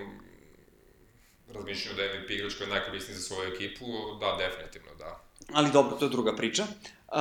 razmišljanju 1.54 1.96
da 1.96 2.02
je 2.02 2.20
MVP 2.20 2.30
igrač 2.30 2.54
koji 2.54 2.68
je 2.68 2.74
najkorisniji 2.74 3.16
za 3.16 3.22
svoju 3.22 3.54
ekipu, 3.54 3.84
da, 4.20 4.36
definitivno, 4.38 4.94
da. 4.98 5.20
Ali 5.52 5.70
dobro, 5.70 5.96
to 5.96 6.04
je 6.04 6.08
druga 6.08 6.36
priča. 6.36 6.62
Uh, 6.62 7.16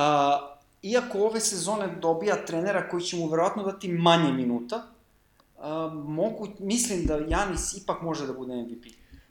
iako 0.82 1.18
ove 1.18 1.40
sezone 1.40 1.88
dobija 2.00 2.44
trenera 2.46 2.88
koji 2.88 3.02
će 3.02 3.16
mu 3.16 3.28
verovatno 3.28 3.62
dati 3.62 3.88
manje 3.88 4.32
minuta, 4.32 4.86
uh, 5.60 5.66
mogu, 5.94 6.48
mislim 6.58 7.04
da 7.06 7.16
Janis 7.28 7.76
ipak 7.76 8.02
može 8.02 8.26
da 8.26 8.32
bude 8.32 8.54
MVP. 8.54 8.84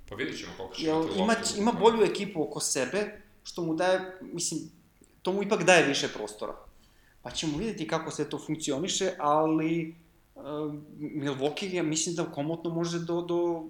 Pa 0.10 0.16
vidjet 0.16 0.40
ćemo 0.40 0.52
koliko 0.58 0.76
će 0.76 0.82
biti 0.82 1.20
ima, 1.20 1.36
ima 1.58 1.72
bolju 1.72 2.04
ekipu 2.04 2.44
oko 2.44 2.60
sebe, 2.60 3.22
što 3.44 3.62
mu 3.62 3.74
daje, 3.74 4.18
mislim, 4.22 4.60
to 5.22 5.32
mu 5.34 5.44
ipak 5.44 5.64
daje 5.64 5.88
više 5.88 6.08
prostora. 6.08 6.56
Pa 7.22 7.32
ćemo 7.32 7.58
videti 7.58 7.88
kako 7.88 8.12
sve 8.12 8.30
to 8.30 8.40
funkcioniše, 8.40 9.12
ali 9.18 9.96
uh, 10.36 10.44
Milwaukee, 11.00 11.74
ja 11.74 11.84
mislim 11.84 12.16
da 12.16 12.32
komotno 12.32 12.70
može 12.70 13.00
do, 13.00 13.22
do 13.22 13.64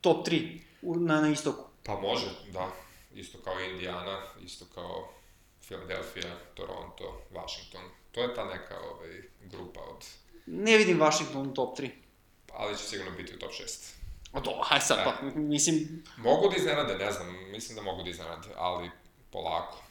top 0.00 0.26
3 0.28 0.58
u- 0.82 0.96
na, 0.96 1.20
na 1.20 1.28
istoku. 1.28 1.64
Pa 1.84 2.00
može, 2.00 2.26
da. 2.52 2.68
Isto 3.14 3.38
kao 3.38 3.54
Indiana, 3.60 4.22
isto 4.44 4.64
kao 4.74 5.08
Philadelphia, 5.60 6.36
Toronto, 6.54 7.04
Washington. 7.34 7.82
To 8.12 8.20
je 8.22 8.34
ta 8.34 8.44
neka 8.44 8.74
ovaj, 8.94 9.22
grupa 9.50 9.80
od... 9.80 10.04
Ne 10.52 10.76
vidim 10.76 11.00
Washington 11.00 11.46
u 11.46 11.54
top 11.54 11.78
3. 11.78 11.90
Ali 12.52 12.76
će 12.76 12.84
sigurno 12.84 13.12
biti 13.16 13.34
u 13.34 13.38
top 13.38 13.50
6. 13.52 13.92
O 14.32 14.40
to, 14.40 14.62
haj 14.64 14.80
sad, 14.80 15.04
pa, 15.04 15.26
mislim... 15.34 16.04
Mogu 16.16 16.48
da 16.48 16.56
iznenade, 16.56 16.98
ne 16.98 17.12
znam, 17.12 17.50
mislim 17.50 17.76
da 17.76 17.82
mogu 17.82 18.02
da 18.02 18.10
iznenade, 18.10 18.48
ali 18.56 18.90
polako. 19.32 19.82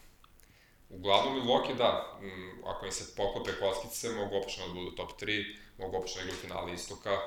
Uglavnom 0.89 1.35
Milwaukee, 1.35 1.75
da, 1.77 2.17
m, 2.21 2.63
ako 2.65 2.85
im 2.85 2.91
se 2.91 3.15
poklope 3.15 3.51
kockice, 3.59 4.09
mogu 4.09 4.35
opično 4.35 4.67
da 4.67 4.73
budu 4.73 4.91
top 4.95 5.21
3, 5.21 5.55
mogu 5.77 5.97
opično 5.97 6.21
da 6.21 6.23
igraju 6.23 6.41
finale 6.41 6.73
istoka, 6.73 7.17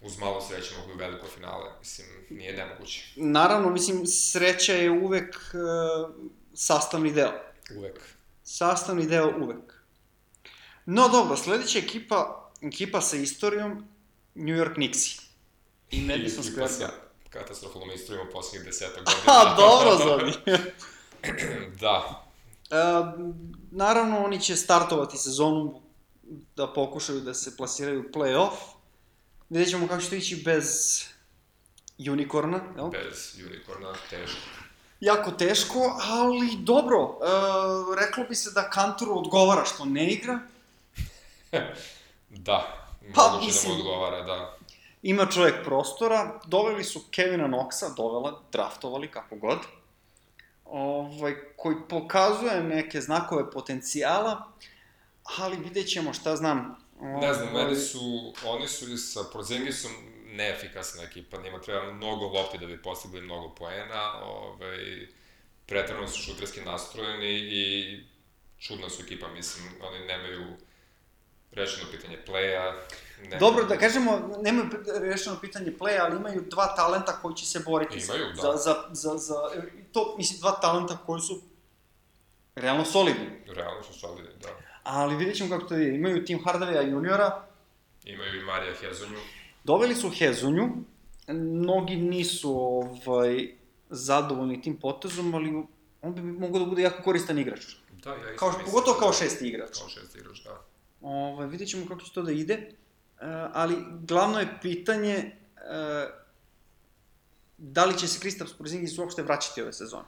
uz 0.00 0.18
malo 0.18 0.40
sreće 0.40 0.74
mogu 0.80 0.92
i 0.92 0.96
veliko 0.96 1.26
finale, 1.26 1.70
mislim, 1.78 2.08
nije 2.30 2.52
nemoguće. 2.52 3.12
Naravno, 3.16 3.70
mislim, 3.70 4.06
sreća 4.06 4.72
je 4.72 4.90
uvek 4.90 5.36
uh, 5.36 6.14
sastavni 6.54 7.12
deo. 7.12 7.32
Uvek. 7.76 8.00
Sastavni 8.44 9.06
deo 9.06 9.32
uvek. 9.40 9.77
No 10.90 11.08
dobro, 11.08 11.36
sledeća 11.36 11.78
ekipa, 11.78 12.50
ekipa 12.62 13.00
sa 13.00 13.16
istorijom, 13.16 13.84
New 14.34 14.56
York 14.56 14.74
Knicksi. 14.74 15.20
I 15.90 16.00
Madison 16.00 16.44
I- 16.44 16.46
i 16.46 16.50
Square 16.50 16.60
pa 16.60 16.68
sa 16.68 16.78
Garden. 16.80 17.00
Katastrofalnom 17.30 17.90
istorijom 17.90 18.28
u 18.28 18.32
poslednjih 18.32 18.66
deseta 18.66 18.94
godina. 19.04 19.22
A, 19.26 19.54
dobro, 19.56 19.96
Zobi. 19.98 20.32
da, 21.80 22.24
E, 22.70 22.76
naravno, 23.70 24.24
oni 24.24 24.40
će 24.40 24.56
startovati 24.56 25.18
sezonu 25.18 25.80
da 26.56 26.66
pokušaju 26.66 27.20
da 27.20 27.34
se 27.34 27.56
plasiraju 27.56 28.00
u 28.00 28.12
play-off. 28.12 28.50
Vidjet 29.50 29.70
ćemo 29.70 29.88
kako 29.88 30.02
će 30.02 30.08
to 30.08 30.14
ići 30.14 30.36
bez 30.36 30.66
unikorna, 32.10 32.60
jel? 32.76 32.88
bez 32.90 33.34
unikorna, 33.46 33.92
teško. 34.10 34.38
Jako 35.00 35.30
teško, 35.30 35.78
ali 36.02 36.56
dobro. 36.58 37.18
E, 37.22 37.26
reklo 38.00 38.24
bi 38.24 38.34
se 38.34 38.50
da 38.50 38.70
Kanturu 38.70 39.18
odgovara 39.18 39.64
što 39.64 39.84
ne 39.84 40.12
igra. 40.12 40.38
Da, 42.30 42.88
Pa, 43.14 43.22
moguće 43.22 43.46
mislim- 43.46 43.72
da 43.72 43.74
mu 43.74 43.80
odgovara, 43.90 44.22
da. 44.22 44.56
Ima 45.02 45.26
čovjek 45.26 45.64
prostora, 45.64 46.40
doveli 46.46 46.84
su 46.84 47.00
Kevina 47.10 47.48
Knoxa, 47.48 47.94
dovela, 47.96 48.42
draftovali, 48.52 49.10
kako 49.10 49.36
god, 49.36 49.58
ovaj, 50.64 51.34
koji 51.56 51.76
pokazuje 51.88 52.62
neke 52.62 53.00
znakove 53.00 53.50
potencijala, 53.50 54.52
ali 55.38 55.56
vidjet 55.56 55.88
ćemo 55.88 56.12
šta 56.12 56.36
znam. 56.36 56.76
Ne 57.00 57.34
znam, 57.34 57.48
Ovaj, 57.48 57.64
meni 57.64 57.76
su, 57.76 58.32
oni 58.46 58.68
su 58.68 58.92
i 58.92 58.96
sa 58.96 59.20
Porzingisom 59.32 59.90
neefikasna 60.26 61.02
ekipa, 61.02 61.42
njima 61.42 61.60
treba 61.60 61.92
mnogo 61.92 62.26
lopti 62.26 62.58
da 62.58 62.66
bi 62.66 62.82
postigli 62.82 63.20
mnogo 63.20 63.54
poena, 63.54 64.22
ovaj, 64.24 65.06
pretrano 65.66 66.08
su 66.08 66.22
šuterski 66.22 66.60
nastrojeni 66.60 67.30
i 67.30 68.00
čudna 68.58 68.90
su 68.90 69.02
ekipa, 69.02 69.28
mislim, 69.28 69.64
oni 69.82 70.06
nemaju 70.06 70.46
rešeno 71.52 71.90
pitanje 71.90 72.18
playa. 72.26 72.74
nemaju- 73.18 73.40
Dobro, 73.40 73.64
da 73.64 73.76
kažemo, 73.76 74.12
nemaju 74.42 74.68
rešeno 75.00 75.36
pitanje 75.36 75.72
playa, 75.72 76.00
ali 76.00 76.16
imaju 76.16 76.40
dva 76.42 76.66
talenta 76.68 77.12
koji 77.12 77.34
će 77.34 77.46
se 77.46 77.60
boriti 77.60 78.00
za- 78.00 78.14
Imaju, 78.14 78.32
da. 78.32 78.42
za, 78.42 78.52
za, 78.54 78.74
za, 78.92 79.16
za, 79.18 79.34
to, 79.92 80.14
mislim, 80.18 80.40
dva 80.40 80.50
talenta 80.52 80.96
koji 80.96 81.20
su 81.20 81.40
realno 82.56 82.84
solidni. 82.86 83.30
Realno 83.48 83.82
su 83.82 83.92
solidni, 83.94 84.30
da. 84.42 84.48
Ali 84.84 85.16
vidjet 85.16 85.36
ćemo 85.36 85.50
kako 85.50 85.64
to 85.64 85.74
je. 85.74 85.94
Imaju 85.94 86.24
Tim 86.24 86.38
Hardawaya 86.40 86.90
juniora, 86.90 87.44
Imaju 88.04 88.34
i 88.34 88.44
Marija 88.44 88.74
Hezonju, 88.74 89.18
Doveli 89.64 89.94
su 89.94 90.10
Hezonju, 90.10 90.68
mnogi 91.28 91.96
nisu 91.96 92.52
ovaj, 92.52 93.48
zadovoljni 93.90 94.62
tim 94.62 94.76
potezom, 94.76 95.34
ali 95.34 95.62
on 96.02 96.14
bi 96.14 96.22
mogao 96.22 96.58
da 96.58 96.66
bude 96.66 96.82
jako 96.82 97.02
koristan 97.02 97.38
igrač. 97.38 97.60
da, 97.94 98.10
ja 98.10 98.16
isto 98.16 98.36
Kao, 98.36 98.48
mislim 98.48 98.64
pogotovo 98.66 98.94
da- 98.94 99.00
kao 99.00 99.12
šesti 99.12 99.48
igrač. 99.48 99.78
Kao 99.78 99.88
šesti 99.88 100.18
igrač, 100.18 100.38
da. 100.38 100.62
Ovaj, 101.00 101.46
vidjet 101.46 101.70
ćemo 101.70 101.86
kako 101.88 102.00
će 102.00 102.12
to 102.12 102.22
da 102.22 102.32
ide, 102.32 102.54
e, 102.54 102.70
ali 103.52 103.76
glavno 104.00 104.40
je 104.40 104.58
pitanje 104.62 105.14
e, 105.14 105.32
da 107.58 107.84
li 107.84 107.98
će 107.98 108.08
se 108.08 108.20
Kristaps 108.20 108.52
Porzingis 108.52 108.98
uopšte 108.98 109.22
vraćati 109.22 109.62
ove 109.62 109.72
sezone. 109.72 110.04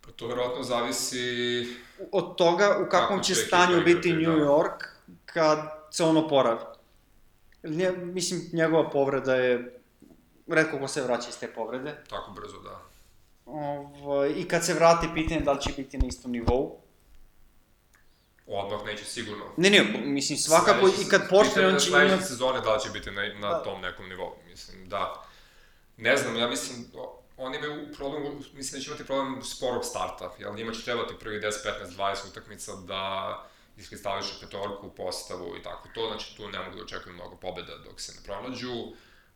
Pa 0.00 0.10
to 0.12 0.26
verovatno 0.26 0.62
zavisi 0.62 1.66
Od 2.12 2.36
toga 2.36 2.78
u 2.86 2.90
kakvom 2.90 3.22
će 3.22 3.34
stanju 3.34 3.84
biti 3.84 4.08
igrati, 4.08 4.26
New 4.26 4.38
da. 4.38 4.44
York 4.44 4.84
kad 5.24 5.58
se 5.90 6.04
on 6.04 6.16
oporavi. 6.16 6.60
Nje, 7.62 7.92
mislim, 7.92 8.40
njegova 8.52 8.90
povreda 8.90 9.34
je... 9.34 9.80
Redko 10.46 10.78
ko 10.78 10.88
se 10.88 11.02
vraća 11.02 11.28
iz 11.28 11.38
te 11.38 11.48
povrede. 11.48 12.04
tako 12.10 12.30
brzo, 12.30 12.60
da. 12.60 12.80
Ovaj, 13.46 14.30
I 14.36 14.48
kad 14.48 14.64
se 14.64 14.74
vrati, 14.74 15.08
pitanje 15.14 15.40
je 15.40 15.44
da 15.44 15.52
li 15.52 15.60
će 15.60 15.72
biti 15.76 15.98
na 15.98 16.06
istom 16.06 16.30
nivou. 16.32 16.76
Odmah 18.48 18.84
neće 18.86 19.04
sigurno. 19.04 19.44
Ne, 19.56 19.70
ne, 19.70 19.82
mislim, 20.04 20.38
svakako 20.38 20.80
Sledeće 20.80 21.02
i 21.02 21.10
kad 21.10 21.28
počne, 21.28 21.68
on 21.68 21.78
će 21.78 21.90
imati... 21.90 22.24
sezone 22.24 22.60
da 22.60 22.74
li 22.74 22.80
će 22.80 22.90
biti 22.90 23.10
na, 23.10 23.22
na 23.34 23.48
Da. 23.48 23.62
tom 23.62 23.80
nekom 23.80 24.08
nivou, 24.08 24.36
mislim, 24.46 24.88
da. 24.88 25.24
Ne 25.96 26.16
znam, 26.16 26.36
ja 26.36 26.48
mislim, 26.48 26.86
oni 27.36 27.56
imaju 27.56 27.92
problem, 27.96 28.22
mislim 28.52 28.80
da 28.80 28.84
će 28.84 28.90
imati 28.90 29.04
problem 29.04 29.42
sporog 29.42 29.84
starta, 29.84 30.34
jer 30.38 30.54
njima 30.54 30.72
će 30.72 30.84
trebati 30.84 31.14
prvi 31.20 31.40
10, 31.40 31.50
15, 31.86 31.96
20 31.96 32.30
utakmica 32.30 32.72
da 32.74 33.44
iskristališe 33.76 34.34
petorku, 34.40 34.90
postavu 34.90 35.56
i 35.56 35.62
tako 35.62 35.88
to, 35.94 36.08
znači 36.08 36.36
tu 36.36 36.48
ne 36.48 36.58
mogu 36.58 36.76
da 36.76 36.82
očekuju 36.82 37.14
mnogo 37.14 37.36
pobjeda 37.36 37.78
dok 37.84 38.00
se 38.00 38.12
ne 38.12 38.18
pronađu, 38.24 38.72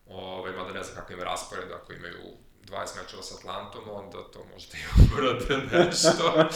Ove, 0.09 0.51
mada 0.51 0.73
ne 0.73 0.83
znam 0.83 0.95
kako 0.95 1.13
im 1.13 1.21
raspored, 1.21 1.71
ako 1.71 1.93
imaju 1.93 2.19
20 2.65 3.03
mečeva 3.03 3.23
sa 3.23 3.35
Atlantom, 3.35 3.89
onda 3.89 4.23
to 4.33 4.45
možete 4.53 4.77
i 4.77 4.81
urade 5.17 5.57
nešto. 5.77 6.47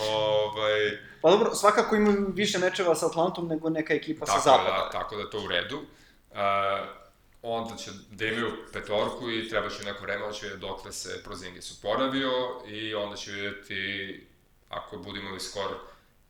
ovaj, 0.00 0.98
Pa 1.22 1.30
dobro, 1.30 1.54
svakako 1.54 1.96
imaju 1.96 2.26
više 2.34 2.58
mečeva 2.58 2.94
sa 2.94 3.06
Atlantom 3.06 3.48
nego 3.48 3.70
neka 3.70 3.94
ekipa 3.94 4.26
sa 4.26 4.32
tako 4.32 4.44
zapada. 4.44 4.70
da, 4.70 4.90
tako 4.90 5.16
da 5.16 5.22
je 5.22 5.30
to 5.30 5.40
u 5.44 5.48
redu. 5.48 5.76
Uh, 6.30 6.38
onda 7.42 7.76
će 7.76 7.90
da 8.10 8.26
imaju 8.26 8.52
petorku 8.72 9.30
i 9.30 9.48
treba 9.48 9.70
će 9.70 9.84
neko 9.84 10.02
vreme, 10.02 10.24
onda 10.24 10.36
će 10.36 10.46
vidjeti 10.46 10.60
dokle 10.66 10.92
se 10.92 11.22
Prozingis 11.24 11.78
oporavio 11.78 12.30
i 12.66 12.94
onda 12.94 13.16
će 13.16 13.32
vidjeti 13.32 14.26
ako 14.68 14.96
budu 14.96 15.20
imali 15.20 15.40
skor 15.40 15.74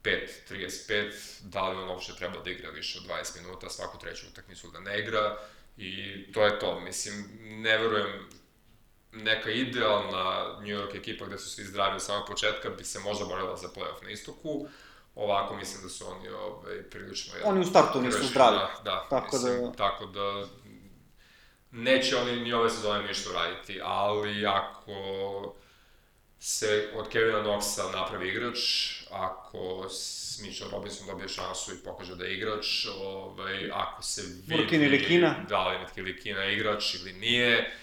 5-35, 0.04 1.12
da 1.42 1.68
li 1.68 1.76
on 1.76 1.88
uopšte 1.88 2.12
treba 2.18 2.38
da 2.44 2.50
igra 2.50 2.70
više 2.70 2.98
od 2.98 3.18
20 3.22 3.42
minuta, 3.42 3.70
svaku 3.70 3.98
treću 3.98 4.26
utakmicu 4.32 4.68
da 4.70 4.80
ne 4.80 4.98
igra 5.00 5.36
i 5.76 6.24
to 6.32 6.44
je 6.44 6.58
to. 6.58 6.80
Mislim, 6.80 7.24
ne 7.40 7.78
verujem 7.78 8.28
neka 9.12 9.50
idealna 9.50 10.56
New 10.60 10.76
York 10.76 10.96
ekipa 10.96 11.24
gde 11.26 11.38
su 11.38 11.50
svi 11.50 11.64
zdravi 11.64 11.94
od 11.94 12.02
samog 12.02 12.26
početka 12.28 12.70
bi 12.70 12.84
se 12.84 12.98
možda 12.98 13.24
borila 13.24 13.56
za 13.56 13.68
playoff 13.68 14.04
na 14.04 14.10
istoku. 14.10 14.66
Ovako 15.14 15.56
mislim 15.56 15.82
da 15.82 15.88
su 15.88 16.04
oni 16.10 16.28
ovaj, 16.28 16.82
prilično... 16.82 17.34
Oni 17.44 17.60
u 17.60 17.64
startu 17.64 18.02
nisu 18.02 18.26
zdravi. 18.26 18.56
Da, 18.56 18.80
da, 18.84 19.06
Tako 19.10 19.36
mislim, 19.36 19.62
da- 19.62 19.72
Tako 19.72 20.06
da 20.06 20.46
neće 21.70 22.16
oni 22.16 22.36
ni 22.40 22.52
ove 22.52 22.70
sezone 22.70 23.08
ništa 23.08 23.30
uraditi, 23.30 23.80
ali 23.84 24.46
ako 24.46 25.54
se 26.40 26.90
od 26.94 27.08
Kevina 27.08 27.42
Knoxa 27.42 27.92
napravi 27.92 28.28
igrač, 28.28 28.58
ako 29.10 29.88
Mitchell 30.42 30.70
Robinson 30.70 31.06
dobije 31.06 31.28
šansu 31.28 31.72
i 31.72 31.84
pokaže 31.84 32.14
da 32.16 32.24
je 32.24 32.34
igrač, 32.34 32.86
ovaj, 33.00 33.70
ako 33.72 34.02
se 34.02 34.22
vidi 34.22 34.56
Burkin 34.56 34.82
ili 34.82 35.04
Kina. 35.04 35.44
da 35.48 35.68
li 35.68 35.74
je 35.74 35.86
ili 35.96 36.20
Kina 36.20 36.44
igrač 36.44 36.94
ili 36.94 37.12
nije, 37.12 37.76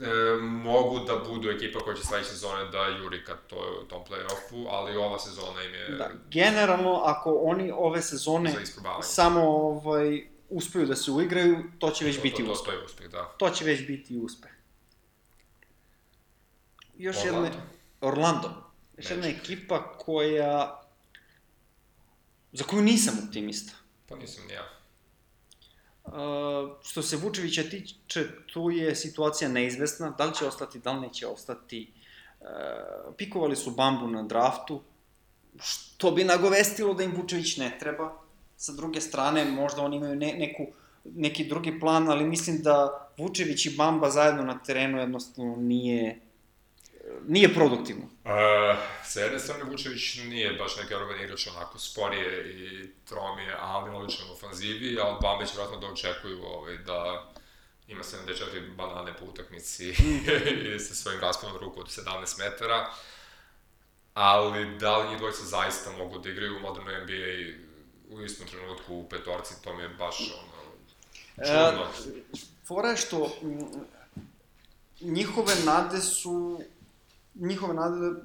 e, 0.00 0.06
mogu 0.42 0.98
da 0.98 1.16
budu 1.18 1.50
ekipa 1.50 1.78
koja 1.78 1.96
će 1.96 2.02
sledeće 2.02 2.30
sezone 2.30 2.64
da 2.64 2.86
juri 2.88 3.24
ka 3.24 3.36
to, 3.36 3.56
tom 3.88 4.02
play-offu, 4.04 4.66
ali 4.70 4.96
ova 4.96 5.18
sezona 5.18 5.62
im 5.62 5.74
je 5.74 5.88
Da, 5.88 6.10
generalno, 6.30 7.02
ako 7.04 7.34
oni 7.34 7.72
ove 7.74 8.02
sezone 8.02 8.54
samo 9.02 9.40
ovaj, 9.42 10.28
uspeju 10.48 10.86
da 10.86 10.96
se 10.96 11.10
uigraju, 11.10 11.64
to 11.78 11.90
će 11.90 12.04
već 12.04 12.16
To- 12.16 12.22
biti 12.22 12.36
to, 12.36 12.46
to, 12.46 12.52
uspeh. 12.52 12.66
to 12.66 12.80
je 12.80 12.84
uspeh, 12.84 13.08
da. 13.08 13.24
To 13.38 13.50
će 13.50 13.64
već 13.64 13.86
biti 13.86 14.18
uspeh. 14.18 14.50
Još 16.96 17.16
Orlando. 17.18 17.44
jedna... 17.44 17.60
Orlando. 18.00 18.70
Još 18.96 19.10
jedna 19.10 19.26
ekipa 19.26 19.92
koja... 19.92 20.82
Za 22.52 22.64
koju 22.64 22.82
nisam 22.82 23.14
optimista. 23.26 23.72
Pa 24.08 24.16
nisam 24.16 24.44
ni 24.46 24.52
ja. 24.52 24.68
Što 26.82 27.02
se 27.02 27.16
Vučevića 27.16 27.62
tiče, 27.62 28.24
tu 28.52 28.70
je 28.70 28.94
situacija 28.96 29.48
neizvesna, 29.48 30.10
da 30.18 30.24
li 30.24 30.34
će 30.34 30.46
ostati, 30.46 30.78
da 30.78 30.92
li 30.92 31.00
neće 31.00 31.26
ostati. 31.26 31.92
Uh, 32.40 32.46
pikovali 33.16 33.56
su 33.56 33.70
Bambu 33.70 34.06
na 34.06 34.22
draftu, 34.22 34.80
što 35.60 36.10
bi 36.10 36.24
nagovestilo 36.24 36.94
da 36.94 37.02
im 37.02 37.16
Vučević 37.16 37.56
ne 37.56 37.76
treba. 37.80 38.12
Sa 38.56 38.72
druge 38.72 39.00
strane, 39.00 39.44
možda 39.44 39.82
oni 39.82 39.96
imaju 39.96 40.16
ne, 40.16 40.32
neku, 40.32 40.66
neki 41.04 41.44
drugi 41.44 41.80
plan, 41.80 42.08
ali 42.08 42.24
mislim 42.24 42.62
da 42.62 43.08
Vučević 43.18 43.66
i 43.66 43.76
Bamba 43.76 44.10
zajedno 44.10 44.42
na 44.42 44.58
terenu 44.58 44.98
jednostavno 44.98 45.56
nije, 45.56 46.20
nije 47.26 47.54
produktivno. 47.54 48.04
E, 48.24 48.76
sa 49.04 49.20
jedne 49.20 49.38
strane, 49.38 49.64
Vučević 49.64 50.16
nije 50.16 50.52
baš 50.52 50.76
neki 50.76 50.94
organ 50.94 51.20
igrač, 51.20 51.46
onako 51.46 51.78
sporije 51.78 52.50
i 52.50 52.90
tromije, 53.04 53.56
ali 53.60 53.90
odličan 53.90 54.30
u 54.30 54.32
ofanzivi, 54.32 55.00
a 55.00 55.04
od 55.04 55.22
Bambe 55.22 55.46
će 55.46 55.52
vratno 55.56 55.76
da 55.76 55.86
očekuju 55.86 56.44
ovaj, 56.44 56.76
da 56.76 57.32
ima 57.88 58.02
74 58.02 58.76
banane 58.76 59.16
po 59.16 59.24
utakmici 59.24 59.88
i 60.74 60.78
sa 60.78 60.94
svojim 60.94 61.20
rasponom 61.20 61.56
ruku 61.56 61.80
od 61.80 61.86
17 61.86 62.38
metara. 62.38 62.90
Ali 64.14 64.78
da 64.78 64.98
li 64.98 65.08
njih 65.08 65.18
dvojica 65.18 65.44
zaista 65.44 65.90
mogu 65.98 66.18
da 66.18 66.30
igraju 66.30 66.56
u 66.56 66.60
modernoj 66.60 67.00
NBA 67.00 67.58
u 68.10 68.22
istom 68.22 68.46
trenutku 68.46 68.94
u 68.94 69.08
petorci, 69.08 69.62
to 69.62 69.74
mi 69.74 69.82
je 69.82 69.88
baš 69.88 70.20
ono, 70.20 70.58
E, 71.38 71.46
čudno. 71.46 71.86
Fora 72.66 72.88
je 72.88 72.96
što 72.96 73.26
mm, 73.42 73.58
njihove 75.00 75.54
nade 75.64 76.00
su 76.00 76.60
njihove 77.38 77.74
nade 77.74 78.20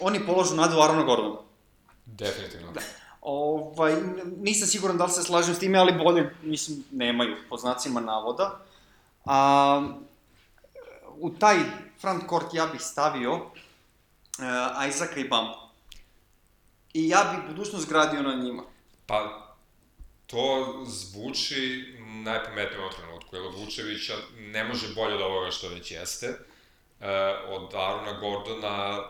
oni 0.00 0.26
polažu 0.26 0.54
nade 0.54 0.76
u 0.76 0.80
Arona 0.80 1.02
Gordona. 1.02 1.38
Definitivno. 2.06 2.72
Da. 2.72 2.80
Ovaj, 3.20 3.94
nisam 4.36 4.68
siguran 4.68 4.98
da 4.98 5.04
li 5.04 5.10
se 5.10 5.22
slažem 5.22 5.54
s 5.54 5.58
time, 5.58 5.78
ali 5.78 6.04
bolje, 6.04 6.34
mislim, 6.42 6.84
nemaju, 6.90 7.36
po 7.50 7.56
znacima 7.56 8.00
navoda. 8.00 8.60
A, 9.24 9.88
u 11.16 11.30
taj 11.30 11.56
front 12.00 12.22
court 12.28 12.54
ja 12.54 12.66
bih 12.66 12.80
stavio 12.80 13.34
uh, 13.34 14.88
Isaaca 14.88 15.20
i 15.20 15.28
Bambu. 15.28 15.54
I 16.92 17.08
ja 17.08 17.32
bih 17.34 17.48
budućnost 17.48 17.88
gradio 17.88 18.22
na 18.22 18.34
njima. 18.34 18.62
Pa, 19.06 19.48
to 20.26 20.74
zvuči 20.86 21.94
najpametnije 22.24 22.86
u 22.86 22.90
trenutku, 22.90 23.36
jer 23.36 23.44
Vučevića 23.56 24.14
ne 24.38 24.64
može 24.64 24.94
bolje 24.94 25.14
od 25.14 25.20
ovoga 25.20 25.50
što 25.50 25.68
već 25.68 25.90
jeste. 25.90 26.38
E, 27.00 27.10
od 27.48 27.74
Arona 27.74 28.12
Gordona, 28.20 29.02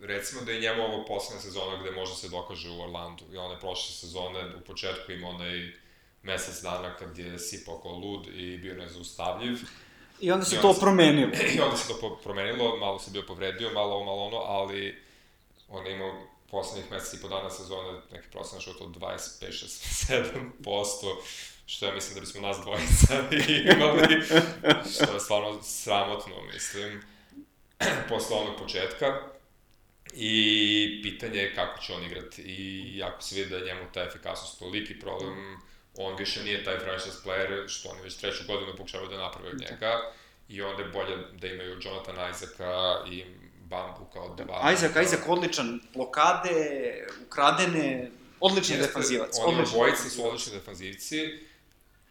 recimo 0.00 0.40
da 0.42 0.52
je 0.52 0.60
njemu 0.60 0.82
ovo 0.84 1.04
poslednja 1.04 1.42
sezona 1.42 1.80
gde 1.80 1.90
može 1.90 2.14
se 2.14 2.28
dokaže 2.28 2.70
u 2.70 2.82
Orlandu. 2.82 3.24
I 3.32 3.36
one 3.36 3.60
prošle 3.60 3.94
sezone, 3.94 4.54
u 4.56 4.60
početku 4.60 5.12
ima 5.12 5.28
onaj 5.28 5.72
mesec 6.22 6.62
dana 6.62 6.96
kad 6.96 7.18
je 7.18 7.38
sipao 7.38 7.78
kao 7.78 7.92
lud 7.92 8.26
i 8.26 8.58
bio 8.58 8.74
nezaustavljiv. 8.74 9.58
I 10.20 10.32
onda 10.32 10.44
se 10.44 10.56
I 10.56 10.60
to 10.60 10.66
onda 10.66 10.74
se- 10.74 10.80
promenilo. 10.80 11.30
I 11.56 11.60
onda 11.60 11.76
se 11.76 11.88
to 11.88 12.18
promenilo, 12.22 12.76
malo 12.76 12.98
se 12.98 13.10
bio 13.10 13.22
povredio, 13.22 13.70
malo 13.72 13.94
ovo, 13.94 14.04
malo 14.04 14.22
ono, 14.24 14.36
ali 14.36 15.02
on 15.68 15.86
je 15.86 15.92
imao 15.92 16.12
poslednjih 16.50 16.90
meseci 16.92 17.16
i 17.16 17.20
po 17.20 17.28
dana 17.28 17.50
sezone 17.50 18.00
neki 18.12 18.28
prosječan 18.32 18.60
šut 18.60 18.80
od 18.80 18.96
25-7%, 18.96 21.16
što 21.66 21.86
ja 21.86 21.94
mislim 21.94 22.14
da 22.14 22.20
bismo 22.20 22.40
nas 22.40 22.56
dvojica 22.56 23.14
imali, 23.76 24.22
što 24.94 25.12
je 25.14 25.20
stvarno 25.20 25.62
sramotno, 25.62 26.42
mislim, 26.54 27.02
posle 28.08 28.36
onog 28.36 28.58
početka. 28.58 29.20
I 30.12 31.00
pitanje 31.02 31.40
je 31.40 31.54
kako 31.54 31.82
će 31.82 31.92
on 31.92 32.04
igrati. 32.04 32.42
I 32.42 33.02
ako 33.02 33.22
se 33.22 33.34
vidi 33.34 33.50
da 33.50 33.56
je 33.56 33.64
njemu 33.64 33.80
ta 33.94 34.02
efikasnost 34.02 34.58
toliki 34.58 35.00
problem, 35.00 35.56
on 35.96 36.16
više 36.16 36.42
nije 36.42 36.64
taj 36.64 36.78
franchise 36.78 37.18
player, 37.24 37.68
što 37.68 37.88
oni 37.88 38.02
već 38.02 38.16
treću 38.16 38.44
godinu 38.46 38.76
pokušavaju 38.76 39.10
da 39.10 39.16
naprave 39.16 39.48
od 39.48 39.60
njega. 39.60 40.12
I 40.48 40.62
onda 40.62 40.82
je 40.82 40.88
bolje 40.88 41.16
da 41.32 41.46
imaju 41.46 41.78
Jonathan 41.82 42.30
Isaaca 42.30 43.04
i 43.10 43.24
Bambu 43.60 44.06
kao 44.12 44.34
dva. 44.34 44.72
Isaac, 44.72 44.92
Isaac 45.06 45.20
odličan, 45.28 45.80
blokade, 45.94 47.06
ukradene, 47.26 48.10
odličan 48.40 48.76
Jeste, 48.76 48.86
defanzivac. 48.86 49.36
Oni 49.44 49.64
obojica 49.74 50.10
su 50.10 50.26
odlični 50.26 50.52
defanzivci, 50.52 51.38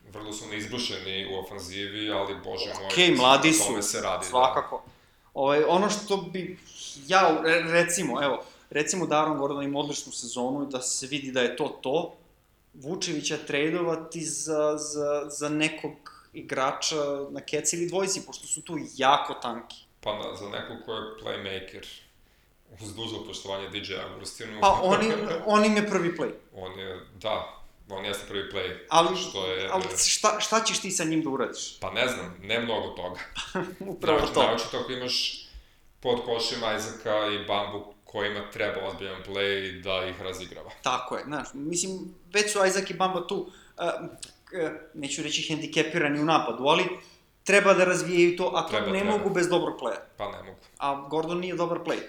vrlo 0.09 0.33
su 0.33 0.47
neizbrušeni 0.47 1.27
u 1.31 1.39
ofanzivi, 1.39 2.11
ali 2.11 2.35
bože 2.43 2.65
moj, 2.65 2.85
Okej, 2.85 3.11
mladi 3.11 3.53
su, 3.53 3.81
se 3.81 4.01
radi. 4.01 4.25
svakako. 4.25 4.83
Ovaj, 5.35 5.63
ono 5.67 5.89
što 5.89 6.17
bi 6.17 6.57
ja, 7.07 7.41
re- 7.43 7.63
recimo, 7.71 8.23
evo, 8.23 8.43
recimo 8.69 9.05
da 9.05 9.19
Aaron 9.19 9.37
Gordon 9.37 9.63
ima 9.63 9.79
odličnu 9.79 10.11
sezonu 10.11 10.63
i 10.63 10.71
da 10.71 10.81
se 10.81 11.07
vidi 11.07 11.31
da 11.31 11.41
je 11.41 11.55
to 11.55 11.79
to, 11.81 12.15
Vučevića 12.73 13.37
tradovati 13.47 14.21
za, 14.21 14.77
za, 14.77 15.29
za 15.29 15.49
nekog 15.49 15.91
igrača 16.33 16.95
na 17.29 17.41
keci 17.41 17.75
ili 17.75 17.87
dvojici, 17.87 18.25
pošto 18.25 18.47
su 18.47 18.61
tu 18.61 18.77
jako 18.95 19.33
tanki. 19.33 19.75
Da. 19.75 20.11
Pa 20.11 20.17
na, 20.17 20.35
za 20.35 20.49
nekog 20.49 20.77
ko 20.85 20.93
je 20.93 21.01
playmaker, 21.23 21.85
uz 22.81 22.95
dužo 22.95 23.23
poštovanje 23.27 23.69
DJ 23.69 23.93
Agustinu. 23.95 24.61
Pa 24.61 24.79
oni, 24.83 25.11
on 25.45 25.65
im 25.65 25.75
je 25.75 25.87
prvi 25.87 26.17
play. 26.17 26.31
on 26.55 26.79
je, 26.79 26.99
da, 27.21 27.64
on 27.89 28.05
jeste 28.05 28.27
prvi 28.27 28.51
play. 28.51 28.77
Ali, 28.89 29.17
što 29.17 29.47
je, 29.47 29.69
ali 29.71 29.83
šta, 30.07 30.39
šta 30.39 30.63
ćeš 30.63 30.79
ti 30.79 30.91
sa 30.91 31.03
njim 31.03 31.21
da 31.21 31.29
uradiš? 31.29 31.79
Pa 31.79 31.91
ne 31.91 32.07
znam, 32.07 32.37
ne 32.41 32.59
mnogo 32.59 32.87
toga. 32.87 33.19
Upravo 33.93 34.19
Naoči- 34.19 34.33
to. 34.33 34.43
Naočito 34.43 34.77
ako 34.77 34.91
imaš 34.91 35.45
pod 35.99 36.25
košima 36.25 36.73
Isaaca 36.73 37.27
i 37.27 37.45
Bambu 37.47 37.93
kojima 38.03 38.51
treba 38.51 38.87
ozbiljan 38.87 39.23
play 39.23 39.81
da 39.81 40.05
ih 40.05 40.21
razigrava. 40.21 40.71
Tako 40.81 41.17
je, 41.17 41.23
znaš, 41.23 41.47
mislim, 41.53 41.99
već 42.33 42.51
su 42.51 42.65
Isaac 42.65 42.89
i 42.89 42.93
Bamba 42.93 43.27
tu, 43.27 43.35
uh, 43.37 43.49
uh, 43.77 44.71
neću 44.93 45.23
reći 45.23 45.41
hendikepirani 45.43 46.19
u 46.19 46.25
napadu, 46.25 46.63
ali 46.63 46.83
treba 47.43 47.73
da 47.73 47.83
razvijaju 47.83 48.37
to, 48.37 48.51
a 48.55 48.61
to 48.61 48.69
Treba, 48.69 48.87
ne 48.87 48.99
treba. 48.99 49.17
mogu 49.17 49.29
bez 49.29 49.47
dobrog 49.49 49.79
playa. 49.79 49.99
Pa 50.17 50.31
ne 50.31 50.43
mogu. 50.43 50.57
A 50.77 51.07
Gordon 51.09 51.39
nije 51.39 51.55
dobar 51.55 51.77
play. 51.79 51.99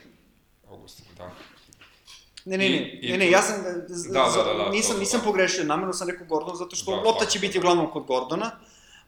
Augustin, 0.68 1.05
da. 1.18 1.31
Ne, 2.47 2.59
ne, 2.59 2.68
ne, 2.68 2.99
i 3.03 3.11
ne, 3.11 3.18
ne, 3.18 3.30
ja 3.30 3.42
sam, 3.42 3.62
Da, 4.12 4.30
da, 4.36 4.42
da, 4.44 4.55
da, 4.55 4.70
nisam, 4.70 4.94
to, 4.94 5.01
nisam 5.01 5.20
da. 5.20 5.24
pogrešio, 5.24 5.64
namjerno 5.64 5.92
sam 5.92 6.09
rekao 6.09 6.26
Gordon, 6.26 6.57
zato 6.57 6.76
što 6.76 6.90
Da, 6.90 7.03
lopta 7.03 7.24
će 7.26 7.38
biti 7.38 7.59
da. 7.59 7.61
uglavnom 7.61 7.90
kod 7.90 8.05
Gordona, 8.05 8.51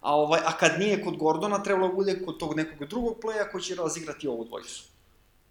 a, 0.01 0.17
ovaj, 0.17 0.41
a 0.45 0.57
kad 0.57 0.79
nije 0.79 1.05
kod 1.05 1.17
Gordona, 1.17 1.63
trebalo 1.63 1.93
bude 1.93 2.23
kod 2.25 2.39
tog 2.39 2.57
nekog 2.57 2.89
drugog 2.89 3.19
playa 3.23 3.51
koji 3.53 3.63
će 3.63 3.75
razigrati 3.75 4.29
ovu 4.29 4.45
dvojicu. 4.45 4.83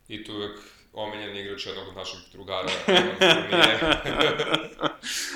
I 0.08 0.24
tu 0.24 0.34
uvek 0.34 0.60
omiljen 0.94 1.38
igrač 1.38 1.66
jednog 1.66 1.88
od 1.88 1.96
naših 1.96 2.20
drugara. 2.32 2.70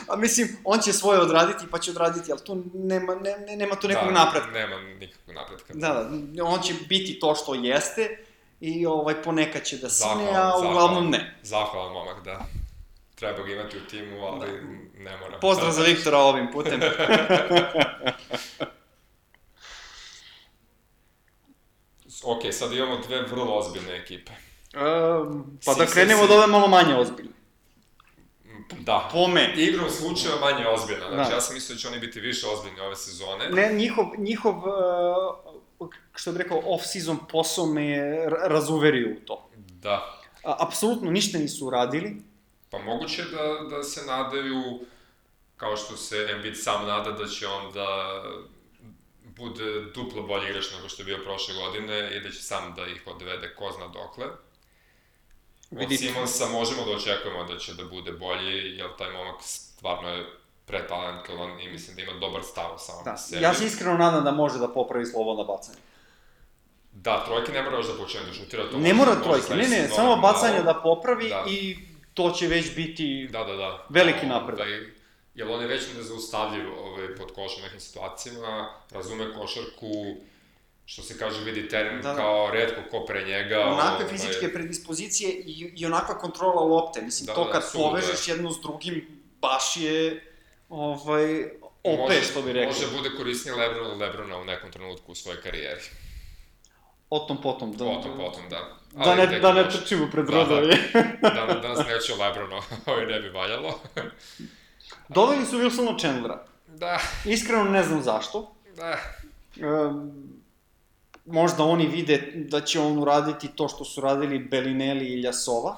A 0.08 0.16
mislim, 0.16 0.58
on 0.64 0.80
će 0.80 0.94
svoje 0.94 1.20
odraditi, 1.20 1.66
pa 1.72 1.80
će 1.80 1.92
odraditi, 1.92 2.32
ali 2.32 2.42
tu 2.46 2.64
nema, 2.74 3.16
ne, 3.16 3.38
ne, 3.48 3.56
nema 3.56 3.76
tu 3.76 3.88
nekog 3.88 4.08
da, 4.08 4.14
napretka. 4.14 4.52
Nema 4.52 4.82
nikakvog 4.82 5.36
napretka. 5.36 5.74
Da, 5.74 6.10
da, 6.12 6.44
on 6.44 6.62
će 6.62 6.74
biti 6.90 7.20
to 7.20 7.36
što 7.36 7.54
jeste 7.54 8.26
i 8.62 8.86
ovaj 8.86 9.22
ponekad 9.24 9.64
će 9.64 9.78
da 9.78 9.90
sine, 9.90 10.30
a 10.34 10.52
uglavnom 10.60 11.10
ne. 11.10 11.36
Zahvalan 11.44 11.94
momak, 11.94 12.24
da. 12.24 12.46
Treba 13.16 13.44
ga 13.44 13.54
imati 13.54 13.78
u 13.78 13.82
timu, 13.82 14.18
ali 14.20 14.48
Da. 14.48 14.58
ne 15.02 15.18
mora. 15.18 15.40
Pozdrav 15.40 15.72
za 15.72 15.82
Viktora 15.84 16.18
ovim 16.20 16.52
putem. 16.52 16.80
Ok, 22.24 22.42
sad 22.52 22.74
imamo 22.74 22.98
dve 22.98 23.22
vrlo 23.22 23.54
ozbiljne 23.54 23.96
ekipe. 23.96 24.32
Um, 24.74 25.60
pa 25.66 25.74
da 25.74 25.80
Sixersi- 25.80 25.94
krenemo 25.94 26.24
od 26.24 26.32
ove 26.32 26.48
malo 26.48 26.68
manje 26.68 26.96
ozbiljne. 26.96 27.32
Da. 28.80 29.10
Po 29.12 29.28
meni. 29.28 29.54
Igrom 29.58 29.90
slučaja 29.90 30.36
manje 30.38 30.68
ozbiljna. 30.68 31.08
Znači, 31.08 31.30
Da. 31.30 31.36
ja 31.36 31.42
sam 31.42 31.54
mislio 31.56 31.76
da 31.76 31.80
će 31.80 31.88
oni 31.88 32.00
biti 32.00 32.20
više 32.20 32.48
ozbiljni 32.48 32.80
ove 32.80 32.96
sezone. 32.96 33.50
Ne, 33.50 33.74
njihov, 33.74 34.06
njihov 34.18 34.58
uh, 34.58 34.66
što 36.22 36.32
bih 36.32 36.42
rekao, 36.42 36.62
off-season 36.62 37.18
posao 37.32 37.66
me 37.66 37.98
razuverio 38.48 39.10
u 39.18 39.26
to. 39.26 39.50
Da. 39.56 40.20
A, 40.44 40.56
apsolutno 40.60 41.12
ništa 41.12 41.38
nisu 41.38 41.68
uradili. 41.68 42.22
Pa 42.70 42.80
moguće 42.80 43.24
da, 43.24 43.76
da 43.76 43.84
se 43.84 44.06
nadaju, 44.06 44.80
kao 45.58 45.78
što 45.78 45.98
se 45.98 46.28
Embiid 46.32 46.64
sam 46.64 46.88
nada 46.88 47.12
da 47.12 47.28
će 47.28 47.48
on 47.48 47.74
da 47.74 48.22
bude 49.24 49.82
duplo 49.96 50.24
bolji 50.24 50.50
igrač 50.50 50.66
nego 50.76 50.90
što 50.90 51.02
je 51.02 51.06
bio 51.06 51.18
prošle 51.24 51.56
godine 51.56 52.18
i 52.18 52.20
da 52.20 52.30
će 52.32 52.44
sam 52.44 52.74
da 52.76 52.86
ih 52.88 53.04
odvede 53.08 53.56
ko 53.56 53.72
zna 53.72 53.88
dokle. 53.88 54.26
Od. 55.72 55.98
Simonsa 55.98 56.46
možemo 56.50 56.86
da 56.86 56.92
očekujemo 56.92 57.44
da 57.44 57.58
će 57.58 57.74
da 57.74 57.84
bude 57.86 58.12
bolji, 58.12 58.78
jer 58.78 58.88
taj 58.98 59.12
momak 59.12 59.36
stvarno 59.42 60.10
je 60.10 60.26
pretalentovan 60.66 61.62
i 61.62 61.70
mislim 61.70 61.96
da 61.96 62.02
ima 62.02 62.14
dobar 62.20 62.44
stav 62.44 62.76
samo 62.78 63.04
Da, 63.04 63.18
sebi. 63.18 63.44
ja 63.44 63.54
se 63.54 63.66
iskreno 63.66 63.98
nadam 63.98 64.24
da 64.24 64.32
može 64.32 64.60
da 64.60 64.68
popravi 64.68 65.06
slobodna 65.06 65.44
bacanja. 65.44 65.78
Da, 66.94 67.24
trojke 67.26 67.52
ne 67.52 67.62
mora 67.62 67.78
još 67.78 67.88
da 67.88 67.94
počne 67.94 68.20
da 68.22 68.34
šutira. 68.34 68.70
To 68.70 68.78
Ne 68.80 68.94
mora 68.94 69.16
trojke, 69.16 69.54
ne, 69.54 69.68
ne, 69.70 69.88
samo 69.90 70.08
malo. 70.10 70.22
bacanje 70.24 70.64
da 70.64 70.74
popravi 70.74 71.30
Da. 71.30 71.46
i 71.50 71.78
to 72.14 72.32
će 72.32 72.48
već 72.48 72.76
biti... 72.76 73.30
Da, 73.32 73.44
da, 73.44 73.56
da. 73.56 73.86
Veliki 73.90 74.26
napredak. 74.26 74.68
Ovaj, 74.68 74.80
jer 75.36 75.48
on 75.48 75.62
je 75.62 75.68
već 75.68 75.82
nezaustavljiv 75.98 76.66
ovaj, 76.80 77.16
pod 77.16 77.28
košom 77.28 77.60
u 77.60 77.66
nekim 77.66 77.80
situacijama, 77.80 78.70
razume 78.92 79.34
košarku, 79.34 80.16
što 80.86 81.02
se 81.02 81.18
kaže, 81.18 81.44
vidi 81.44 81.70
teren 81.70 82.02
Da, 82.02 82.10
da. 82.10 82.16
kao 82.16 82.50
redko 82.52 82.82
ko 82.92 83.06
pre 83.06 83.24
njega. 83.26 83.60
onakve 83.60 84.06
ovaj, 84.06 84.08
fizičke 84.10 84.54
predispozicije 84.54 85.32
i, 85.32 85.74
i 85.76 85.86
onakva 85.86 86.18
kontrola 86.18 86.62
lopte. 86.62 87.02
Mislim, 87.02 87.26
Da, 87.26 87.34
to 87.34 87.44
da, 87.46 87.52
kad 87.52 87.64
suludo 87.72 87.88
je. 87.88 88.02
povežeš 88.02 88.28
jedno 88.28 88.52
s 88.52 88.62
drugim, 88.62 89.08
baš 89.42 89.78
je, 89.78 90.24
ovaj, 90.70 91.44
OP, 91.84 92.00
može, 92.00 92.22
što 92.22 92.42
bi 92.42 92.54
rekli. 92.54 92.74
Može 92.74 92.98
bude 92.98 93.10
korisnije 93.18 93.56
Lebron 93.56 93.92
od 93.92 94.00
Lebrona 94.00 94.38
u 94.38 94.46
nekom 94.46 94.72
trenutku 94.72 95.12
u 95.12 95.16
svojoj 95.16 95.42
karijeri. 95.42 95.82
O 97.12 97.20
tom 97.20 97.42
potom. 97.42 97.72
Da, 97.72 97.86
Potom, 97.86 98.18
potom, 98.18 98.42
da. 98.50 98.60
Da 99.06 99.16
ne, 99.16 99.30
tek 99.30 99.42
da 99.42 99.54
ne 99.54 99.64
može. 99.64 99.80
trčimo 99.80 100.08
pred 100.12 100.26
Da, 100.26 100.32
da. 100.32 100.38
rodove. 100.38 100.78
Da, 101.22 101.60
danas 101.62 101.80
neće 101.80 102.14
o 102.14 102.24
Lebronu, 102.24 102.62
ovaj 102.86 103.06
ne 103.06 103.20
bi 103.20 103.30
valjalo. 103.30 103.80
Doveli 105.10 105.46
su 105.46 105.60
Wilsona 105.60 106.00
Chandlera. 106.00 106.46
da, 106.68 107.00
Iskreno 107.26 107.64
ne 107.64 107.84
znam 107.84 108.02
zašto. 108.02 108.56
da. 108.76 108.98
Um, 109.88 110.12
možda 111.26 111.64
oni 111.64 111.88
vide 111.88 112.18
da 112.36 112.62
će 112.62 112.80
on 112.80 112.98
uraditi 113.00 113.48
to 113.56 113.68
što 113.68 113.86
su 113.86 114.02
radili 114.02 114.40
Belinelli 114.40 115.06
i 115.06 115.22
Ljasova. 115.22 115.76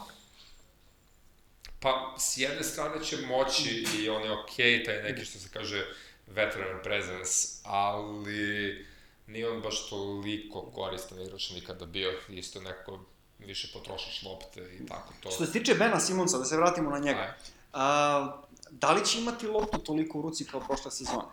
Pa, 1.79 2.15
s 2.17 2.38
jedne 2.38 2.63
strane 2.63 3.03
će 3.03 3.17
moći 3.17 3.86
i 3.99 4.09
on 4.09 4.23
je 4.23 4.31
okej, 4.31 4.65
okay, 4.71 4.86
taj 4.86 5.03
neki 5.03 5.25
što 5.25 5.39
se 5.39 5.49
kaže 5.53 5.86
veteran 6.27 6.79
presence, 6.84 7.31
ali 7.63 8.86
nije 9.34 9.49
on 9.49 9.61
baš 9.61 9.89
toliko 9.89 10.61
koristan 10.61 11.21
igrač 11.21 11.49
nikada 11.49 11.86
bio, 11.86 12.11
isto 12.29 12.61
neko 12.61 12.99
više 13.39 13.69
potrošač 13.73 14.23
lopte 14.23 14.77
i 14.81 14.86
tako 14.86 15.13
to. 15.23 15.31
Što 15.31 15.45
se 15.45 15.51
tiče 15.51 15.75
Bena 15.75 15.99
Simonsa, 15.99 16.38
da 16.38 16.45
se 16.45 16.57
vratimo 16.57 16.89
na 16.89 16.99
njega. 16.99 17.19
Aj, 17.19 17.34
A, 17.73 18.43
Da 18.73 18.91
li 18.91 19.05
će 19.05 19.19
imati 19.19 19.47
loptu 19.47 19.77
toliko 19.77 20.19
u 20.19 20.21
ruci 20.21 20.45
kao 20.45 20.59
prošle 20.59 20.91
sezone? 20.91 21.27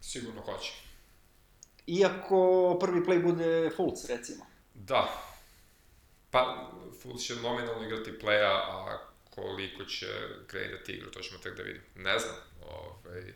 Sigurno 0.00 0.40
hoće. 0.40 0.72
Iako 1.86 2.76
prvi 2.80 3.00
play 3.00 3.22
bude 3.22 3.70
Fultz, 3.76 4.04
recimo. 4.08 4.46
Da. 4.74 5.22
Pa, 6.30 6.70
Fultz 7.02 7.22
će 7.22 7.34
nominalno 7.34 7.86
igrati 7.86 8.18
playa, 8.22 8.52
a 8.70 8.98
koliko 9.34 9.84
će 9.84 10.06
kreirati 10.46 10.92
igru, 10.92 11.10
to 11.10 11.20
ćemo 11.20 11.38
tek 11.38 11.56
da 11.56 11.62
vidimo. 11.62 11.84
Ne 11.96 12.18
znam. 12.18 12.34
Ovaj, 12.70 13.34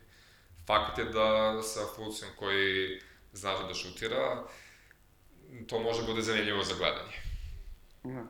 fakt 0.66 0.98
je 0.98 1.04
da 1.04 1.62
sa 1.62 1.80
Fultzom 1.96 2.28
koji 2.38 3.00
zna 3.36 3.68
da 3.68 3.74
šutira, 3.74 4.42
to 5.66 5.78
može 5.78 6.06
bude 6.06 6.22
zanimljivo 6.22 6.62
za 6.62 6.74
gledanje. 6.78 7.16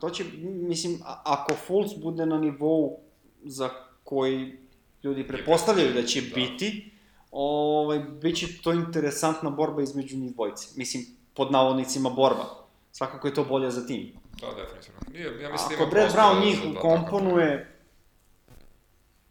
To 0.01 0.11
će, 0.11 0.25
mislim, 0.43 1.01
ako 1.25 1.55
Fultz 1.55 1.93
bude 2.03 2.27
na 2.27 2.39
nivou 2.39 3.01
za 3.45 3.71
koji 4.05 4.59
ljudi 5.03 5.29
pretpostavljaju 5.29 5.93
da 5.95 6.03
će 6.03 6.21
Da. 6.21 6.35
biti, 6.35 6.91
ovaj, 7.31 7.99
bit 7.99 8.37
će 8.39 8.47
to 8.63 8.73
interesantna 8.73 9.51
borba 9.51 9.83
između 9.83 10.17
njih 10.17 10.33
dvojice. 10.35 10.69
Mislim, 10.77 11.07
pod 11.35 11.53
navodnicima 11.53 12.11
borba. 12.11 12.67
Svakako 12.93 13.29
je 13.29 13.35
to 13.35 13.45
bolje 13.45 13.71
za 13.71 13.87
tim. 13.87 14.13
Da, 14.41 14.47
definitivno. 14.63 15.01
Nije, 15.13 15.43
ja 15.43 15.53
mislim 15.53 15.69
da 15.69 15.85
Ako 15.85 15.91
Brad 15.91 16.13
Brown 16.15 16.45
njih 16.45 16.61
dva 16.63 16.81
ukomponuje, 16.81 17.79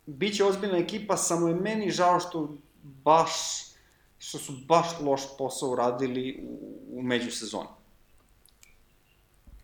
bit 0.05 0.35
će 0.35 0.45
ozbiljna 0.45 0.77
ekipa, 0.77 1.17
samo 1.17 1.47
je 1.47 1.55
meni 1.55 1.91
žao 1.91 2.19
što 2.19 2.57
baš, 2.83 3.31
što 4.27 4.37
su 4.37 4.51
baš 4.51 4.87
loš 4.99 5.21
posao 5.37 5.69
uradili 5.69 6.39
u, 6.43 6.59
u 6.91 7.01
međusezoni. 7.01 7.67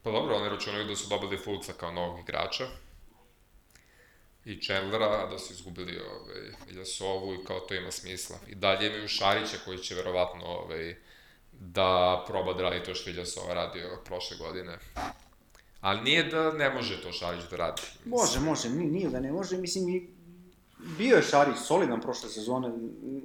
Pa 0.03 0.12
dobro, 0.12 0.36
oni 0.36 0.49
računaju 0.49 0.86
da 0.88 0.95
su 0.95 1.09
dobili 1.09 1.38
Fulca 1.38 1.74
kao 1.74 1.91
novog 1.91 2.20
igrača 2.20 2.68
i 4.45 4.62
Chandlera, 4.62 5.28
da 5.28 5.39
su 5.39 5.53
izgubili 5.53 5.99
ovaj, 5.99 6.41
Iljasovu 6.70 7.34
i 7.34 7.45
kao 7.45 7.59
to 7.59 7.74
ima 7.74 7.91
smisla. 7.91 8.38
I 8.47 8.55
dalje 8.55 8.88
imaju 8.88 9.07
Šarića 9.07 9.57
koji 9.66 9.78
će 9.78 9.95
verovatno 9.95 10.45
ovaj, 10.45 10.95
da 11.51 12.24
proba 12.28 12.53
da 12.53 12.64
radi 12.64 12.84
to 12.84 12.95
što 12.95 13.09
Iljasova 13.09 13.53
radio 13.53 13.99
prošle 14.05 14.38
godine. 14.38 14.78
Ali 15.82 16.01
nije 16.01 16.24
da 16.24 16.51
ne 16.51 16.70
može 16.70 17.01
to 17.01 17.12
Šarić 17.12 17.43
da 17.51 17.57
radi. 17.57 17.82
Mislim, 18.05 18.12
Može, 18.12 18.39
može, 18.39 18.70
ni- 18.70 18.91
nije 18.91 19.09
da 19.09 19.20
ne 19.20 19.32
može, 19.32 19.57
mislim 19.57 19.89
i 19.89 20.09
bio 20.98 21.16
je 21.16 21.24
Šarić 21.24 21.58
solidan 21.68 22.02
prošle 22.02 22.30
sezone, 22.30 22.70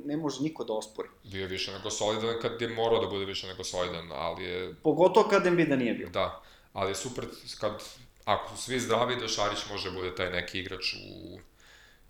ne 0.05 0.17
može 0.17 0.43
niko 0.43 0.65
da 0.65 0.73
ospori. 0.73 1.09
Bio 1.25 1.41
je 1.41 1.47
više 1.47 1.73
nego 1.73 1.91
solidan 1.91 2.35
kad 2.43 2.63
je 2.63 2.69
morao 2.69 3.01
da 3.01 3.07
bude 3.07 3.25
više 3.25 3.47
nego 3.47 3.65
solidan, 3.65 4.09
ali 4.13 4.45
je 4.45 4.75
Pogotovo 4.83 5.29
kad 5.29 5.47
Embida 5.47 5.77
nije 5.77 5.95
bio. 5.95 6.09
Da, 6.09 6.43
ali 6.73 6.91
je 6.91 6.95
super 6.95 7.25
kad, 7.61 7.83
ako 8.25 8.57
su 8.57 8.63
svi 8.63 8.81
zdravi, 8.81 9.17
da 9.17 9.29
Šarić 9.29 9.59
može 9.71 9.91
bude 9.91 10.15
taj 10.15 10.31
neki 10.31 10.59
igrač 10.61 10.95
u, 10.95 11.39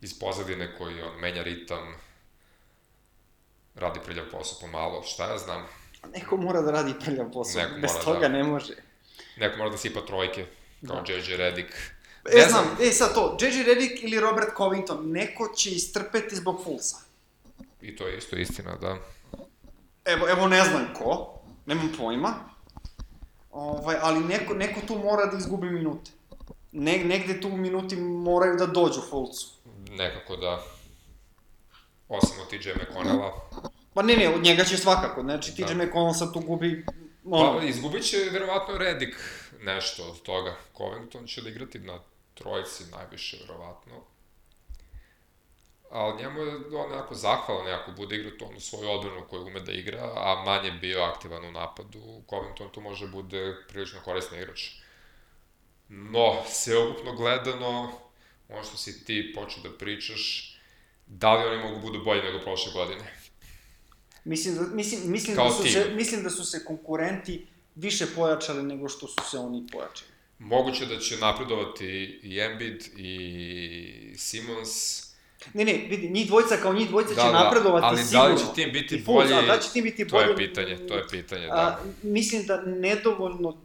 iz 0.00 0.18
pozadine 0.18 0.76
koji 0.78 1.02
on 1.02 1.20
menja 1.20 1.42
ritam, 1.42 1.94
radi 3.74 4.00
prljav 4.04 4.24
posao 4.30 4.58
pomalo, 4.60 5.02
šta 5.02 5.30
ja 5.30 5.38
znam. 5.38 5.66
Neko 6.14 6.36
mora 6.36 6.60
da 6.60 6.70
radi 6.70 6.94
prljav 7.04 7.30
posao, 7.32 7.62
Neko 7.62 7.80
bez 7.80 7.90
toga 8.04 8.20
da. 8.20 8.28
ne 8.28 8.44
može. 8.44 8.74
Neko 9.36 9.58
mora 9.58 9.70
da 9.70 9.76
sipa 9.76 10.00
trojke, 10.00 10.46
kao 10.86 11.00
Da. 11.00 11.12
JJ 11.12 11.36
Redick. 11.36 11.72
E, 12.32 12.36
Ne 12.36 12.48
znam, 12.48 12.64
e 12.80 12.90
sad 12.90 13.14
to, 13.14 13.36
JJ 13.40 13.62
Redick 13.62 14.02
ili 14.02 14.20
Robert 14.20 14.56
Covington, 14.56 15.10
neko 15.10 15.48
će 15.56 15.70
istrpeti 15.70 16.36
zbog 16.36 16.60
Fulsa. 16.64 16.96
I 17.80 17.96
to 17.96 18.06
je 18.06 18.18
isto 18.18 18.36
istina, 18.36 18.76
da. 18.76 18.96
Evo, 20.04 20.28
evo 20.28 20.48
ne 20.48 20.64
znam 20.64 20.86
ko, 20.98 21.40
nemam 21.66 21.92
pojma, 21.98 22.34
ovaj, 23.50 23.96
ali 24.00 24.20
neko, 24.20 24.54
neko 24.54 24.80
tu 24.86 24.98
mora 24.98 25.26
da 25.26 25.38
izgubi 25.38 25.70
minute. 25.70 26.10
Ne, 26.72 27.04
negde 27.04 27.40
tu 27.40 27.48
minuti 27.48 27.96
moraju 27.96 28.56
da 28.56 28.66
dođu 28.66 29.00
Fulcu. 29.10 29.46
Nekako 29.90 30.36
da, 30.36 30.62
osim 32.08 32.36
od 32.40 32.48
TJ 32.48 32.70
McConnella, 32.70 33.32
Pa 33.94 34.02
ne, 34.02 34.16
ne, 34.16 34.34
od 34.34 34.42
njega 34.42 34.64
će 34.64 34.76
svakako, 34.76 35.22
znači 35.22 35.54
TJ 35.54 35.62
Da. 35.62 35.74
McConnell 35.74 36.14
sad 36.14 36.32
tu 36.32 36.40
gubi, 36.40 36.84
ono, 37.24 37.58
Pa, 37.58 37.64
izgubit 37.64 38.04
će 38.04 38.16
verovatno 38.32 38.78
Redick 38.78 39.16
nešto 39.62 40.04
od 40.10 40.22
toga. 40.22 40.56
Covington 40.76 41.26
će 41.26 41.42
da 41.42 41.48
igrati 41.48 41.78
na 41.78 41.98
trojici 42.36 42.84
najviše, 42.90 43.36
verovatno. 43.40 44.04
Ali 45.90 46.22
njemu 46.22 46.40
je 46.40 46.76
on 46.76 46.90
nekako 46.90 47.14
zahvalan 47.14 47.64
nekako 47.64 47.92
bude 47.92 48.16
igrati 48.16 48.44
onu 48.44 48.60
svoju 48.60 48.90
odbranu 48.90 49.26
koju 49.30 49.42
ume 49.46 49.60
da 49.60 49.72
igra, 49.72 50.12
a 50.16 50.42
manje 50.46 50.70
bio 50.70 51.02
aktivan 51.02 51.44
u 51.44 51.52
napadu. 51.52 52.22
Covington 52.30 52.68
tu 52.72 52.80
može 52.80 53.06
bude 53.06 53.56
prilično 53.68 54.00
korisni 54.04 54.38
igrač. 54.38 54.70
No, 55.88 56.42
sveukupno 56.48 57.16
gledano, 57.16 57.92
ono 58.48 58.64
što 58.64 58.76
si 58.76 59.04
ti 59.04 59.32
počeo 59.34 59.62
da 59.62 59.78
pričaš, 59.78 60.52
da 61.06 61.34
li 61.34 61.48
oni 61.48 61.62
mogu 61.62 61.80
budu 61.80 62.04
bolji 62.04 62.22
nego 62.22 62.38
prošle 62.38 62.72
godine? 62.72 63.12
Mislim, 64.24 64.54
da, 64.54 64.60
mislim, 64.62 65.12
mislim, 65.12 65.36
Kao 65.36 65.48
da 65.48 65.54
su 65.54 65.62
tim. 65.62 65.72
se, 65.72 65.90
mislim 65.94 66.22
da 66.22 66.30
su 66.30 66.44
se 66.44 66.64
konkurenti 66.64 67.46
više 67.74 68.06
pojačali 68.14 68.62
nego 68.62 68.88
što 68.88 69.06
su 69.08 69.30
se 69.30 69.38
oni 69.38 69.66
pojačali. 69.72 70.15
Moguće 70.38 70.86
da 70.86 70.98
će 70.98 71.16
napredovati 71.16 71.86
i 72.22 72.40
Embiid 72.40 72.84
i 72.96 74.14
Simons. 74.16 75.02
Ne, 75.54 75.64
ne, 75.64 75.72
vidi, 75.72 76.08
njih 76.10 76.26
dvojica 76.26 76.56
kao 76.56 76.72
njih 76.74 76.88
dvojica 76.88 77.14
Da, 77.14 77.22
će 77.22 77.26
da, 77.26 77.44
napredovati 77.44 77.86
ali 77.86 77.96
da 77.96 78.02
sigurno. 78.04 78.34
li 78.34 78.38
će 78.38 78.44
tim 78.54 78.72
biti 78.72 79.02
bolji, 79.06 79.32
a 79.34 79.42
da 79.42 79.54
li 79.54 79.62
će 79.62 79.68
tim 79.72 79.84
biti 79.84 80.08
To 80.08 80.20
je 80.20 80.26
bolji? 80.26 80.36
pitanje, 80.48 80.86
to 80.88 80.94
je 80.94 81.08
pitanje, 81.10 81.46
A, 81.46 81.54
da. 81.54 81.80
mislim 82.02 82.46
da 82.46 82.62
nedovoljno 82.62 83.56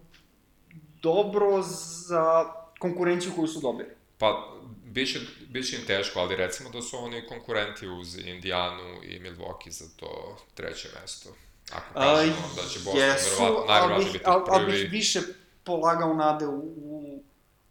dobro 1.02 1.62
za 2.08 2.46
konkurenciju 2.80 3.32
koju 3.36 3.48
su 3.48 3.60
dobili. 3.60 3.90
Pa, 4.18 4.54
biće, 4.86 5.20
biće 5.50 5.76
im 5.76 5.86
teško, 5.88 6.20
ali 6.20 6.36
recimo 6.36 6.70
da 6.70 6.82
su 6.82 6.98
oni 6.98 7.28
konkurenti 7.28 7.88
uz 7.88 8.18
Indijanu 8.18 9.04
i 9.04 9.20
Milwaukee 9.20 9.70
za 9.70 9.86
to 9.96 10.38
treće 10.54 10.90
mesto. 11.02 11.30
Ako 11.72 11.94
kažemo 11.94 12.50
da 12.56 12.70
će 12.70 12.80
Boston 12.80 13.02
jesu, 13.02 13.30
verovatno, 13.42 13.66
ali 13.68 13.68
najverovatno 13.68 14.04
bih, 14.04 14.14
biti 14.14 14.26
prvi. 14.66 14.82
bih 14.82 14.92
više 14.92 15.20
polagao 15.64 16.14
nade 16.14 16.48
u, 16.48 16.74
u, 16.78 17.24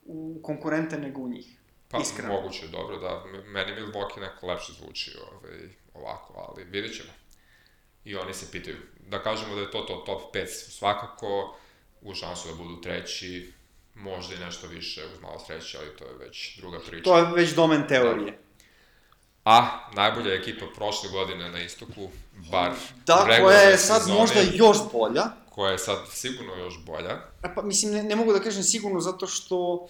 u 0.04 0.40
konkurente 0.42 0.98
nego 0.98 1.20
u 1.20 1.28
njih. 1.28 1.60
Pa, 1.88 1.98
iskreno. 1.98 2.32
moguće, 2.32 2.68
dobro, 2.68 2.98
da. 2.98 3.24
Meni 3.46 3.72
Milwaukee 3.72 4.20
neko 4.20 4.46
lepše 4.46 4.72
zvuči 4.72 5.16
ovaj, 5.32 5.68
ovako, 5.94 6.34
ali 6.48 6.64
vidjet 6.64 6.96
ćemo. 6.96 7.10
I 8.04 8.16
oni 8.16 8.34
se 8.34 8.50
pitaju. 8.52 8.76
Da 9.08 9.22
kažemo 9.22 9.54
da 9.54 9.60
je 9.60 9.70
to, 9.70 9.80
to 9.80 10.02
top 10.06 10.34
5 10.34 10.46
svakako, 10.46 11.56
u 12.02 12.14
šansu 12.14 12.48
da 12.48 12.54
budu 12.54 12.80
treći, 12.80 13.52
možda 13.94 14.34
i 14.34 14.38
nešto 14.38 14.66
više 14.66 15.04
uz 15.14 15.20
malo 15.22 15.38
sreće, 15.38 15.78
ali 15.78 15.96
to 15.96 16.04
je 16.04 16.14
već 16.26 16.56
druga 16.56 16.78
priča. 16.78 17.04
To 17.04 17.18
je 17.18 17.26
već 17.34 17.54
domen 17.54 17.88
teorije. 17.88 18.38
A, 19.44 19.88
najbolja 19.94 20.34
ekipa 20.34 20.66
prošle 20.76 21.10
godine 21.10 21.50
na 21.50 21.60
istoku, 21.60 22.08
bar 22.50 22.72
Da, 23.06 23.26
koja 23.40 23.60
je 23.60 23.78
sad 23.78 24.02
sezoni, 24.02 24.20
možda 24.20 24.40
još 24.52 24.78
bolja. 24.92 25.24
Koja 25.50 25.72
je 25.72 25.78
sad 25.78 25.98
sigurno 26.10 26.54
još 26.54 26.74
bolja. 26.78 27.10
E 27.44 27.54
Pa 27.54 27.62
mislim, 27.62 27.92
ne, 27.92 28.02
ne 28.02 28.16
mogu 28.16 28.32
da 28.32 28.40
kažem 28.40 28.62
sigurno 28.62 29.00
zato 29.00 29.26
što 29.26 29.86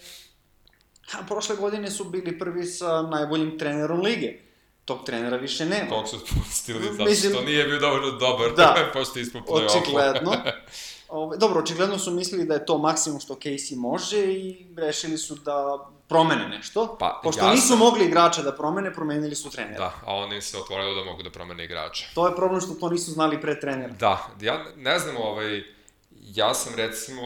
ha, 1.07 1.19
prošle 1.27 1.55
godine 1.55 1.91
su 1.91 2.03
bili 2.03 2.39
prvi 2.39 2.65
sa 2.65 3.01
najboljim 3.01 3.59
trenerom 3.59 4.01
lige. 4.01 4.33
Tog 4.85 5.05
trenera 5.05 5.37
više 5.37 5.65
nema. 5.65 5.89
Tog 5.89 6.07
su 6.07 6.19
pustili 6.29 6.83
zato 6.91 7.03
Mislim- 7.05 7.33
što 7.33 7.41
nije 7.41 7.63
bio 7.65 7.79
dovoljno 7.79 8.11
dobar, 8.11 8.51
Da. 8.55 8.75
pošto 8.93 9.19
ispod 9.19 9.41
play-offa. 9.43 9.81
Očigledno. 9.81 10.31
Ove, 11.11 11.37
dobro, 11.37 11.59
očigledno 11.59 11.97
su 11.97 12.11
mislili 12.11 12.45
da 12.45 12.53
je 12.53 12.65
to 12.65 12.77
maksimum 12.77 13.19
što 13.19 13.33
Casey 13.33 13.75
može 13.75 14.17
i 14.17 14.67
rešili 14.77 15.17
su 15.17 15.35
da 15.35 15.87
promene 16.07 16.49
nešto. 16.49 16.95
Pa, 16.99 17.19
Pošto 17.23 17.45
ja 17.45 17.51
nisu 17.51 17.75
mogli 17.75 18.05
igrača 18.05 18.41
da 18.41 18.55
promene, 18.55 18.93
promenili 18.93 19.35
su 19.35 19.49
trenera. 19.49 19.77
Da, 19.77 19.93
a 20.05 20.15
oni 20.15 20.41
se 20.41 20.57
otvorili 20.57 20.95
da 20.95 21.03
mogu 21.03 21.23
da 21.23 21.29
promene 21.29 21.65
igrača. 21.65 22.05
To 22.13 22.27
je 22.27 22.35
problem 22.35 22.61
što 22.61 22.73
to 22.73 22.89
nisu 22.89 23.11
znali 23.11 23.41
pre 23.41 23.59
trenera. 23.59 23.93
Da, 23.93 24.27
ja 24.41 24.65
ne 24.75 24.99
znam, 24.99 25.17
ovaj, 25.17 25.63
ja 26.19 26.53
sam 26.53 26.75
recimo 26.75 27.23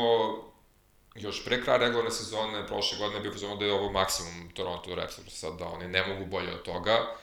još 1.16 1.46
pre 1.46 1.64
kraja 1.64 1.78
regularne 1.78 2.12
sezone 2.12 2.68
prošle 2.68 2.98
godine 2.98 3.20
bio 3.20 3.32
pozvano 3.32 3.56
da 3.56 3.66
je 3.66 3.74
ovo 3.74 3.92
maksimum 3.92 4.50
Toronto 4.54 4.96
Raptors, 4.96 5.40
sad 5.40 5.60
da 5.60 5.66
oni 5.66 5.88
ne 5.88 6.08
mogu 6.08 6.26
bolje 6.26 6.54
od 6.54 6.64
toga 6.64 7.16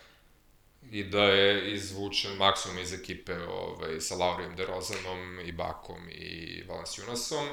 i 0.91 1.05
da 1.05 1.23
je 1.25 1.75
izvučen 1.75 2.37
maksimum 2.37 2.79
iz 2.79 2.93
ekipe 2.93 3.35
ovaj, 3.39 4.01
sa 4.01 4.15
Laurijem 4.15 4.57
DeRozanom 4.57 5.41
i 5.41 5.53
Bakom 5.53 6.09
i 6.09 6.63
Valanciunasom. 6.69 7.49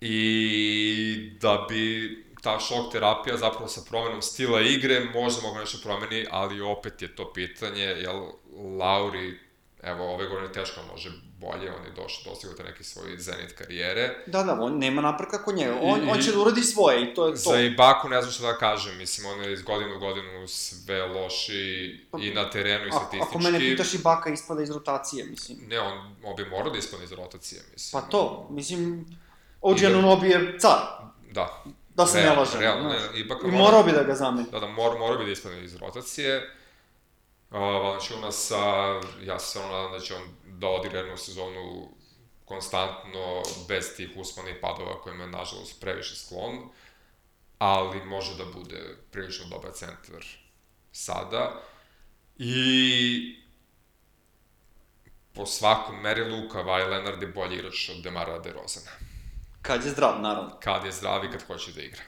I 0.00 1.36
da 1.40 1.66
bi 1.68 2.24
ta 2.42 2.60
šok 2.60 2.92
terapija 2.92 3.36
zapravo 3.36 3.68
sa 3.68 3.80
promenom 3.88 4.22
stila 4.22 4.60
igre 4.60 5.00
možda 5.14 5.42
mogu 5.42 5.58
nešto 5.58 5.78
promeni, 5.82 6.26
ali 6.30 6.60
opet 6.60 7.02
je 7.02 7.16
to 7.16 7.32
pitanje, 7.32 7.82
jel 7.84 8.32
Lauri, 8.78 9.38
evo 9.82 10.14
ove 10.14 10.26
godine 10.26 10.52
teško 10.52 10.80
može 10.92 11.10
bolje, 11.34 11.70
on 11.70 11.84
je 11.84 11.90
došao, 11.92 12.24
dostigao 12.24 12.56
te 12.56 12.64
neki 12.64 12.84
svoj 12.84 13.16
zenit 13.18 13.52
karijere. 13.52 14.14
Da, 14.26 14.42
da, 14.42 14.52
on 14.54 14.78
nema 14.78 15.02
napretka 15.02 15.38
kod 15.38 15.54
njega. 15.54 15.74
On, 15.82 16.00
I- 16.00 16.10
on 16.10 16.18
će 16.18 16.32
da 16.32 16.38
uradi 16.38 16.62
svoje 16.62 17.02
i 17.02 17.14
to 17.14 17.26
je 17.26 17.32
to. 17.34 17.36
Za 17.36 17.60
Ibaku 17.60 18.08
ne 18.08 18.20
znam 18.22 18.32
šta 18.32 18.42
da 18.42 18.58
kažem, 18.58 18.98
mislim, 18.98 19.26
on 19.28 19.42
je 19.42 19.52
iz 19.52 19.62
godine 19.62 19.94
u 19.94 20.00
godinu 20.00 20.48
sve 20.48 21.02
loši 21.04 21.54
i 22.20 22.30
na 22.30 22.50
terenu 22.50 22.86
i 22.86 22.90
statistički. 22.90 23.24
ako 23.24 23.38
mene 23.40 23.58
pitaš 23.60 23.94
i 23.94 23.98
Baka 23.98 24.30
ispada 24.30 24.62
iz 24.62 24.70
rotacije, 24.70 25.24
mislim. 25.24 25.58
Ne, 25.60 25.80
on, 25.80 25.92
on 26.24 26.36
bi 26.36 26.44
morao 26.46 26.70
da 26.70 26.78
ispadne 26.78 27.04
iz 27.04 27.12
rotacije, 27.12 27.62
mislim. 27.72 28.02
Pa 28.02 28.08
to, 28.08 28.48
mislim, 28.50 29.06
OG 29.60 29.76
da- 29.76 29.86
Anunobi 29.86 30.28
je 30.28 30.58
car. 30.58 30.78
Da, 31.30 31.64
Da 31.90 32.06
se 32.06 32.16
ne 32.16 32.22
Realno, 32.22 32.40
lažemo. 32.40 32.60
realno, 32.60 32.90
znaš. 32.90 33.02
ne, 33.04 33.20
ipak 33.20 33.38
I 33.38 33.46
mora- 33.46 33.58
morao 33.58 33.82
bi 33.82 33.92
da 33.92 34.02
ga 34.02 34.14
zameni. 34.14 34.46
Da, 34.50 34.60
da, 34.60 34.66
mora, 34.68 34.98
mora 34.98 35.16
bi 35.16 35.24
da 35.24 35.30
ispadne 35.30 35.64
iz 35.64 35.76
rotacije. 35.76 36.50
Uh, 37.50 37.58
Valanciunasa, 37.58 38.58
ja 39.22 39.38
se 39.38 39.46
stvarno 39.46 39.72
nadam 39.72 39.92
da 39.92 40.00
će 40.00 40.14
on 40.14 40.22
da 40.58 40.68
odigra 40.68 40.98
jednu 40.98 41.16
sezonu 41.16 41.88
konstantno, 42.44 43.42
bez 43.68 43.96
tih 43.96 44.10
usmanih 44.16 44.56
padova 44.60 45.00
kojima 45.00 45.24
je, 45.24 45.30
nažalost, 45.30 45.80
previše 45.80 46.16
sklon, 46.16 46.70
ali 47.58 48.04
može 48.04 48.36
da 48.36 48.44
bude 48.44 48.96
prilično 49.10 49.46
dobar 49.46 49.72
centar 49.72 50.24
sada. 50.92 51.62
I 52.38 53.44
po 55.34 55.46
svakom 55.46 56.00
merilu 56.00 56.48
Kawhi 56.48 56.90
Leonard 56.90 57.22
je 57.22 57.28
bolji 57.28 57.56
igrač 57.56 57.88
od 57.88 58.02
Demara 58.02 58.38
DeRozana. 58.38 58.90
Kad 59.62 59.84
je 59.84 59.90
zdrav, 59.90 60.20
naravno. 60.20 60.58
Kad 60.60 60.84
je 60.84 60.92
zdrav 60.92 61.24
i 61.24 61.30
kad 61.30 61.42
hoće 61.42 61.72
da 61.72 61.82
igra. 61.82 62.02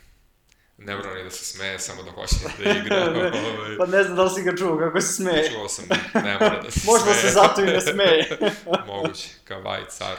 Ne 0.78 0.96
mora 0.96 1.14
ni 1.14 1.24
da 1.24 1.30
se 1.30 1.44
smeje, 1.44 1.78
samo 1.78 2.02
da 2.02 2.10
hoće 2.10 2.34
da 2.64 2.70
igra. 2.70 3.04
ovaj. 3.10 3.76
Pa 3.78 3.86
ne 3.86 4.02
znam 4.02 4.16
da 4.16 4.22
li 4.22 4.30
si 4.30 4.42
ga 4.42 4.56
čuo 4.56 4.78
kako 4.78 5.00
se 5.00 5.12
smeje. 5.12 5.50
Čuo 5.50 5.68
sam, 5.68 5.84
ne 6.14 6.32
mora 6.40 6.62
da 6.62 6.70
se 6.70 6.80
Možda 6.90 7.04
smeje. 7.04 7.20
se 7.20 7.28
zato 7.28 7.62
i 7.62 7.66
ne 7.66 7.80
smeje. 7.80 8.38
Moguće, 8.86 9.28
Kavaj 9.44 9.86
car. 9.88 10.16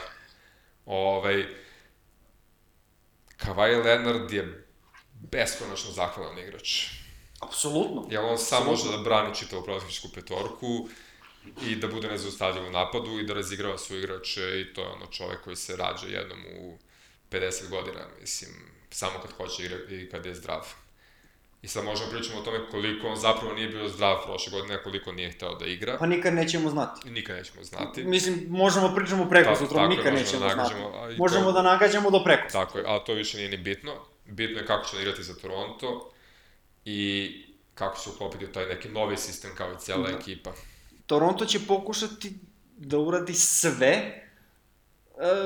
Ovaj, 0.86 1.46
Kavaj 3.36 3.74
Leonard 3.76 4.32
je 4.32 4.66
beskonačno 5.12 5.90
zahvalan 5.90 6.38
igrač. 6.38 6.86
Apsolutno. 7.40 8.06
Jer 8.10 8.20
on 8.24 8.38
sam 8.38 8.66
može 8.66 8.90
da 8.90 8.98
brani 9.02 9.34
čitavu 9.34 9.64
protivničku 9.64 10.08
petorku 10.14 10.88
i 11.66 11.76
da 11.76 11.88
bude 11.88 12.08
nezaustavljiv 12.08 12.66
u 12.66 12.70
napadu 12.70 13.18
i 13.18 13.26
da 13.26 13.34
razigrava 13.34 13.78
svoje 13.78 14.02
igrače 14.02 14.60
i 14.60 14.74
to 14.74 14.80
je 14.80 14.88
ono 14.88 15.06
čovek 15.06 15.40
koji 15.44 15.56
se 15.56 15.76
rađa 15.76 16.06
jednom 16.06 16.38
u 16.60 16.78
50 17.30 17.68
godina, 17.68 18.00
mislim, 18.20 18.50
samo 18.90 19.12
kad 19.18 19.32
hoće 19.32 19.64
igra 19.64 19.76
i 19.90 20.08
kad 20.08 20.26
je 20.26 20.34
zdrav. 20.34 20.66
I 21.62 21.68
sad 21.68 21.84
možemo 21.84 22.10
pričamo 22.10 22.38
o 22.38 22.42
tome 22.42 22.58
koliko 22.70 23.06
on 23.06 23.16
zapravo 23.16 23.54
nije 23.54 23.68
bio 23.68 23.88
zdrav 23.88 24.16
prošle 24.24 24.50
godine, 24.52 24.82
koliko 24.82 25.12
nije 25.12 25.30
hteo 25.30 25.54
da 25.54 25.66
igra. 25.66 25.96
Pa 25.98 26.06
nikad 26.06 26.34
nećemo 26.34 26.70
znati. 26.70 27.10
Nikad 27.10 27.36
nećemo 27.36 27.64
znati. 27.64 28.04
Mislim, 28.04 28.46
možemo 28.48 28.94
pričamo 28.94 29.28
preko 29.28 29.50
Ta- 29.50 29.56
sutra, 29.56 29.88
nikad 29.88 30.04
možemo 30.04 30.18
nećemo 30.18 30.44
da 30.44 30.54
znati. 30.54 30.74
Možemo 31.18 31.44
to- 31.44 31.52
da 31.52 31.62
nagađamo 31.62 32.10
do 32.10 32.24
preko. 32.24 32.48
Tako 32.52 32.78
je, 32.78 32.84
ali 32.86 33.00
to 33.06 33.14
više 33.14 33.36
nije 33.36 33.48
ni 33.48 33.56
bitno. 33.56 33.92
Bitno 34.26 34.58
je 34.58 34.66
kako 34.66 34.86
će 34.86 34.96
igrati 34.98 35.22
za 35.22 35.34
Toronto 35.34 36.10
i 36.84 37.30
kako 37.74 37.98
će 37.98 38.10
uklopiti 38.10 38.44
u 38.44 38.52
taj 38.52 38.66
neki 38.66 38.88
novi 38.88 39.16
sistem 39.16 39.50
kao 39.54 39.72
i 39.72 39.78
cijela 39.78 40.10
Da. 40.10 40.16
ekipa. 40.16 40.52
Toronto 41.06 41.44
će 41.46 41.60
pokušati 41.60 42.32
da 42.76 42.98
uradi 42.98 43.34
sve 43.34 43.88
e, 43.88 44.22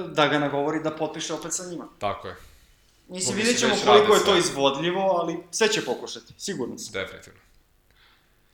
da 0.06 0.26
ga 0.26 0.38
nagovori 0.38 0.82
da 0.82 0.90
potpiše 0.90 1.34
opet 1.34 1.52
sa 1.52 1.64
njima. 1.64 1.88
Tako 1.98 2.28
je, 2.28 2.36
Mislim, 3.12 3.36
vidjet 3.36 3.58
ćemo 3.58 3.74
koliko 3.86 4.14
je 4.14 4.24
to 4.24 4.36
izvodljivo, 4.36 5.00
ali 5.12 5.38
sve 5.50 5.68
će 5.68 5.84
pokušati, 5.84 6.34
sigurno 6.38 6.78
sam. 6.78 6.92
definitivno. 6.92 7.40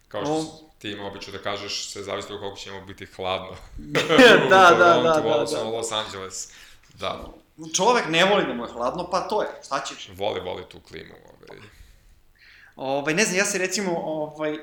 Kao 0.09 0.23
što 0.23 0.33
O. 0.33 0.43
s- 0.43 0.79
ti 0.79 0.91
ima 0.91 1.07
običaj 1.07 1.33
da 1.33 1.39
kažeš, 1.41 1.89
sve 1.89 2.03
zavisi 2.03 2.33
od 2.33 2.41
koliko 2.41 2.57
će 2.57 2.71
njemu 2.71 2.87
biti 2.87 3.07
hladno. 3.07 3.49
da, 3.95 4.01
da, 4.51 4.71
da, 4.71 5.21
da, 5.21 5.21
da. 5.45 5.45
na 5.55 5.71
Los 5.71 5.93
Angeles. 5.93 6.49
Da, 6.95 7.25
Čovek 7.75 8.05
ne 8.09 8.25
voli 8.25 8.47
da 8.47 8.55
mu 8.55 8.65
je 8.65 8.73
hladno, 8.73 9.11
pa 9.11 9.21
to 9.21 9.43
je, 9.43 9.49
šta 9.65 9.81
ćeš? 9.81 10.09
voli, 10.15 10.41
voli 10.41 10.63
tu 10.69 10.81
klimu. 10.81 11.15
Ovaj. 11.25 11.61
Ovaj, 12.77 13.15
ne 13.15 13.25
znam, 13.25 13.37
ja 13.37 13.45
se 13.45 13.59
recimo 13.59 13.93
ovaj, 13.97 14.59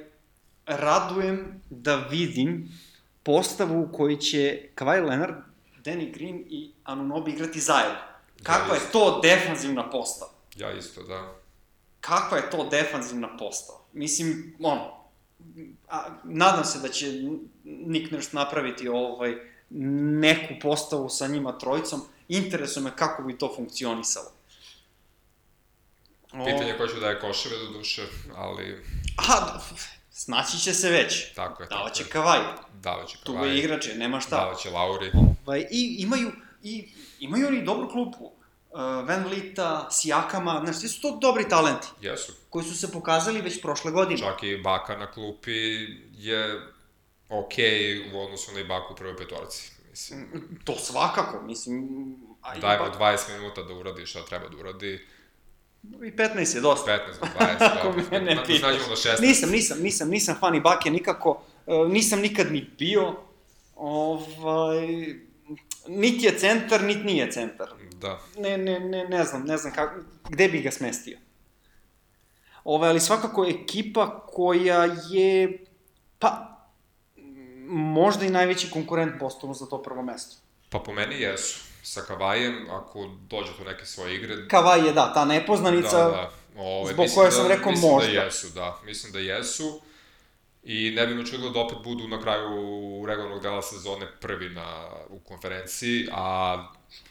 radujem 0.66 1.62
da 1.70 1.96
vidim 1.96 2.80
postavu 3.24 3.82
u 3.82 3.92
kojoj 3.94 4.18
će 4.18 4.70
Kawhi 4.76 5.08
Leonard, 5.08 5.36
Danny 5.78 6.14
Green 6.14 6.44
i 6.50 6.72
Anunobi 6.84 7.32
igrati 7.32 7.60
zajedno. 7.60 7.98
Kakva 8.44 8.76
je 8.76 8.82
isto. 8.86 9.00
to 9.00 9.20
defanzivna 9.22 9.90
postava? 9.90 10.32
Ja 10.56 10.72
isto, 10.74 11.04
da. 11.04 11.36
Kakva 12.02 12.38
je 12.38 12.50
to 12.50 12.68
defanzivna 12.72 13.38
postava? 13.38 13.80
Mislim, 13.94 14.56
ono, 14.60 14.94
a, 15.90 16.10
nadam 16.24 16.66
se 16.66 16.80
da 16.80 16.90
će 16.90 17.06
Nick 17.64 18.12
Nurse 18.12 18.30
napraviti 18.34 18.88
ovaj, 18.88 19.36
neku 20.20 20.54
postavu 20.62 21.10
sa 21.10 21.28
njima 21.28 21.58
trojicom. 21.58 22.02
Interesuje 22.28 22.84
me 22.84 22.96
kako 22.96 23.24
bi 23.24 23.38
to 23.38 23.54
funkcionisalo. 23.56 24.32
O, 26.34 26.46
Pitanje 26.46 26.68
je 26.70 26.78
ko 26.78 26.88
će 26.88 27.00
daje 27.00 27.20
koševe 27.20 27.58
do 27.58 27.72
duše, 27.78 28.08
ali 28.36 28.84
Aha, 29.18 29.60
snaći 30.12 30.60
će 30.60 30.74
se 30.74 30.90
već. 30.90 31.34
tako 31.34 31.64
je. 31.64 31.70
tako 31.70 31.80
Davaće 31.80 32.04
je. 32.04 32.10
Kavaj. 32.10 32.40
Davaće 32.74 33.18
Tu 33.24 33.34
Kawhi, 33.34 33.44
je 33.46 33.58
igrače, 33.60 33.96
nema 33.96 34.20
šta. 34.20 34.36
Davaće 34.36 34.70
Lauri. 34.70 35.12
Ovaj, 35.46 35.66
I 35.72 35.96
imaju, 36.00 36.32
i, 36.66 36.90
imaju 37.20 37.48
oni 37.48 37.64
dobru 37.64 37.90
klupu. 37.90 38.26
Uh, 38.26 38.80
Van 38.82 39.28
Lita, 39.28 39.88
Sijakama, 39.92 40.62
znaš, 40.64 40.76
svi 40.76 40.88
su 40.88 41.02
to 41.02 41.18
dobri 41.18 41.50
talenti, 41.50 41.88
Jesu. 42.02 42.34
koji 42.50 42.66
su 42.66 42.78
se 42.78 42.92
pokazali 42.92 43.42
već 43.42 43.62
prošle 43.62 43.92
godine. 43.92 44.18
Čak 44.20 44.44
i 44.44 44.58
Baka 44.58 44.98
na 44.98 45.12
klupi 45.12 45.52
je 46.12 46.62
okej 47.30 47.76
u 48.14 48.20
odnosu 48.20 48.52
na 48.54 48.60
Ibaku 48.60 48.94
u 48.94 48.96
prvoj 48.96 49.18
petorci. 49.18 49.72
Mislim, 49.92 50.28
To 50.64 50.76
svakako, 50.76 51.42
mislim... 51.42 51.86
A 52.42 52.58
daj 52.58 52.80
mu 52.80 52.86
ipak- 52.86 53.00
20 53.00 53.38
minuta 53.38 53.64
da 53.64 53.74
uradi 53.74 54.06
šta 54.06 54.26
treba 54.26 54.50
da 54.50 54.58
uradi, 54.58 55.08
I 55.84 56.12
15 56.12 56.56
je 56.56 56.62
dosta. 56.62 56.92
15 56.92 57.20
do 57.20 57.28
20, 57.40 57.70
Ako 57.80 57.92
da, 57.92 58.04
mene 58.12 58.36
da, 58.36 58.42
da 58.42 58.44
pitaš. 58.44 58.60
snađemo 58.60 58.88
do 58.88 58.96
16. 58.96 59.22
Nisam, 59.22 59.50
nisam, 59.50 59.78
nisam, 59.82 60.10
nisam 60.10 60.36
fan 60.40 60.56
Ibake 60.56 60.90
nikako, 60.90 61.30
uh, 61.66 61.92
nisam 61.92 62.20
nikad 62.20 62.52
ni 62.52 62.70
bio, 62.80 63.16
ovaj, 63.76 64.88
niti 65.88 66.26
je 66.26 66.40
centar, 66.40 66.84
niti 66.84 67.04
nije 67.04 67.32
centar. 67.32 67.68
Da, 67.94 68.20
ne, 68.38 68.58
ne, 68.58 68.80
ne, 68.80 69.04
ne 69.04 69.24
znam, 69.24 69.44
ne 69.44 69.58
znam 69.58 69.74
kako, 69.74 70.00
gde 70.30 70.48
bi 70.48 70.62
ga 70.62 70.72
smestio. 70.72 71.18
Ove, 72.64 72.88
ali 72.88 73.00
svakako 73.00 73.46
ekipa 73.46 74.26
koja 74.28 74.88
je, 75.10 75.66
pa, 76.20 76.58
možda 77.68 78.26
i 78.26 78.30
najveći 78.30 78.72
konkurent 78.72 79.20
postanu 79.20 79.54
za 79.54 79.66
to 79.66 79.82
prvo 79.84 80.02
mesto. 80.02 80.36
pa 80.70 80.80
po 80.80 80.94
meni 80.94 81.22
jesu. 81.22 81.66
Sa 81.84 82.02
Kavajem, 82.02 82.70
ako 82.70 83.10
dođe 83.30 83.52
do 83.60 83.64
neke 83.64 83.86
svoje 83.86 84.16
igre, 84.16 84.48
Kavaj 84.48 84.88
je, 84.88 84.94
da, 84.94 85.14
ta 85.14 85.26
nepoznanica, 85.26 85.98
da, 85.98 86.10
da. 86.10 86.32
Ove, 86.58 86.94
zbog 86.94 87.04
mislim 87.04 87.16
koje 87.16 87.26
da, 87.26 87.32
sam 87.32 87.48
rekao 87.48 87.72
mislim 87.72 87.92
možda. 87.92 88.12
da 88.12 88.20
jesu, 88.20 88.48
da. 88.50 88.80
Mislim 88.86 89.14
da 89.14 89.20
jesu. 89.20 89.82
I 90.66 90.92
ne 90.96 91.08
bi 91.08 91.16
me 91.16 91.26
čudilo 91.26 91.50
da 91.50 91.60
opet 91.60 91.78
budu 91.84 92.08
na 92.08 92.22
kraju 92.22 93.06
regularnog 93.08 93.42
dela 93.42 93.62
sezone 93.62 94.08
prvi 94.22 94.50
na, 94.50 94.90
u 95.10 95.20
konferenciji, 95.20 96.08
a 96.12 96.58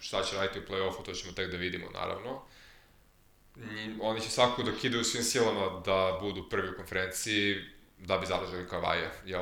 šta 0.01 0.23
će 0.23 0.37
raditi 0.37 0.59
u 0.59 0.73
play-offu, 0.73 1.05
to 1.05 1.13
ćemo 1.13 1.33
tek 1.33 1.51
da 1.51 1.57
vidimo, 1.57 1.87
naravno. 1.95 2.43
Oni 4.01 4.21
će 4.21 4.31
svakako 4.31 4.63
da 4.63 4.73
kidaju 4.73 5.05
svim 5.05 5.23
silama 5.23 5.83
da 5.85 6.19
budu 6.21 6.49
prvi 6.49 6.69
u 6.69 6.77
konferenciji, 6.77 7.57
da 7.99 8.19
bi 8.19 8.27
zadržali 8.27 8.69
Kavaja, 8.69 9.11
jer 9.25 9.41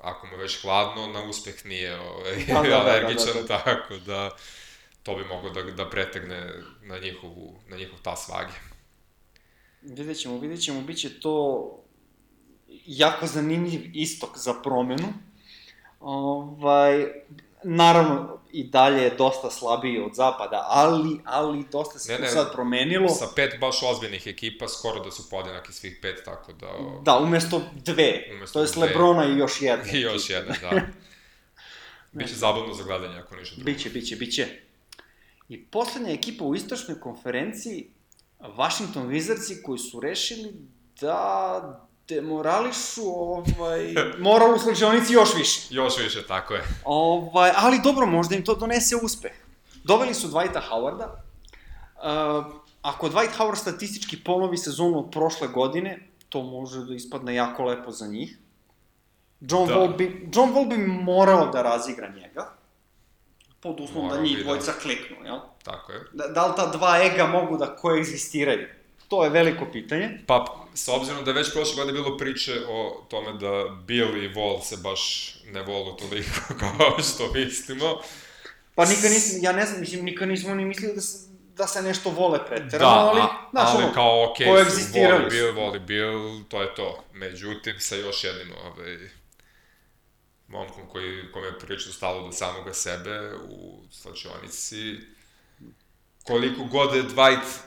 ako 0.00 0.26
mu 0.26 0.32
je 0.32 0.38
već 0.38 0.62
hladno, 0.62 1.06
na 1.06 1.22
uspeh 1.22 1.66
nije 1.66 2.00
ovaj, 2.00 2.44
Da, 2.48 2.54
da, 2.54 2.62
da, 2.62 2.68
da, 2.68 2.80
alergičan, 2.80 3.34
da, 3.34 3.42
da. 3.42 3.46
tako 3.64 3.96
da 3.96 4.36
to 5.02 5.14
bi 5.14 5.24
moglo 5.24 5.50
da, 5.50 5.62
da 5.62 5.90
pretegne 5.90 6.52
na, 6.82 6.98
njihovu, 6.98 7.60
na 7.68 7.76
njihov 7.76 7.98
tas 8.02 8.28
vage. 8.28 8.52
vidjet 9.82 10.18
ćemo, 10.18 10.38
vidjet 10.38 10.62
ćemo, 10.62 10.80
bit 10.80 10.98
će 10.98 11.20
to 11.20 11.84
jako 12.88 13.26
zanimljiv 13.26 13.90
istok 13.94 14.38
za 14.38 14.54
promenu. 14.54 15.08
Ovaj, 16.00 17.06
naravno, 17.64 18.38
i 18.52 18.64
dalje 18.64 19.02
je 19.02 19.10
dosta 19.10 19.50
slabiji 19.50 20.00
od 20.00 20.14
zapada, 20.14 20.64
ali, 20.68 21.20
ali 21.24 21.64
dosta 21.72 21.98
se 21.98 22.12
Ne, 22.12 22.18
ne, 22.18 22.28
sad 22.28 22.52
promenilo. 22.52 23.08
Sa 23.08 23.26
pet 23.36 23.60
baš 23.60 23.82
ozbiljnih 23.82 24.26
ekipa, 24.26 24.68
skoro 24.68 25.04
da 25.04 25.10
su 25.10 25.30
podjednaki 25.30 25.72
svih 25.72 25.98
pet, 26.02 26.22
tako 26.24 26.52
da... 26.52 26.66
Da, 27.02 27.18
umesto 27.18 27.62
dve. 27.84 28.30
Umesto 28.36 28.58
to 28.58 28.62
je 28.62 28.70
dve. 28.72 28.86
Lebrona 28.86 29.24
i 29.24 29.38
još 29.38 29.62
jedna. 29.62 29.92
I 29.98 30.00
još 30.00 30.30
jedna, 30.30 30.54
da. 30.60 30.80
Biće 32.12 32.34
zabavno 32.34 32.74
za 32.74 32.82
gledanje, 32.82 33.18
ako 33.18 33.36
ništa 33.36 33.56
drugo. 33.56 33.70
Biće, 33.70 33.90
biće, 33.90 34.16
biće. 34.16 34.46
I 35.48 35.64
poslednja 35.64 36.12
ekipa 36.12 36.44
u 36.44 36.54
istočnoj 36.54 37.00
konferenciji, 37.00 37.90
Washington 38.40 39.08
Wizardsi, 39.08 39.62
koji 39.62 39.78
su 39.78 40.00
rešili 40.00 40.54
da 41.00 41.87
demorališu 42.08 43.02
ovaj, 43.04 43.94
moral 44.18 44.54
u 44.54 44.58
slačionici 44.58 45.12
još 45.12 45.34
više. 45.36 45.60
Još 45.80 45.98
više, 45.98 46.26
tako 46.26 46.54
je. 46.54 46.62
Ovaj, 46.84 47.50
ali 47.56 47.80
dobro, 47.84 48.06
možda 48.06 48.34
im 48.36 48.44
to 48.44 48.54
donese 48.54 48.96
uspeh. 49.02 49.32
Doveli 49.84 50.14
su 50.14 50.28
Dwighta 50.28 50.60
Howarda. 50.70 51.08
Uh, 51.08 52.46
ako 52.82 53.08
Dwight 53.08 53.38
Howard 53.38 53.56
statistički 53.56 54.16
ponovi 54.24 54.56
sezonu 54.56 54.98
od 54.98 55.10
prošle 55.12 55.48
godine, 55.48 55.98
to 56.28 56.42
može 56.42 56.84
da 56.84 56.94
ispadne 56.94 57.34
jako 57.34 57.64
lepo 57.64 57.90
za 57.90 58.06
njih. 58.06 58.38
John, 59.40 59.68
Da. 59.68 59.74
Wall, 59.74 59.96
bi, 59.96 60.30
John 60.34 60.54
Wall 60.54 60.68
bi 60.68 60.76
morao 60.76 61.46
da 61.46 61.62
razigra 61.62 62.08
njega, 62.08 62.52
pod 63.60 63.80
uslovom 63.80 64.10
da 64.10 64.20
njih 64.20 64.36
da. 64.36 64.42
dvojica 64.42 64.72
kliknu, 64.82 65.16
jel? 65.24 65.38
Tako 65.64 65.92
je. 65.92 66.00
Da, 66.12 66.26
da 66.26 66.46
li 66.46 66.52
ta 66.56 66.66
dva 66.66 66.98
ega 67.02 67.26
mogu 67.26 67.56
da 67.56 67.76
koegzistiraju? 67.76 68.68
To 69.08 69.24
je 69.24 69.30
veliko 69.30 69.66
pitanje. 69.72 70.24
Pa, 70.26 70.44
s 70.78 70.88
obzirom 70.88 71.24
da 71.24 71.30
je 71.30 71.34
već 71.34 71.52
prošle 71.52 71.76
godine 71.76 71.92
bilo 71.92 72.16
priče 72.16 72.60
o 72.68 73.06
tome 73.10 73.32
da 73.32 73.68
Bill 73.86 74.24
i 74.24 74.34
Wall 74.34 74.62
se 74.62 74.76
baš 74.76 75.34
ne 75.52 75.62
volu 75.62 75.96
toliko 75.96 76.40
kao 76.60 77.02
što 77.02 77.32
mislimo, 77.32 78.00
Pa 78.78 78.84
nikad 78.84 79.10
nismo, 79.10 79.38
ja 79.42 79.52
ne 79.52 79.66
znam, 79.66 79.80
mislim, 79.80 80.04
nikad 80.04 80.28
nismo 80.28 80.54
ni 80.54 80.64
mislili 80.64 80.94
da, 80.94 81.00
se, 81.00 81.28
da 81.56 81.66
se 81.66 81.82
nešto 81.82 82.10
vole 82.10 82.46
preterano, 82.46 82.78
Da, 82.78 82.86
ali, 82.86 83.22
znaš, 83.50 83.68
ali 83.74 83.84
ono, 83.84 83.92
kao, 83.94 84.30
okej, 84.30 84.46
koegzistirali 84.46 85.18
voli 85.18 85.30
su. 85.30 85.36
bil, 85.36 85.54
voli 85.54 85.78
bil, 85.78 86.44
to 86.48 86.62
je 86.62 86.74
to. 86.74 87.04
Međutim, 87.12 87.74
sa 87.78 87.96
još 87.96 88.24
jednim, 88.24 88.52
ovaj, 88.64 88.98
momkom 90.48 90.88
koji, 90.88 91.32
kome 91.32 91.46
je 91.46 91.58
prilično 91.58 91.92
stalo 91.92 92.26
do 92.26 92.32
samoga 92.32 92.74
sebe 92.74 93.34
u 93.48 93.82
slačionici, 93.90 94.96
koliko 96.24 96.64
god 96.64 96.96
je 96.96 97.02
Dwight, 97.02 97.58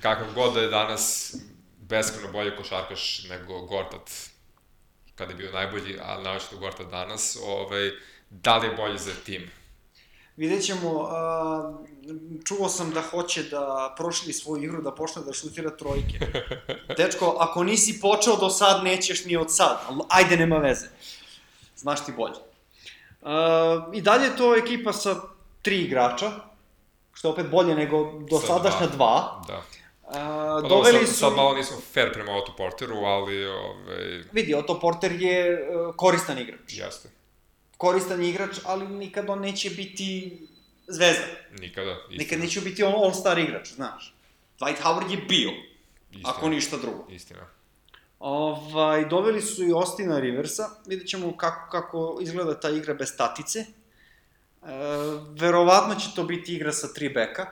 kakav 0.00 0.34
god 0.34 0.54
da 0.54 0.60
je 0.60 0.68
danas 0.68 1.34
beskreno 1.88 2.32
bolji 2.32 2.56
košarkaš 2.56 3.24
nego 3.28 3.60
Gortat 3.60 4.10
kada 5.14 5.32
je 5.32 5.36
bio 5.36 5.52
najbolji, 5.52 5.98
ali 6.02 6.24
naočito 6.24 6.56
Gortat 6.56 6.90
danas, 6.90 7.38
ovaj, 7.46 7.90
da 8.30 8.56
li 8.56 8.66
je 8.66 8.74
bolji 8.76 8.98
za 8.98 9.12
tim? 9.24 9.50
Vidjet 10.36 10.64
ćemo, 10.64 11.08
a, 11.10 11.72
čuo 12.44 12.68
sam 12.68 12.90
da 12.90 13.02
hoće 13.02 13.42
da 13.42 13.94
prošli 13.96 14.32
svoju 14.32 14.64
igru, 14.64 14.82
da 14.82 14.94
počne 14.94 15.22
da 15.22 15.32
šutira 15.32 15.76
trojke. 15.76 16.18
Dečko, 16.98 17.36
ako 17.38 17.64
nisi 17.64 18.00
počeo 18.00 18.36
do 18.36 18.50
sad, 18.50 18.84
nećeš 18.84 19.24
ni 19.24 19.36
od 19.36 19.54
sad, 19.54 19.80
ali 19.88 20.00
ajde, 20.08 20.36
nema 20.36 20.56
veze. 20.56 20.86
Znaš 21.76 22.04
ti 22.04 22.12
bolje. 22.12 22.40
A, 23.22 23.90
I 23.92 24.00
dalje 24.00 24.24
je 24.24 24.36
to 24.36 24.56
ekipa 24.56 24.92
sa 24.92 25.20
tri 25.62 25.82
igrača, 25.82 26.30
što 27.12 27.28
je 27.28 27.32
opet 27.32 27.50
bolje 27.50 27.74
nego 27.74 28.12
dosadašnja 28.30 28.88
Sa 28.88 28.96
dva. 28.96 29.42
Da. 29.46 29.62
A, 30.14 30.60
Pa 30.62 30.68
doveli 30.68 30.98
sad, 30.98 31.08
su... 31.08 31.14
sad 31.14 31.32
malo 31.36 31.54
nismo 31.54 31.76
fair 31.92 32.12
prema 32.12 32.32
Otto 32.32 32.54
Porteru, 32.56 32.96
ali, 32.96 33.46
ovaj, 33.46 34.22
Vidi, 34.32 34.54
Otto 34.54 34.80
Porter 34.80 35.12
je 35.12 35.52
e, 35.52 35.58
koristan 35.96 36.38
igrač. 36.38 36.60
jeste. 36.68 37.08
Koristan 37.76 38.22
igrač, 38.24 38.56
ali 38.64 38.88
nikad 38.88 39.30
on 39.30 39.40
neće 39.40 39.70
biti 39.70 40.38
zvezda. 40.86 41.24
Nikada, 41.60 41.90
istina. 41.92 42.18
Nikad 42.18 42.38
neće 42.40 42.60
biti 42.60 42.82
on 42.82 42.92
all-star 42.92 43.38
igrač, 43.38 43.68
znaš. 43.72 44.14
Dwight 44.60 44.82
Howard 44.82 45.10
je 45.10 45.16
bio, 45.16 45.50
Istina. 46.10 46.30
ako 46.30 46.48
ništa 46.48 46.76
drugo. 46.76 47.06
Istina. 47.10 47.46
Ovaj, 48.18 49.04
doveli 49.04 49.42
su 49.42 49.64
i 49.64 49.72
Ostina 49.72 50.20
Riversa, 50.20 50.68
vidjet 50.86 51.08
ćemo 51.08 51.36
kako, 51.36 51.70
kako 51.70 52.18
izgleda 52.22 52.60
ta 52.60 52.70
igra 52.70 52.94
bez 52.94 53.08
statice. 53.08 53.58
E, 53.60 53.66
verovatno 55.30 55.94
će 55.94 56.06
to 56.16 56.24
biti 56.24 56.54
igra 56.54 56.72
sa 56.72 56.92
tri 56.92 57.08
beka, 57.08 57.46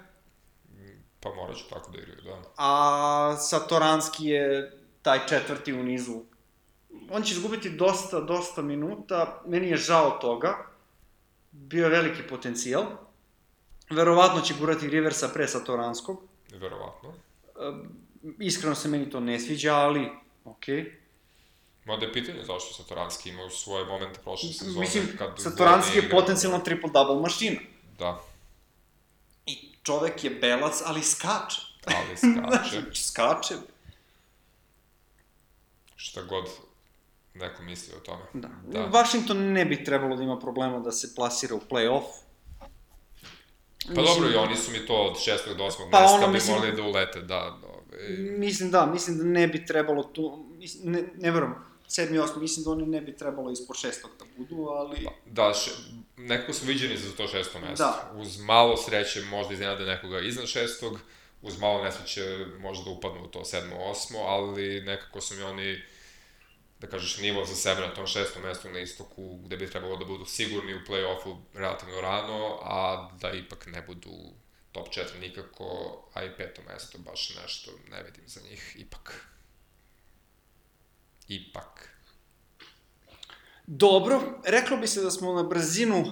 Pa 1.20 1.28
morat 1.34 1.56
ću 1.56 1.64
tako 1.70 1.90
da 1.90 1.98
igraju, 1.98 2.20
da. 2.24 2.42
a 2.56 3.36
Satoranski 3.36 4.26
je 4.26 4.72
taj 5.02 5.26
četvrti 5.26 5.72
u 5.72 5.82
nizu. 5.82 6.20
On 7.10 7.22
će 7.22 7.34
izgubiti 7.34 7.70
dosta, 7.70 8.20
dosta 8.20 8.62
minuta, 8.62 9.42
meni 9.46 9.68
je 9.68 9.76
žao 9.76 10.10
toga, 10.10 10.66
bio 11.50 11.84
je 11.84 11.90
veliki 11.90 12.22
potencijal. 12.22 12.84
Verovatno 13.90 14.40
će 14.40 14.54
gurati 14.58 14.88
Riversa 14.88 15.28
pre 15.28 15.48
Satoranskog, 15.48 16.22
Verovatno. 16.52 17.12
iskreno 18.38 18.74
se 18.74 18.88
meni 18.88 19.10
to 19.10 19.20
ne 19.20 19.40
sviđa, 19.40 19.74
ali 19.74 20.08
okej. 20.44 20.76
Okay. 20.76 20.90
Mada 21.84 22.06
je 22.06 22.12
pitanje 22.12 22.44
zašto 22.44 22.74
Satoranski 22.74 23.28
imao 23.28 23.50
svoje 23.50 23.84
momente 23.84 24.20
prošle 24.24 24.52
sezone. 24.52 24.80
Mislim, 24.80 25.04
kad 25.18 25.30
Satoranski 25.38 25.98
je 25.98 26.10
potencijalno 26.10 26.58
triple-double 26.58 27.22
mašina. 27.22 27.60
Da, 27.98 28.20
čovek 29.83 30.24
je 30.24 30.31
belac, 30.33 30.83
ali 30.85 31.03
skače. 31.03 31.61
ali 31.87 32.16
skače. 32.51 32.83
Skače. 32.95 33.55
Šta 35.97 36.22
god 36.22 36.45
neko 37.35 37.62
misli 37.62 37.95
o 37.97 38.01
tome. 38.01 38.22
Da. 38.35 38.49
da. 38.64 38.81
Washington 38.89 39.39
ne 39.39 39.64
bi 39.64 39.85
trebalo 39.85 40.16
da 40.16 40.22
ima 40.22 40.39
problema 40.39 40.78
da 40.78 40.93
se 40.93 41.14
plasira 41.14 41.55
u 41.55 41.61
play-off. 41.70 42.05
Pa 43.87 44.03
dobro, 44.03 44.31
i 44.31 44.37
oni 44.37 44.57
su 44.57 44.72
mi 44.72 44.87
to 44.87 44.95
od 44.95 45.18
šestog 45.18 45.57
do 45.57 45.64
osmog 45.64 45.89
Pa 45.91 46.01
mesta 46.01 46.16
ono, 46.16 46.26
bi 46.26 46.33
mislim- 46.33 46.57
morali 46.57 46.76
da 46.76 46.83
ulete, 46.83 47.20
da. 47.20 47.59
Ove, 47.64 48.09
Mislim 48.39 48.70
da, 48.70 48.87
mislim 48.87 49.18
da 49.18 49.24
ne 49.24 49.49
bi 49.49 49.66
trebalo 49.66 50.03
tu, 50.05 50.47
mislim, 50.51 50.93
ne, 50.93 51.03
ne 51.16 51.31
verujem, 51.31 51.55
sedmi, 51.91 52.18
osmi, 52.18 52.43
mislim 52.43 52.64
da 52.64 52.70
oni 52.70 52.86
ne 52.86 53.01
bi 53.01 53.16
trebalo 53.16 53.51
ispod 53.51 53.76
šestog 53.76 54.11
da 54.18 54.24
budu, 54.36 54.68
ali... 54.68 55.09
da, 55.26 55.55
še, 55.55 55.70
nekako 56.16 56.53
su 56.53 56.66
viđeni 56.66 56.97
za 56.97 57.16
to 57.16 57.28
šesto 57.28 57.61
mesto. 57.61 57.84
Da. 57.84 58.12
Uz 58.16 58.41
malo 58.41 58.76
sreće 58.76 59.22
možda 59.22 59.55
iznenade 59.55 59.84
nekoga 59.84 60.20
iznad 60.20 60.47
šestog, 60.47 60.99
uz 61.43 61.59
malo 61.59 61.84
nesreće 61.84 62.47
možda 62.59 62.84
da 62.84 62.91
upadnu 62.91 63.24
u 63.24 63.28
to 63.28 63.45
sedmo, 63.45 63.76
osmo, 63.76 64.18
ali 64.18 64.80
nekako 64.80 65.20
su 65.20 65.34
mi 65.34 65.43
oni 65.43 65.82
da 66.80 66.86
kažeš, 66.86 67.18
nivo 67.18 67.45
za 67.45 67.55
sebe 67.55 67.80
na 67.80 67.95
tom 67.95 68.07
šestom 68.07 68.43
mestu 68.43 68.70
na 68.70 68.78
istoku, 68.78 69.38
gde 69.45 69.57
bi 69.57 69.70
trebalo 69.70 69.97
da 69.97 70.05
budu 70.05 70.24
sigurni 70.24 70.74
u 70.74 70.80
play-offu 70.88 71.36
relativno 71.55 72.01
rano, 72.01 72.59
a 72.62 73.11
da 73.20 73.32
ipak 73.32 73.66
ne 73.66 73.82
budu 73.82 74.11
top 74.72 74.88
4 74.88 75.20
nikako, 75.20 75.99
a 76.14 76.24
i 76.24 76.36
peto 76.36 76.62
mesto 76.68 76.99
baš 76.99 77.36
nešto 77.43 77.70
ne 77.91 78.03
vidim 78.03 78.24
za 78.26 78.41
njih, 78.41 78.76
ipak. 78.78 79.30
Ipak. 81.31 81.89
Dobro, 83.66 84.20
reklo 84.45 84.76
bi 84.76 84.87
se 84.87 85.03
da 85.03 85.11
smo 85.11 85.33
na 85.33 85.43
brzinu 85.43 86.05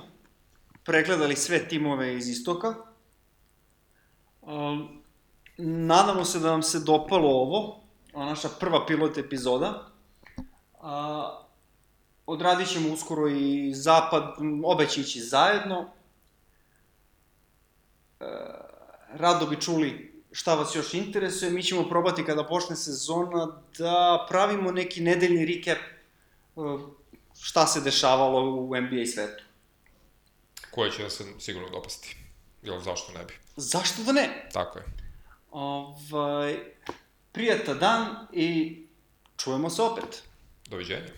pregledali 0.84 1.36
sve 1.36 1.68
timove 1.68 2.14
iz 2.16 2.28
istoka. 2.28 2.74
Um, 4.42 5.02
nadamo 5.58 6.24
se 6.24 6.38
da 6.38 6.50
vam 6.50 6.62
se 6.62 6.80
dopalo 6.80 7.28
ovo, 7.28 7.80
naša 8.14 8.48
prva 8.60 8.86
pilot 8.86 9.18
epizoda. 9.18 9.90
A, 10.80 11.42
odradit 12.26 12.68
ćemo 12.68 12.92
uskoro 12.92 13.28
i 13.28 13.74
zapad, 13.74 14.34
obe 14.64 14.86
će 14.86 15.00
ići 15.00 15.20
zajedno. 15.20 15.90
E, 18.20 18.24
rado 19.12 19.46
bi 19.46 19.60
čuli 19.60 20.07
šta 20.38 20.54
vas 20.54 20.74
još 20.74 20.94
interesuje. 20.94 21.50
Mi 21.50 21.62
ćemo 21.62 21.88
probati 21.88 22.24
kada 22.24 22.46
počne 22.46 22.76
sezona 22.76 23.60
da 23.78 24.26
pravimo 24.28 24.70
neki 24.70 25.00
nedeljni 25.00 25.46
recap 25.46 25.78
e, 25.78 26.60
šta 27.40 27.66
se 27.66 27.80
dešavalo 27.80 28.54
u 28.54 28.76
NBA 28.76 29.06
svetu. 29.14 29.44
Koje 30.70 30.90
će 30.90 31.02
da 31.02 31.10
se 31.10 31.24
sigurno 31.38 31.68
dopasti. 31.68 32.16
Jel, 32.62 32.80
zašto 32.80 33.12
ne 33.12 33.24
bi? 33.24 33.34
Zašto 33.56 34.02
da 34.02 34.12
ne? 34.12 34.48
Tako 34.52 34.78
je. 34.78 34.84
Ovaj, 35.50 36.58
prijata 37.32 37.74
dan 37.74 38.26
i 38.32 38.76
čujemo 39.36 39.70
se 39.70 39.82
opet. 39.82 40.22
Doviđenja. 40.66 41.17